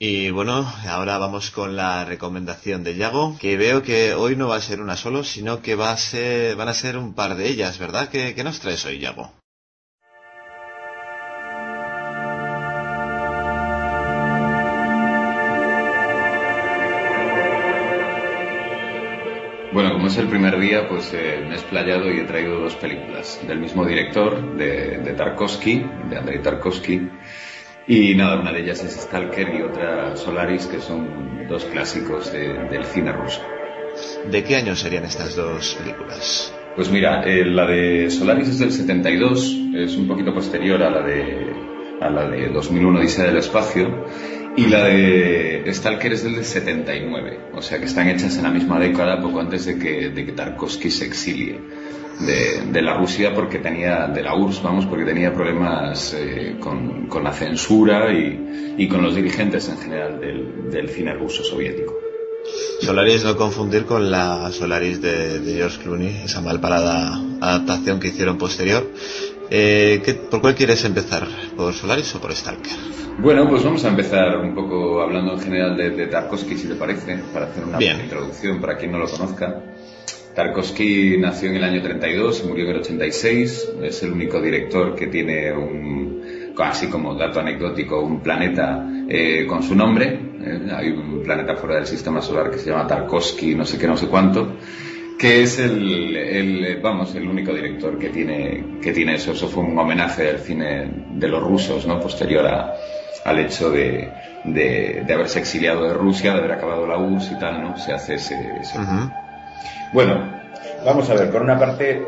[0.02, 4.56] Y bueno, ahora vamos con la recomendación de Yago, que veo que hoy no va
[4.56, 7.46] a ser una solo, sino que va a ser, van a ser un par de
[7.48, 8.08] ellas, ¿verdad?
[8.08, 9.30] ¿Qué, nos traes hoy, Yago?
[19.74, 22.74] Bueno, como es el primer día, pues eh, me he explayado y he traído dos
[22.76, 27.06] películas del mismo director, de Tarkovsky, de Andrei Tarkovsky.
[27.92, 32.54] Y nada, una de ellas es Stalker y otra Solaris, que son dos clásicos de-
[32.70, 33.40] del cine ruso.
[34.30, 36.54] ¿De qué año serían estas dos películas?
[36.76, 41.02] Pues mira, eh, la de Solaris es del 72, es un poquito posterior a la
[41.02, 41.52] de,
[42.00, 44.06] a la de 2001 Odisea del Espacio,
[44.56, 48.78] y la de Stalker es del 79, o sea que están hechas en la misma
[48.78, 51.58] década, poco antes de que, de que Tarkovsky se exilie
[52.26, 57.06] de, de la Rusia porque tenía, de la URSS, vamos, porque tenía problemas eh, con,
[57.06, 61.94] con la censura y, y con los dirigentes en general del, del cine ruso soviético.
[62.80, 68.08] Solaris no confundir con la Solaris de, de George Clooney, esa mal parada adaptación que
[68.08, 68.86] hicieron posterior.
[69.50, 71.26] Eh, ¿qué- ¿Por cuál quieres empezar?
[71.56, 72.72] ¿Por Solaris o por Stalker?
[73.18, 76.74] Bueno, pues vamos a empezar un poco hablando en general de, de Tarkovsky, si te
[76.76, 78.00] parece, para hacer una Bien.
[78.00, 79.62] introducción para quien no lo conozca.
[80.34, 83.72] Tarkovsky nació en el año 32 y murió en el 86.
[83.82, 86.22] Es el único director que tiene un,
[86.58, 90.18] así como dato anecdótico, un planeta eh, con su nombre.
[90.42, 93.86] Eh, hay un planeta fuera del sistema solar que se llama Tarkovsky, no sé qué,
[93.86, 94.56] no sé cuánto
[95.18, 99.78] que es el, vamos el único director que tiene que tiene eso eso fue un
[99.78, 102.72] homenaje al cine de los rusos no posterior a-
[103.26, 104.08] al hecho de,
[104.44, 108.14] de, haberse exiliado de Rusia de haber acabado la URSS y tal no se hace
[108.14, 108.60] ese-
[109.92, 110.40] bueno
[110.84, 112.02] vamos a ver por una parte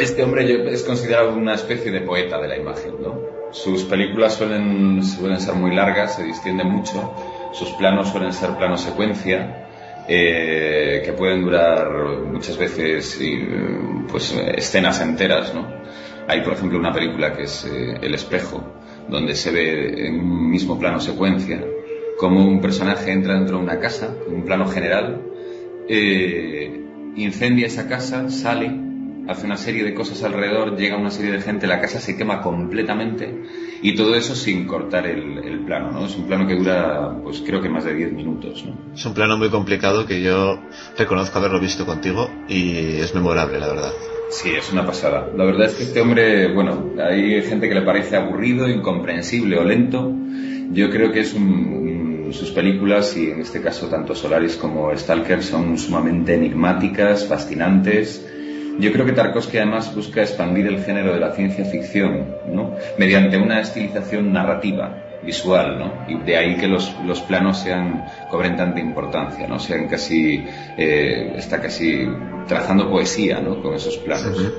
[0.00, 3.20] este hombre es considerado una especie de poeta de la imagen no
[3.52, 7.14] sus películas suelen suelen ser muy largas se distienden mucho
[7.52, 9.66] sus planos suelen ser planos secuencia
[10.08, 11.90] eh, que pueden durar
[12.30, 13.18] muchas veces
[14.08, 15.66] pues escenas enteras, ¿no?
[16.28, 18.62] Hay, por ejemplo, una película que es eh, El espejo,
[19.08, 21.60] donde se ve en un mismo plano secuencia
[22.18, 25.20] como un personaje entra dentro de una casa, un plano general,
[25.88, 26.85] eh,
[27.16, 28.70] incendia esa casa, sale,
[29.28, 32.42] hace una serie de cosas alrededor, llega una serie de gente, la casa se quema
[32.42, 33.34] completamente
[33.82, 36.06] y todo eso sin cortar el, el plano, ¿no?
[36.06, 38.76] Es un plano que dura, pues creo que más de 10 minutos, ¿no?
[38.94, 40.58] Es un plano muy complicado que yo
[40.96, 43.92] reconozco haberlo visto contigo y es memorable, la verdad.
[44.28, 45.28] Sí, es una pasada.
[45.36, 49.64] La verdad es que este hombre, bueno, hay gente que le parece aburrido, incomprensible o
[49.64, 50.12] lento.
[50.72, 54.94] Yo creo que es un, un- sus películas, y en este caso tanto Solaris como
[54.96, 58.26] Stalker, son sumamente enigmáticas, fascinantes.
[58.78, 62.74] Yo creo que Tarkovsky además busca expandir el género de la ciencia ficción, ¿no?
[62.98, 65.92] Mediante una estilización narrativa, visual, ¿no?
[66.08, 69.58] Y de ahí que los, los planos sean, cobren tanta importancia, ¿no?
[69.58, 70.44] Sean casi,
[70.76, 72.06] eh, está casi
[72.46, 73.60] trazando poesía, ¿no?
[73.62, 74.52] Con esos planos.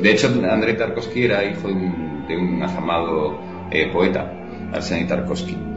[0.00, 3.38] De hecho, Andrei Tarkovsky era hijo de un, de un afamado
[3.70, 4.32] eh, poeta,
[4.72, 5.73] Arseny Tarkovsky.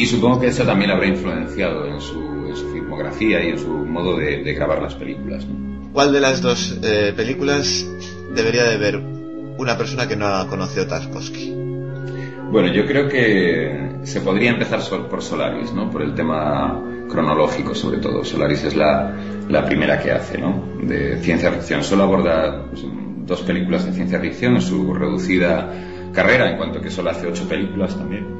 [0.00, 2.18] Y supongo que eso también habrá influenciado en su,
[2.48, 5.92] en su filmografía y en su modo de, de grabar las películas, ¿no?
[5.92, 7.86] ¿Cuál de las dos eh, películas
[8.34, 11.52] debería de ver una persona que no ha conocido Tarkovsky?
[12.50, 15.90] Bueno, yo creo que se podría empezar por Solaris, ¿no?
[15.90, 18.24] Por el tema cronológico, sobre todo.
[18.24, 19.14] Solaris es la,
[19.50, 20.64] la primera que hace, ¿no?
[20.82, 21.84] De ciencia ficción.
[21.84, 22.86] Solo aborda pues,
[23.26, 25.70] dos películas de ciencia ficción en su reducida
[26.14, 28.39] carrera, en cuanto que solo hace ocho películas también.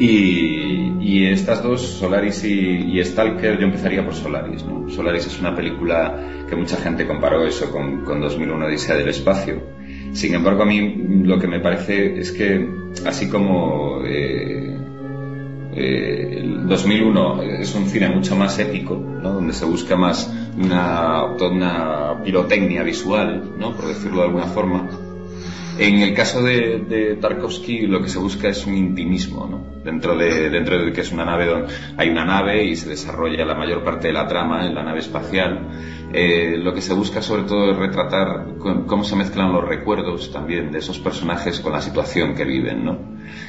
[0.00, 4.88] Y, estas dos, Solaris y, y Stalker, yo empezaría por Solaris, ¿no?
[4.88, 9.62] Solaris es una película que mucha gente comparó eso con, con 2001 Odisea del Espacio.
[10.12, 12.66] Sin embargo, a mí lo que me parece es que,
[13.04, 14.74] así como eh,
[15.74, 22.22] eh, el 2001 es un cine mucho más épico, donde se busca más una, una
[22.24, 24.88] pirotecnia visual, por decirlo de alguna forma.
[25.80, 29.64] En el caso de, de Tarkovsky lo que se busca es un intimismo, ¿no?
[29.82, 33.44] Dentro de, dentro de que es una nave donde hay una nave y se desarrolla
[33.46, 35.68] la mayor parte de la trama en la nave espacial.
[36.12, 40.30] Eh, lo que se busca sobre todo es retratar con- cómo se mezclan los recuerdos
[40.32, 42.98] también de esos personajes con la situación que viven, ¿no?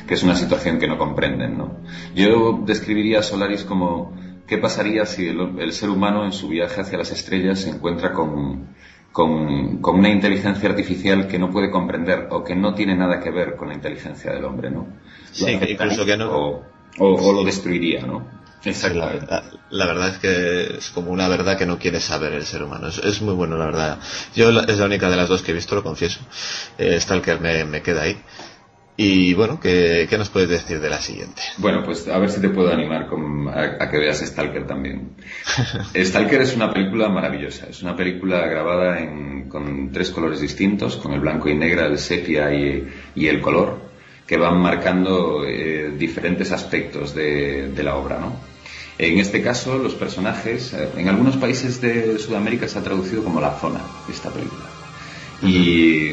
[0.08, 1.82] Que es una situación que no comprenden, ¿no?
[2.16, 4.14] Yo describiría a Solaris como
[4.48, 8.14] qué pasaría si el, el ser humano en su viaje hacia las estrellas se encuentra
[8.14, 8.68] con,
[9.12, 13.30] con, con una inteligencia artificial que no puede comprender o que no tiene nada que
[13.32, 14.88] ver con la inteligencia del hombre, ¿no?
[15.32, 16.64] Sí, que incluso que no- O,
[17.00, 18.26] o- o lo destruiría, ¿no?
[18.64, 19.26] Exactamente.
[19.28, 22.62] La, la verdad es que es como una verdad que no quiere saber el ser
[22.64, 22.88] humano.
[22.88, 23.98] Es, es muy bueno, la verdad.
[24.36, 26.20] Yo la- es la única de las dos que he visto, lo confieso.
[26.78, 28.18] Eh, Stalker me, me queda ahí.
[29.04, 31.42] Y bueno, ¿qué, qué nos puedes decir de la siguiente?
[31.58, 35.14] Bueno, pues a ver si te puedo animar con- a, a que veas Stalker también.
[35.96, 37.66] Stalker es una película maravillosa.
[37.68, 41.98] Es una película grabada en- con tres colores distintos, con el blanco y negro, el
[41.98, 43.80] sepia y, y el color,
[44.28, 48.36] que van marcando eh, diferentes aspectos de, de la obra, ¿no?
[49.00, 53.42] En este caso, los personajes, eh, en algunos países de Sudamérica se ha traducido como
[53.42, 54.66] la zona, esta película.
[55.44, 56.12] Y,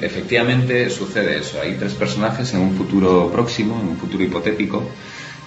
[0.00, 1.60] efectivamente sucede eso.
[1.60, 4.82] Hay tres personajes en un futuro próximo, en un futuro hipotético,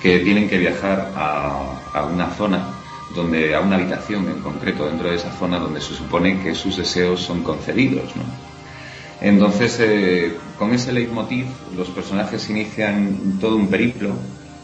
[0.02, 2.70] que tienen que viajar a, una zona,
[3.16, 6.78] donde, a una habitación en concreto dentro de esa zona donde se supone que sus
[6.78, 8.12] deseos son concedidos.
[9.22, 11.46] Entonces, eh, con ese leitmotiv,
[11.76, 14.14] los personajes inician todo un periplo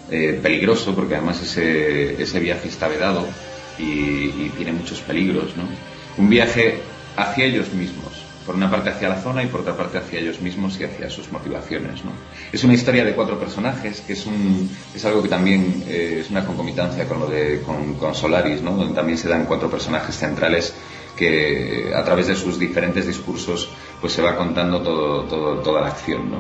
[0.10, 3.28] eh, peligroso, porque además ese, ese viaje está vedado
[3.78, 5.58] y, y tiene muchos peligros.
[5.58, 5.64] ¿no?
[6.18, 6.80] Un viaje
[7.18, 8.05] hacia ellos mismos,
[8.46, 11.10] por una parte hacia la zona y por otra parte hacia ellos mismos y hacia
[11.10, 12.02] sus motivaciones.
[12.52, 17.08] Es una historia de cuatro personajes, que es, algo que también eh, es una concomitancia
[17.08, 20.74] con lo de con, Solaris, donde también se dan cuatro personajes centrales
[21.18, 23.70] que a través de sus diferentes discursos
[24.02, 26.36] pues se va contando toda la acción.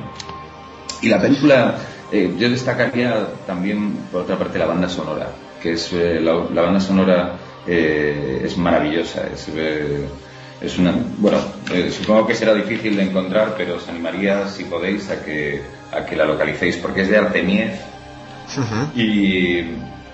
[1.01, 1.77] Y la película,
[2.11, 5.29] eh, yo destacaría también, por otra parte, la banda sonora,
[5.61, 7.37] que es eh, la, la banda sonora
[7.67, 9.49] es maravillosa, es,
[10.61, 11.37] es una, bueno,
[11.73, 15.61] eh, supongo que será difícil de encontrar, pero os animaría, si podéis, a que,
[15.91, 17.73] a que la localicéis, porque es de Artemiev
[18.95, 19.59] y,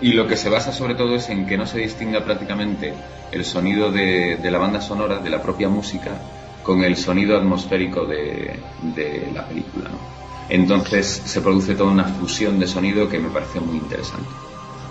[0.01, 2.93] y lo que se basa sobre todo es en que no se distinga prácticamente
[3.31, 6.11] el sonido de, de la banda sonora, de la propia música,
[6.63, 8.59] con el sonido atmosférico de,
[8.95, 9.89] de la película.
[9.89, 9.97] ¿no?
[10.49, 14.29] Entonces se produce toda una fusión de sonido que me parece muy interesante.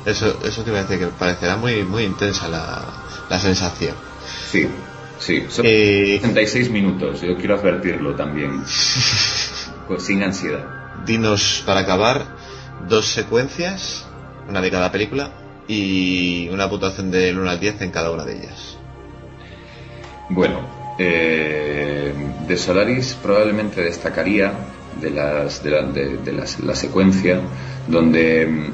[0.06, 2.84] Eso, eso te iba a decir, que parecerá muy, muy intensa la,
[3.28, 3.94] la sensación.
[4.50, 4.68] Sí,
[5.20, 5.46] sí.
[5.48, 8.62] Son 66 minutos, yo quiero advertirlo también.
[9.86, 10.64] Pues sin ansiedad.
[11.06, 12.26] Dinos, para acabar,
[12.88, 14.06] dos secuencias,
[14.48, 15.30] una de cada película,
[15.68, 18.76] y una puntuación del 1 al 10 en cada una de ellas.
[20.28, 20.60] Bueno,
[20.98, 22.12] eh,
[22.46, 24.52] de Solaris probablemente destacaría
[25.00, 27.40] de, las, de, la, de- de las- la secuencia
[27.86, 28.70] donde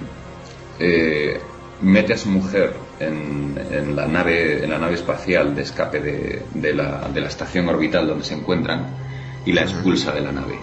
[0.78, 1.40] eh,
[1.82, 6.42] mete a su mujer en, en la nave en la nave espacial de escape de,
[6.54, 8.86] de la, de la estación orbital donde se encuentran
[9.44, 10.58] y la expulsa de la nave.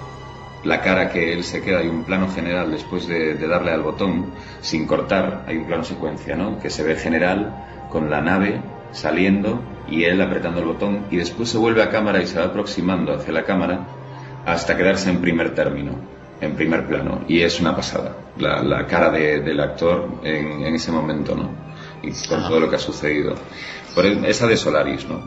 [0.64, 3.82] La cara que él se queda, hay un plano general después de, de darle al
[3.82, 4.28] botón
[4.62, 6.60] sin cortar, hay un plano secuencia, ¿no?
[6.60, 7.54] Que se ve general
[7.90, 8.62] con la nave
[8.94, 12.46] saliendo y él apretando el botón y después se vuelve a cámara y se va
[12.46, 13.88] aproximando hacia la cámara
[14.46, 15.96] hasta quedarse en primer término,
[16.40, 17.22] en primer plano.
[17.28, 21.63] Y es una pasada, la, la cara de- del actor en, en ese momento, ¿no?
[22.04, 23.36] Y con todo lo que ha sucedido.
[23.96, 25.22] Por esa de Solaris, ¿no?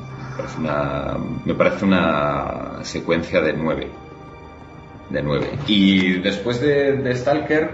[1.44, 3.90] Me parece una, secuencia de nueve.
[5.10, 5.50] De nueve.
[5.66, 7.70] Y después de, de Stalker,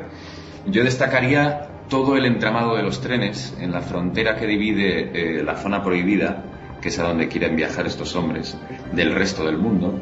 [0.66, 5.10] yo destacaría todo el entramado de los trenes en la frontera que divide
[5.40, 6.42] eh, la zona prohibida,
[6.80, 8.56] que es a donde quieren viajar estos hombres,
[8.92, 10.00] del resto del mundo.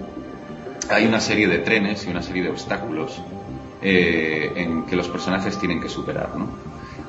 [0.89, 3.20] Hay una serie de trenes y una serie de obstáculos
[3.82, 6.31] eh, en que los personajes tienen que superar.
[6.36, 6.48] ¿no?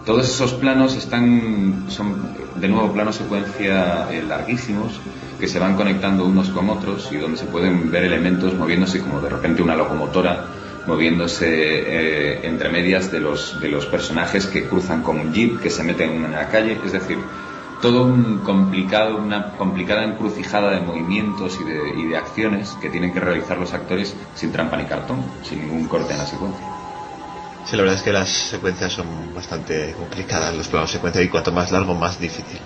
[0.05, 2.15] Todos esos planos están, son
[2.55, 4.99] de nuevo planos secuencia eh, larguísimos
[5.39, 9.21] que se van conectando unos con otros y donde se pueden ver elementos moviéndose como
[9.21, 10.47] de repente una locomotora
[10.87, 15.69] moviéndose eh, entre medias de los, de los personajes que cruzan con un jeep, que
[15.69, 17.19] se meten en una calle, es decir,
[17.81, 23.13] todo un complicado, una complicada encrucijada de movimientos y de, y de acciones que tienen
[23.13, 26.80] que realizar los actores sin trampa ni cartón, sin ningún corte en la secuencia.
[27.65, 31.51] Sí, la verdad es que las secuencias son bastante complicadas, los planos secuencia, y cuanto
[31.51, 32.59] más largo, más difícil.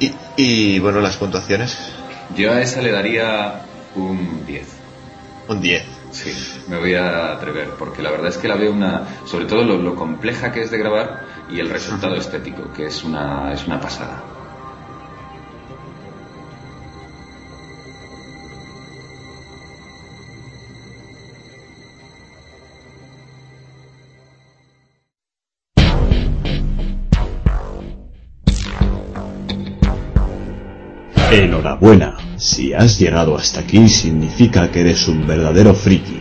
[0.00, 1.76] Y, y bueno, las puntuaciones.
[2.34, 3.62] Yo a esa le daría
[3.94, 4.66] un 10.
[5.48, 5.84] Un 10.
[6.10, 6.32] Sí,
[6.68, 9.76] me voy a atrever, porque la verdad es que la veo una, sobre todo lo,
[9.76, 13.80] lo compleja que es de grabar y el resultado estético, que es una, es una
[13.80, 14.22] pasada.
[31.66, 36.20] Enhorabuena, si has llegado hasta aquí significa que eres un verdadero friki.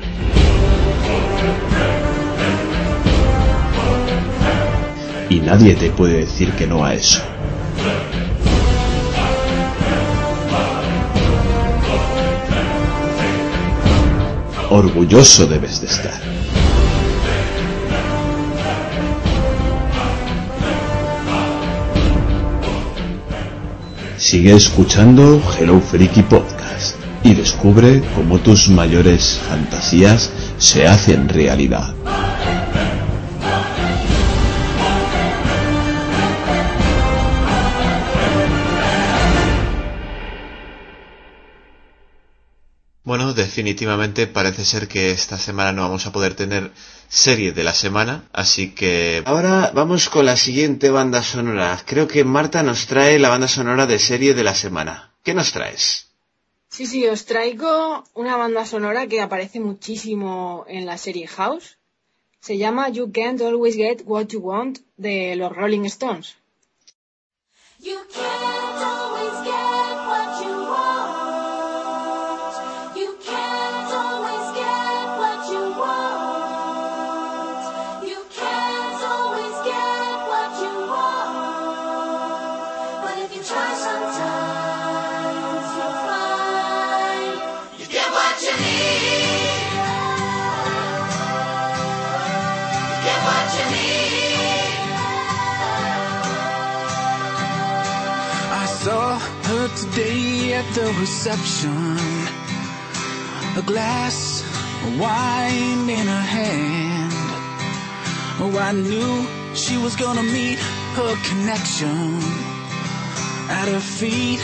[5.30, 7.22] Y nadie te puede decir que no a eso.
[14.72, 16.35] Orgulloso debes de estar.
[24.36, 26.98] Sigue escuchando Hello Freaky Podcast.
[27.24, 31.95] y descubre cómo tus mayores fantasías se hacen realidad.
[43.06, 46.72] Bueno, definitivamente parece ser que esta semana no vamos a poder tener
[47.10, 51.82] serie de la semana, así que ahora vamos con la siguiente banda sonora.
[51.86, 55.11] Creo que Marta nos trae la banda sonora de serie de la semana.
[55.23, 56.07] ¿Qué nos traes?
[56.69, 61.77] Sí, sí, os traigo una banda sonora que aparece muchísimo en la serie House.
[62.41, 66.36] Se llama You Can't Always Get What You Want de los Rolling Stones.
[67.80, 69.64] You can't always get
[99.76, 101.97] today at the reception.
[103.57, 104.41] A glass
[104.85, 107.14] of wine in her hand.
[108.39, 110.60] Oh, I knew she was gonna meet
[110.97, 112.19] her connection.
[113.49, 114.41] At her feet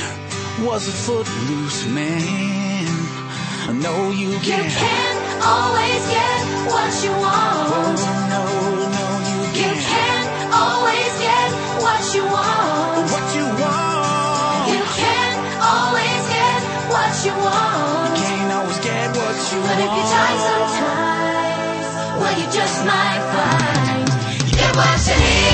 [0.68, 2.88] was a footloose man.
[3.70, 4.72] I know You can't.
[4.72, 7.72] can't always get what you want.
[7.74, 8.21] Oh,
[17.26, 18.16] you want.
[18.18, 19.86] Can't always get what you But want.
[19.86, 21.88] if you try sometimes,
[22.20, 24.10] well, you just might find
[24.50, 25.51] you get what you need.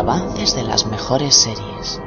[0.00, 2.00] Avances de las mejores series.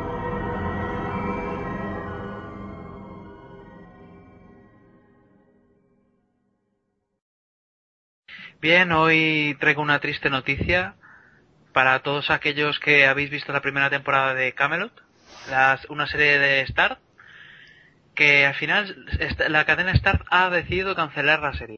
[8.60, 10.96] Bien, hoy traigo una triste noticia
[11.72, 14.92] para todos aquellos que habéis visto la primera temporada de Camelot,
[15.52, 16.98] las- una serie de Star,
[18.16, 19.06] que al final
[19.50, 21.78] la cadena Star ha decidido cancelar la serie.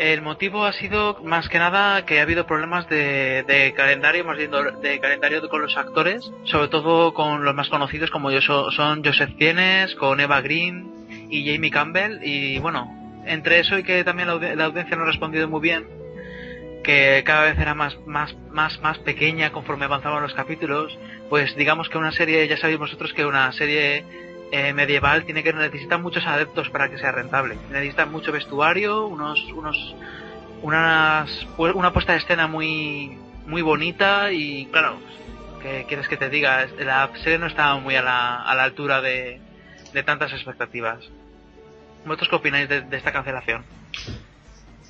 [0.00, 4.50] El motivo ha sido más que nada que ha habido problemas de, calendario, más bien
[4.80, 9.94] de calendario con los actores, sobre todo con los más conocidos como son Joseph Fiennes,
[9.96, 12.18] con Eva Green y Jamie Campbell.
[12.22, 12.88] Y bueno,
[13.26, 15.86] entre eso y que también la, la audiencia no ha respondido muy bien,
[16.82, 20.98] que cada vez era más, más, más, más pequeña conforme avanzaban los capítulos,
[21.28, 24.06] pues digamos que una serie, ya sabéis vosotros que una serie
[24.52, 27.56] eh, medieval tiene que necesita muchos adeptos para que sea rentable.
[27.70, 29.94] Necesita mucho vestuario, unos, unos,
[30.62, 34.98] unas, una puesta de escena muy, muy bonita y claro,
[35.62, 36.66] ¿qué quieres que te diga?
[36.78, 39.40] La serie no estaba muy a la, a la altura de,
[39.92, 40.98] de tantas expectativas.
[42.04, 43.62] ¿Vosotros qué opináis de, de esta cancelación?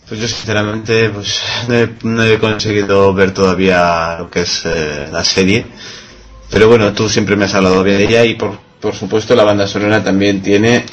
[0.09, 5.09] Pues yo sinceramente pues, no, he, no he conseguido ver todavía lo que es eh,
[5.11, 5.67] la serie.
[6.51, 9.45] Pero bueno, tú siempre me has hablado bien de ella y por, por supuesto la
[9.45, 10.85] banda sonora también tiene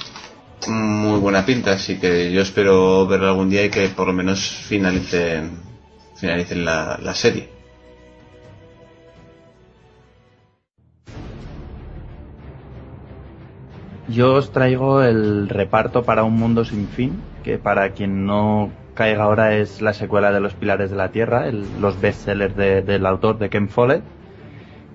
[0.67, 4.39] muy buena pinta, así que yo espero verla algún día y que por lo menos
[4.41, 5.51] finalicen,
[6.15, 7.49] finalicen la, serie.
[14.09, 19.23] Yo os traigo el reparto para un mundo sin fin, que para quien no caiga
[19.23, 23.37] ahora es la secuela de Los Pilares de la Tierra, los bestsellers de- del autor
[23.37, 24.16] de Ken Follett.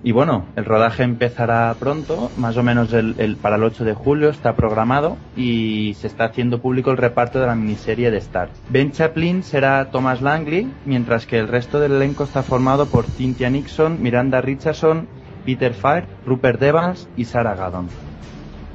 [0.04, 4.30] Y bueno, el rodaje empezará pronto, más o menos el, para el 8 de julio
[4.30, 8.48] está programado y se está haciendo público el reparto de la miniserie de Star.
[8.68, 13.48] Ben Chaplin será Thomas Langley, mientras que el resto del elenco está formado por Cynthia
[13.48, 15.06] Nixon, Miranda Richardson,
[15.46, 17.86] Peter Fire, Rupert Evans y Sarah Gaddon.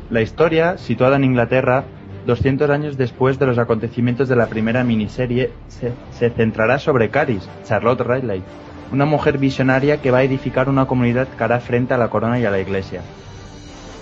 [0.10, 1.84] La historia, situada en Inglaterra,
[2.26, 7.49] 200 años después de los acontecimientos de la primera miniserie, se, se centrará sobre Caris,
[7.66, 8.44] Charlotte Riley,
[8.91, 12.39] una mujer visionaria que va a edificar una comunidad que hará frente a la corona
[12.39, 13.01] y a la iglesia.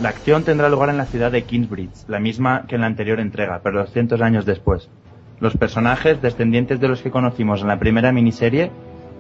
[0.02, 3.20] La acción tendrá lugar en la ciudad de Kingsbridge, la misma que en la anterior
[3.20, 4.90] entrega, pero 200 años después.
[5.40, 8.72] Los personajes, descendientes de los que conocimos en la primera miniserie,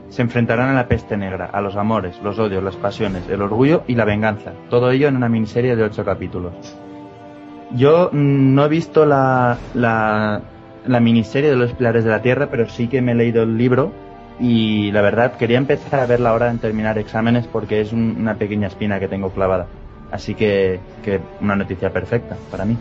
[0.09, 3.83] se enfrentarán a la peste negra, a los amores, los odios, las pasiones, el orgullo
[3.87, 4.51] y la venganza.
[4.69, 6.53] Todo ello en una miniserie de ocho capítulos.
[7.71, 10.41] Yo mm, no he visto la, la,
[10.85, 13.57] la miniserie de los Pilares de la Tierra, pero sí que me he leído el
[13.57, 13.91] libro
[14.39, 18.37] y la verdad quería empezar a verla ahora en terminar exámenes porque es un- una
[18.37, 19.67] pequeña espina que tengo clavada.
[20.11, 22.77] Así que, que una noticia perfecta para mí.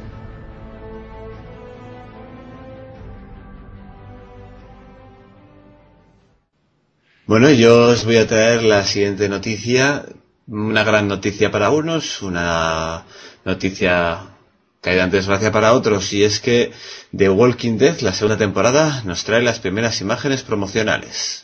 [7.26, 10.04] Bueno, yo os voy a traer la siguiente noticia,
[10.46, 13.04] una gran noticia para unos, una
[13.44, 14.36] noticia
[14.80, 16.72] caída en desgracia para otros, y es que
[17.16, 21.43] The Walking Dead, la segunda temporada, nos trae las primeras imágenes promocionales.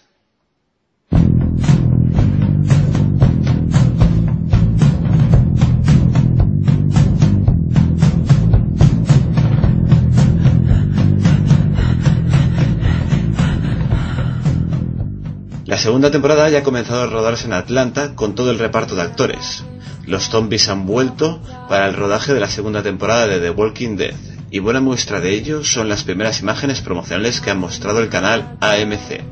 [15.81, 19.65] Segunda temporada ya ha comenzado a rodarse en Atlanta con todo el reparto de actores.
[20.07, 24.15] Los zombies han vuelto para el rodaje de la segunda temporada de The Walking Dead,
[24.51, 28.59] y buena muestra de ello son las primeras imágenes promocionales que ha mostrado el canal
[28.61, 29.23] AMC.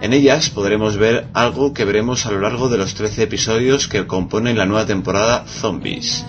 [0.00, 4.06] En ellas podremos ver algo que veremos a lo largo de los 13 episodios que
[4.06, 6.24] componen la nueva temporada Zombies.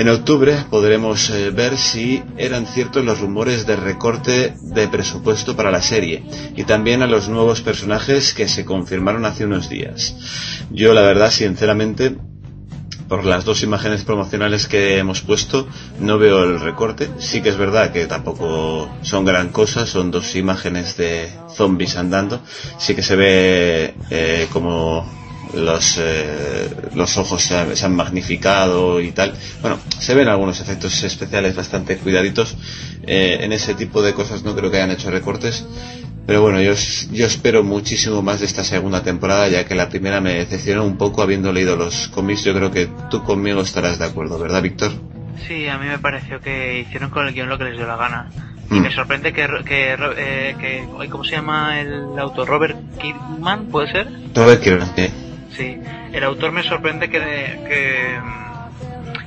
[0.00, 5.70] En octubre podremos eh, ver si eran ciertos los rumores de recorte de presupuesto para
[5.70, 6.24] la serie
[6.56, 10.16] y también a los nuevos personajes que se confirmaron hace unos días.
[10.70, 12.16] Yo la verdad, sinceramente,
[13.10, 15.68] por las dos imágenes promocionales que hemos puesto,
[15.98, 17.10] no veo el recorte.
[17.18, 22.40] Sí que es verdad que tampoco son gran cosa, son dos imágenes de zombies andando.
[22.78, 25.19] Sí que se ve eh, como
[25.54, 29.34] los, eh, los ojos se han, se han magnificado y tal.
[29.60, 32.56] Bueno, se ven algunos efectos especiales bastante cuidaditos.
[33.06, 35.64] Eh, en ese tipo de cosas no creo que hayan hecho recortes.
[36.26, 36.74] Pero bueno, yo,
[37.10, 40.96] yo espero muchísimo más de esta segunda temporada, ya que la primera me decepcionó un
[40.96, 42.44] poco habiendo leído los cómics.
[42.44, 44.92] Yo creo que tú conmigo estarás de acuerdo, ¿verdad, Víctor?
[45.48, 47.96] Sí, a mí me pareció que hicieron con el guion lo que les dio la
[47.96, 48.30] gana.
[48.70, 48.82] Y Mm.
[48.82, 52.46] me sorprende que, que, eh, que ¿cómo se llama el autor?
[52.46, 54.06] Robert Kirkman, ¿puede ser?
[54.32, 55.08] Robert Kirkman, sí.
[55.56, 55.80] Sí,
[56.12, 58.18] el autor me sorprende que, que,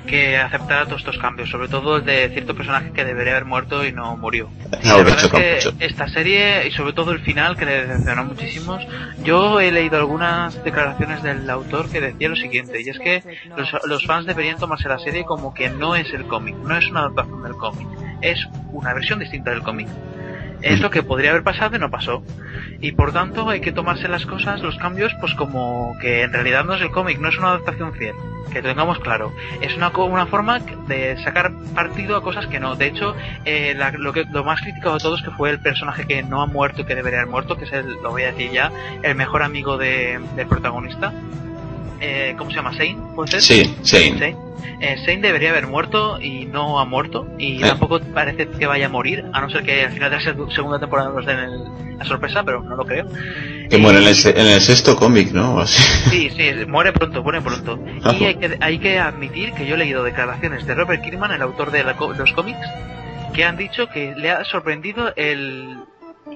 [0.07, 3.85] que aceptara todos estos cambios, sobre todo el de cierto personaje que debería haber muerto
[3.85, 4.49] y no murió.
[4.83, 5.31] No, la verdad es
[5.69, 8.85] que esta serie, y sobre todo el final, que le decepcionó muchísimos,
[9.23, 13.23] yo he leído algunas declaraciones del autor que decía lo siguiente, y es que
[13.55, 16.87] los, los fans deberían tomarse la serie como que no es el cómic, no es
[16.87, 17.87] una adaptación del cómic,
[18.21, 19.87] es una versión distinta del cómic.
[20.63, 22.23] Es lo que podría haber pasado y no pasó.
[22.79, 26.63] Y por tanto hay que tomarse las cosas, los cambios, pues como que en realidad
[26.65, 28.15] no es el cómic, no es una adaptación fiel.
[28.51, 29.33] Que tengamos claro.
[29.61, 32.75] Es una, una forma de sacar partido a cosas que no.
[32.75, 33.15] De hecho,
[33.45, 36.41] eh, lo, que, lo más criticado de todo es que fue el personaje que no
[36.41, 38.71] ha muerto y que debería haber muerto, que es el, lo voy a decir ya,
[39.01, 41.11] el mejor amigo de- del protagonista.
[42.03, 42.71] Eh, ¿cómo se llama?
[42.73, 42.97] ¿Shane?
[43.15, 43.41] ¿Puede ser?
[43.41, 44.19] Sí, Shane.
[44.19, 44.35] Shane.
[44.79, 47.25] Eh, debería haber muerto y no ha muerto.
[47.39, 47.67] Y Eh.
[47.67, 50.53] tampoco parece que vaya a morir, a no ser que al final de la seg-
[50.53, 53.05] segunda temporada nos den el- la sorpresa, pero no lo creo.
[53.69, 55.59] Que muere en el, se- en el sexto cómic, ¿no?
[55.61, 55.81] Así.
[56.09, 57.79] Sí, sí, muere pronto, muere pronto.
[58.03, 58.13] Ah.
[58.19, 61.41] Y hay que, hay que admitir que yo he leído declaraciones de Robert Kirkman, el
[61.41, 62.59] autor de la los cómics,
[63.33, 65.77] que han dicho que le ha sorprendido el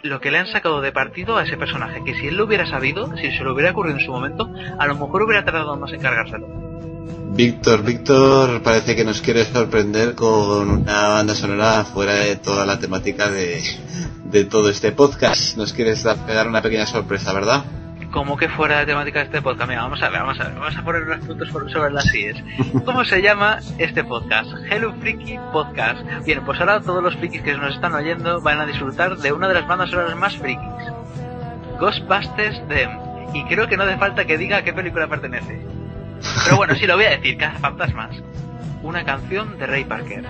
[0.04, 2.66] lo que le han sacado de partido a ese personaje, que si él lo hubiera
[2.66, 5.92] sabido, si se lo hubiera ocurrido en su momento, a lo mejor hubiera tardado más
[5.94, 6.48] en cargárselo.
[7.30, 12.80] Víctor, Víctor parece que nos quiere sorprender con una banda sonora fuera de toda la
[12.80, 13.62] temática de,
[14.26, 15.56] de todo este podcast.
[15.58, 17.64] Nos quieres dar, dar una pequeña sorpresa, ¿verdad?
[18.18, 19.70] Como que fuera de temática de este podcast.
[19.70, 22.44] Mira, vamos a ver, vamos a ver, vamos a poner unos puntos sobre las sillas.
[22.86, 24.50] ¿Cómo se llama este podcast?
[24.72, 26.02] Hello Freaky Podcast.
[26.26, 29.48] Bien, pues ahora todos los frikis que nos están oyendo van a disfrutar de una
[29.48, 30.66] de las bandas sonoras más frikis.
[31.80, 32.90] Ghostbusters Them.
[33.36, 35.64] Y creo que no hace falta que diga a qué película pertenece.
[36.46, 38.16] Pero bueno, sí lo voy a decir, Fantasmas.
[38.82, 40.26] Una canción de Ray Parker.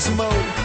[0.00, 0.59] Just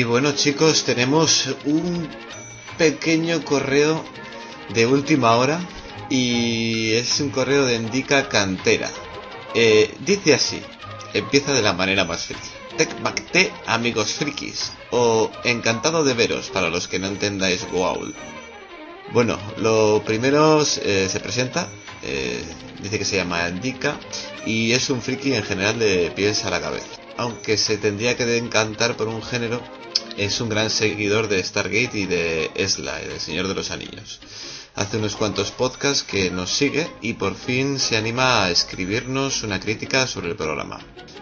[0.00, 2.08] Y bueno chicos, tenemos un
[2.78, 4.02] pequeño correo
[4.72, 5.60] de última hora
[6.08, 8.90] y es un correo de Indica Cantera.
[9.52, 10.62] Eh, dice así,
[11.12, 12.48] empieza de la manera más friki.
[12.78, 18.14] Tecbacte, amigos frikis, o encantado de veros para los que no entendáis Goa'uld.
[19.12, 21.68] Bueno, lo primero eh, se presenta,
[22.02, 22.42] eh,
[22.82, 24.00] dice que se llama Indica
[24.46, 26.86] y es un friki en general de pies a la cabeza.
[27.18, 29.60] Aunque se tendría que encantar por un género,
[30.16, 34.20] es un gran seguidor de Stargate y de Esla, del Señor de los Anillos.
[34.76, 39.58] Hace unos cuantos podcasts que nos sigue y por fin se anima a escribirnos una
[39.60, 40.78] crítica sobre el programa.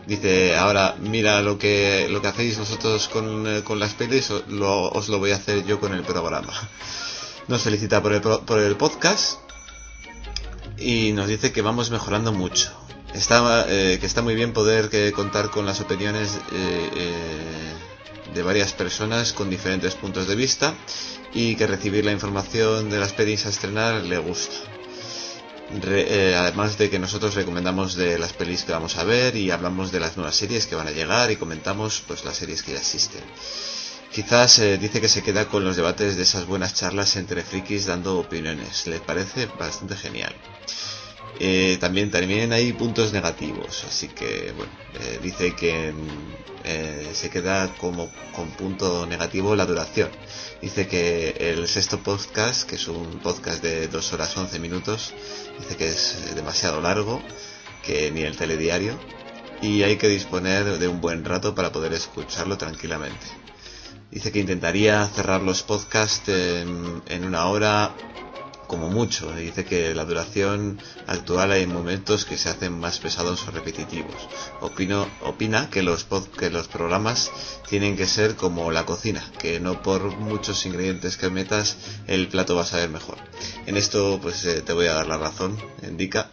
[0.07, 4.89] Dice, ahora mira lo que, lo que hacéis vosotros con, eh, con las pelis, lo-
[4.91, 6.53] os lo voy a hacer yo con el programa.
[7.49, 9.39] Nos felicita por el, por el podcast
[10.79, 12.71] y nos dice que vamos mejorando mucho.
[13.15, 17.73] Está, eh, que está muy bien poder que contar con las opiniones eh, eh,
[18.35, 20.75] de varias personas con diferentes puntos de vista
[21.35, 24.57] y que recibir la información de las pelis a estrenar le gusta.
[25.83, 29.51] Re- eh, además de que nosotros recomendamos de las pelis que vamos a ver y
[29.51, 32.73] hablamos de las nuevas series que van a llegar y comentamos pues las series que
[32.73, 33.23] ya existen.
[34.11, 37.85] Quizás eh, dice que se queda con los debates de esas buenas charlas entre frikis
[37.85, 38.87] dando opiniones.
[38.87, 40.35] Le parece bastante genial.
[41.41, 45.93] Eh, también, también hay puntos negativos, así que bueno, eh, dice que
[46.65, 50.11] eh, se queda como con punto negativo la duración.
[50.61, 55.15] Dice que el sexto podcast, que es un podcast de 2 horas 11 minutos,
[55.61, 57.23] dice que es demasiado largo,
[57.85, 58.99] que ni el telediario,
[59.63, 63.27] y hay que disponer de un buen rato para poder escucharlo tranquilamente.
[64.11, 67.95] Dice que intentaría cerrar los podcasts en una hora
[68.69, 69.33] como mucho.
[69.35, 70.79] Dice que la duración
[71.09, 74.15] actual hay momentos que se hacen más pesados o repetitivos.
[74.61, 77.33] Opino, opina que los, pod- que los programas
[77.69, 81.77] tienen que ser como la cocina, que no por muchos ingredientes que metas
[82.07, 83.19] el plato va a saber mejor.
[83.67, 86.31] En esto pues eh, te voy a dar la razón, indica.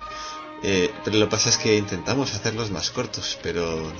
[0.64, 3.92] Eh, pero lo que pasa es que intentamos hacerlos más cortos, pero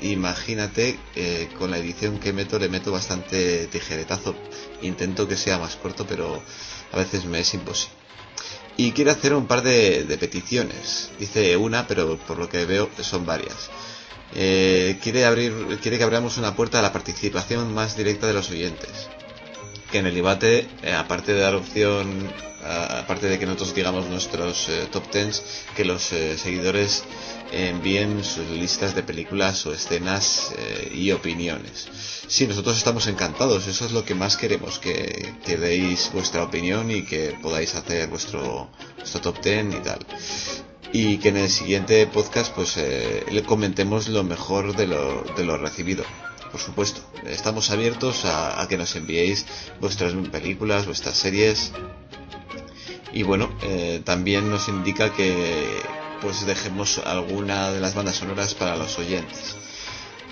[0.00, 4.34] imagínate eh, con la edición que meto le meto bastante tijeretazo.
[4.82, 6.42] Intento que sea más corto, pero
[6.94, 7.92] a veces me es imposible.
[8.76, 11.10] Y quiere hacer un par de, de peticiones.
[11.18, 13.68] Dice una, pero por lo que veo son varias.
[14.32, 15.52] Eh, quiere abrir,
[15.82, 19.08] quiere que abramos una puerta a la participación más directa de los oyentes.
[19.90, 22.32] Que en el debate, eh, aparte de dar opción,
[22.64, 25.42] aparte de que nosotros digamos nuestros eh, top tens,
[25.76, 27.04] que los seguidores
[27.52, 30.52] envíen sus listas de películas o escenas
[30.92, 31.88] y opiniones.
[32.26, 36.90] Sí, nosotros estamos encantados, eso es lo que más queremos, que, que deis vuestra opinión
[36.90, 39.98] y que podáis hacer vuestro, vuestro top ten y tal.
[40.92, 45.44] Y que en el siguiente podcast pues eh, le comentemos lo mejor de lo, de
[45.44, 46.04] lo recibido.
[46.50, 49.44] Por supuesto, estamos abiertos a, a que nos enviéis
[49.80, 51.72] vuestras películas, vuestras series.
[53.12, 55.66] Y bueno, eh, también nos indica que
[56.20, 59.56] pues dejemos alguna de las bandas sonoras para los oyentes.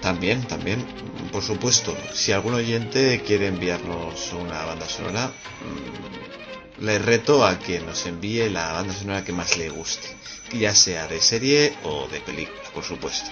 [0.02, 0.84] También, también,
[1.30, 7.78] por supuesto, si algún oyente quiere enviarnos una banda sonora, mm, le reto a que
[7.78, 10.08] nos envíe la banda sonora que más le guste,
[10.52, 13.30] ya sea de serie o de película, por supuesto.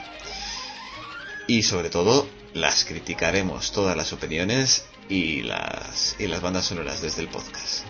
[1.49, 7.23] Y sobre todo, las criticaremos todas las opiniones y las, y las bandas sonoras desde
[7.23, 7.85] el podcast.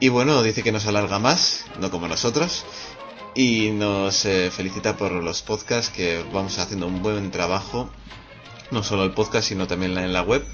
[0.00, 2.64] Y bueno, dice que nos alarga más, no como nosotros,
[3.34, 7.90] y nos eh, felicita por los podcasts que vamos haciendo un buen trabajo
[8.72, 10.44] no solo el podcast sino también en la web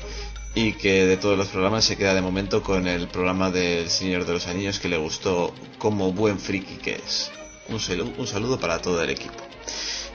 [0.54, 4.26] y que de todos los programas se queda de momento con el programa del Señor
[4.26, 7.30] de los Anillos que le gustó como buen friki que es.
[7.68, 9.34] Un saludo, un saludo para todo el equipo.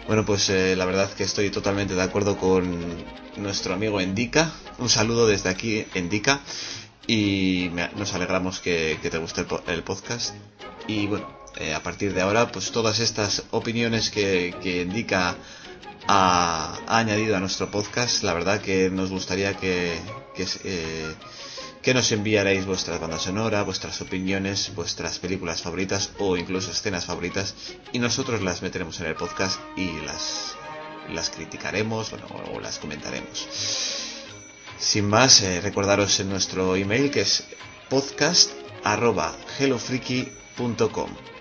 [0.08, 3.06] Bueno, pues eh, la verdad que estoy totalmente de acuerdo con
[3.38, 4.52] nuestro amigo Endica.
[4.80, 6.42] Un saludo desde aquí, Endica.
[7.08, 10.34] Y me- nos alegramos que, te guste el, el podcast.
[10.88, 11.28] Y bueno,
[11.58, 15.36] eh, a partir de ahora, pues todas estas opiniones que, que Endica
[16.08, 19.98] ha, añadido a nuestro podcast, la verdad que nos gustaría que,
[20.36, 27.06] que, eh, nos enviarais vuestras bandas sonoras, vuestras opiniones, vuestras películas favoritas o incluso escenas
[27.06, 27.56] favoritas
[27.92, 30.56] y nosotros las meteremos en el podcast y las,
[31.10, 33.48] las criticaremos bueno, o las comentaremos.
[34.80, 37.46] Sin más, eh, recordaros en nuestro email que es
[37.90, 38.52] podcast
[38.84, 41.33] arroba hellofreaky.com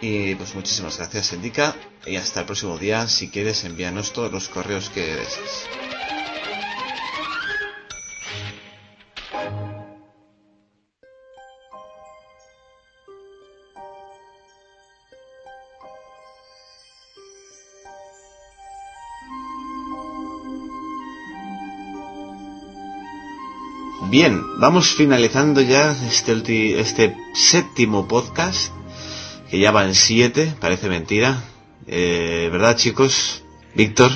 [0.00, 1.74] Y pues muchísimas gracias, Indica.
[2.06, 3.06] Y hasta el próximo día.
[3.06, 5.66] Si quieres, envíanos todos los correos que desees.
[24.10, 28.72] Bien, vamos finalizando ya este, este séptimo podcast,
[29.50, 31.42] que ya van siete, parece mentira.
[31.86, 33.44] Eh, ¿Verdad, chicos?
[33.74, 34.10] Víctor,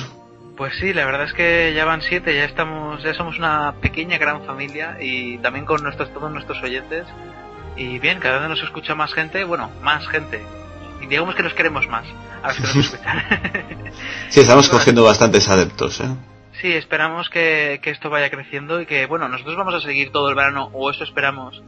[0.57, 4.17] Pues sí, la verdad es que ya van siete, ya estamos, ya somos una pequeña
[4.17, 7.05] gran familia y también con nuestros todos nuestros oyentes.
[7.75, 10.41] Y bien, cada vez nos escucha más gente, bueno, más gente.
[11.01, 12.05] Y digamos que nos queremos más
[12.41, 13.23] a los que nos escuchan.
[14.29, 16.15] sí, estamos cogiendo bastantes adeptos, ¿eh?
[16.61, 20.29] Sí, esperamos que, que esto vaya creciendo y que, bueno, nosotros vamos a seguir todo
[20.29, 21.61] el verano, o eso esperamos,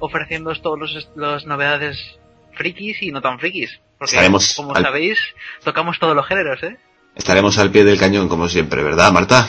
[0.00, 2.18] ofreciéndoos todas los, las novedades
[2.54, 3.80] frikis y no tan frikis.
[3.98, 5.18] Porque, Estaremos como al- sabéis,
[5.62, 6.76] tocamos todos los géneros, ¿eh?
[7.14, 9.46] Estaremos al pie del cañón, como siempre, ¿verdad, Marta?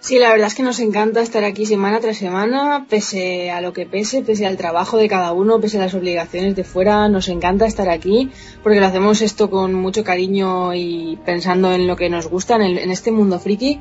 [0.00, 3.72] Sí, la verdad es que nos encanta estar aquí semana tras semana, pese a lo
[3.72, 7.28] que pese, pese al trabajo de cada uno, pese a las obligaciones de fuera, nos
[7.28, 8.30] encanta estar aquí,
[8.62, 12.62] porque lo hacemos esto con mucho cariño y pensando en lo que nos gusta en,
[12.62, 13.80] el- en este mundo friki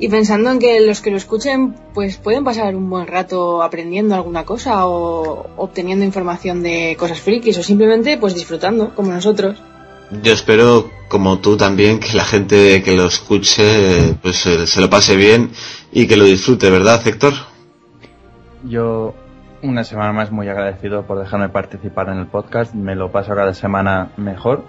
[0.00, 4.14] y pensando en que los que lo escuchen pues pueden pasar un buen rato aprendiendo
[4.14, 9.62] alguna cosa o obteniendo información de cosas frikis o simplemente pues disfrutando como nosotros.
[10.22, 15.16] Yo espero, como tú también, que la gente que lo escuche pues se lo pase
[15.16, 15.50] bien
[15.92, 17.34] y que lo disfrute, ¿verdad, Héctor?
[18.64, 19.14] Yo,
[19.62, 22.74] una semana más, muy agradecido por dejarme participar en el podcast.
[22.74, 24.64] Me lo paso cada semana mejor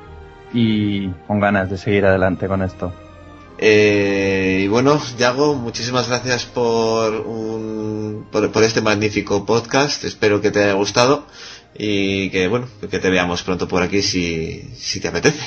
[0.53, 2.91] y con ganas de seguir adelante con esto.
[3.63, 10.03] Eh, y bueno, Yago, muchísimas gracias por, un, por, por este magnífico podcast.
[10.03, 11.25] Espero que te haya gustado
[11.75, 15.45] y que, bueno, que te veamos pronto por aquí si, si te apetece.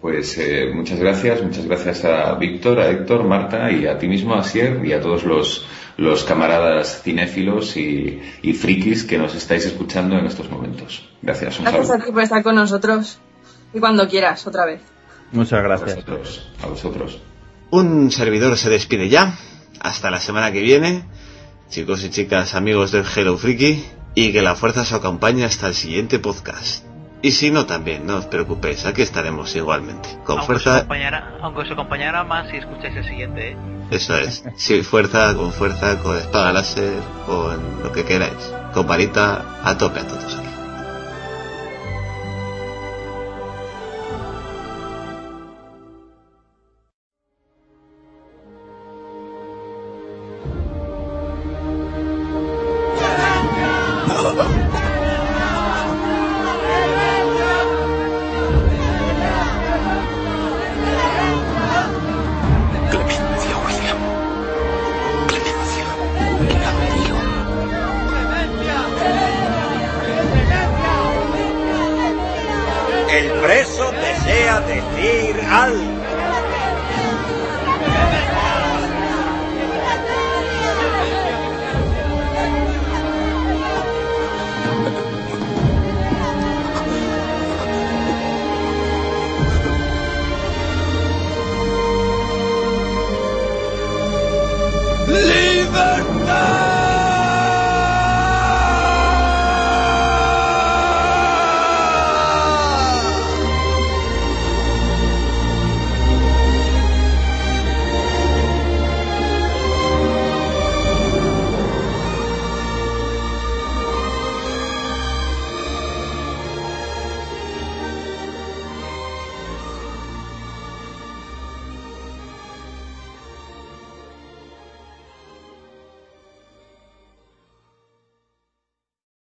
[0.00, 4.34] Pues eh, muchas gracias, muchas gracias a Víctor, a Héctor, Marta y a ti mismo,
[4.34, 5.64] Asier, y a todos los,
[5.96, 11.08] los camaradas cinéfilos y, y frikis que nos estáis escuchando en estos momentos.
[11.22, 12.02] Gracias, un Gracias saludo.
[12.02, 13.18] a ti por estar con nosotros
[13.72, 14.80] y cuando quieras otra vez.
[15.32, 15.94] Muchas A gracias.
[15.94, 17.18] vosotros, a vosotros.
[17.70, 19.34] Un servidor se despide ya.
[19.80, 21.04] Hasta la semana que viene.
[21.68, 23.84] Chicos y chicas, amigos del Hello Freaky.
[24.14, 26.84] Y que la fuerza os acompañe hasta el siguiente podcast.
[27.22, 30.08] Y si no, también, no os preocupéis, aquí estaremos igualmente.
[30.24, 33.56] Con aunque, os fuerza, acompañara, aunque os acompañara más si escucháis el siguiente, ¿eh?
[33.90, 34.44] eso es.
[34.56, 38.52] Sí, fuerza, con fuerza, con espada láser, con lo que queráis.
[38.72, 40.45] Con varita, a tope a todos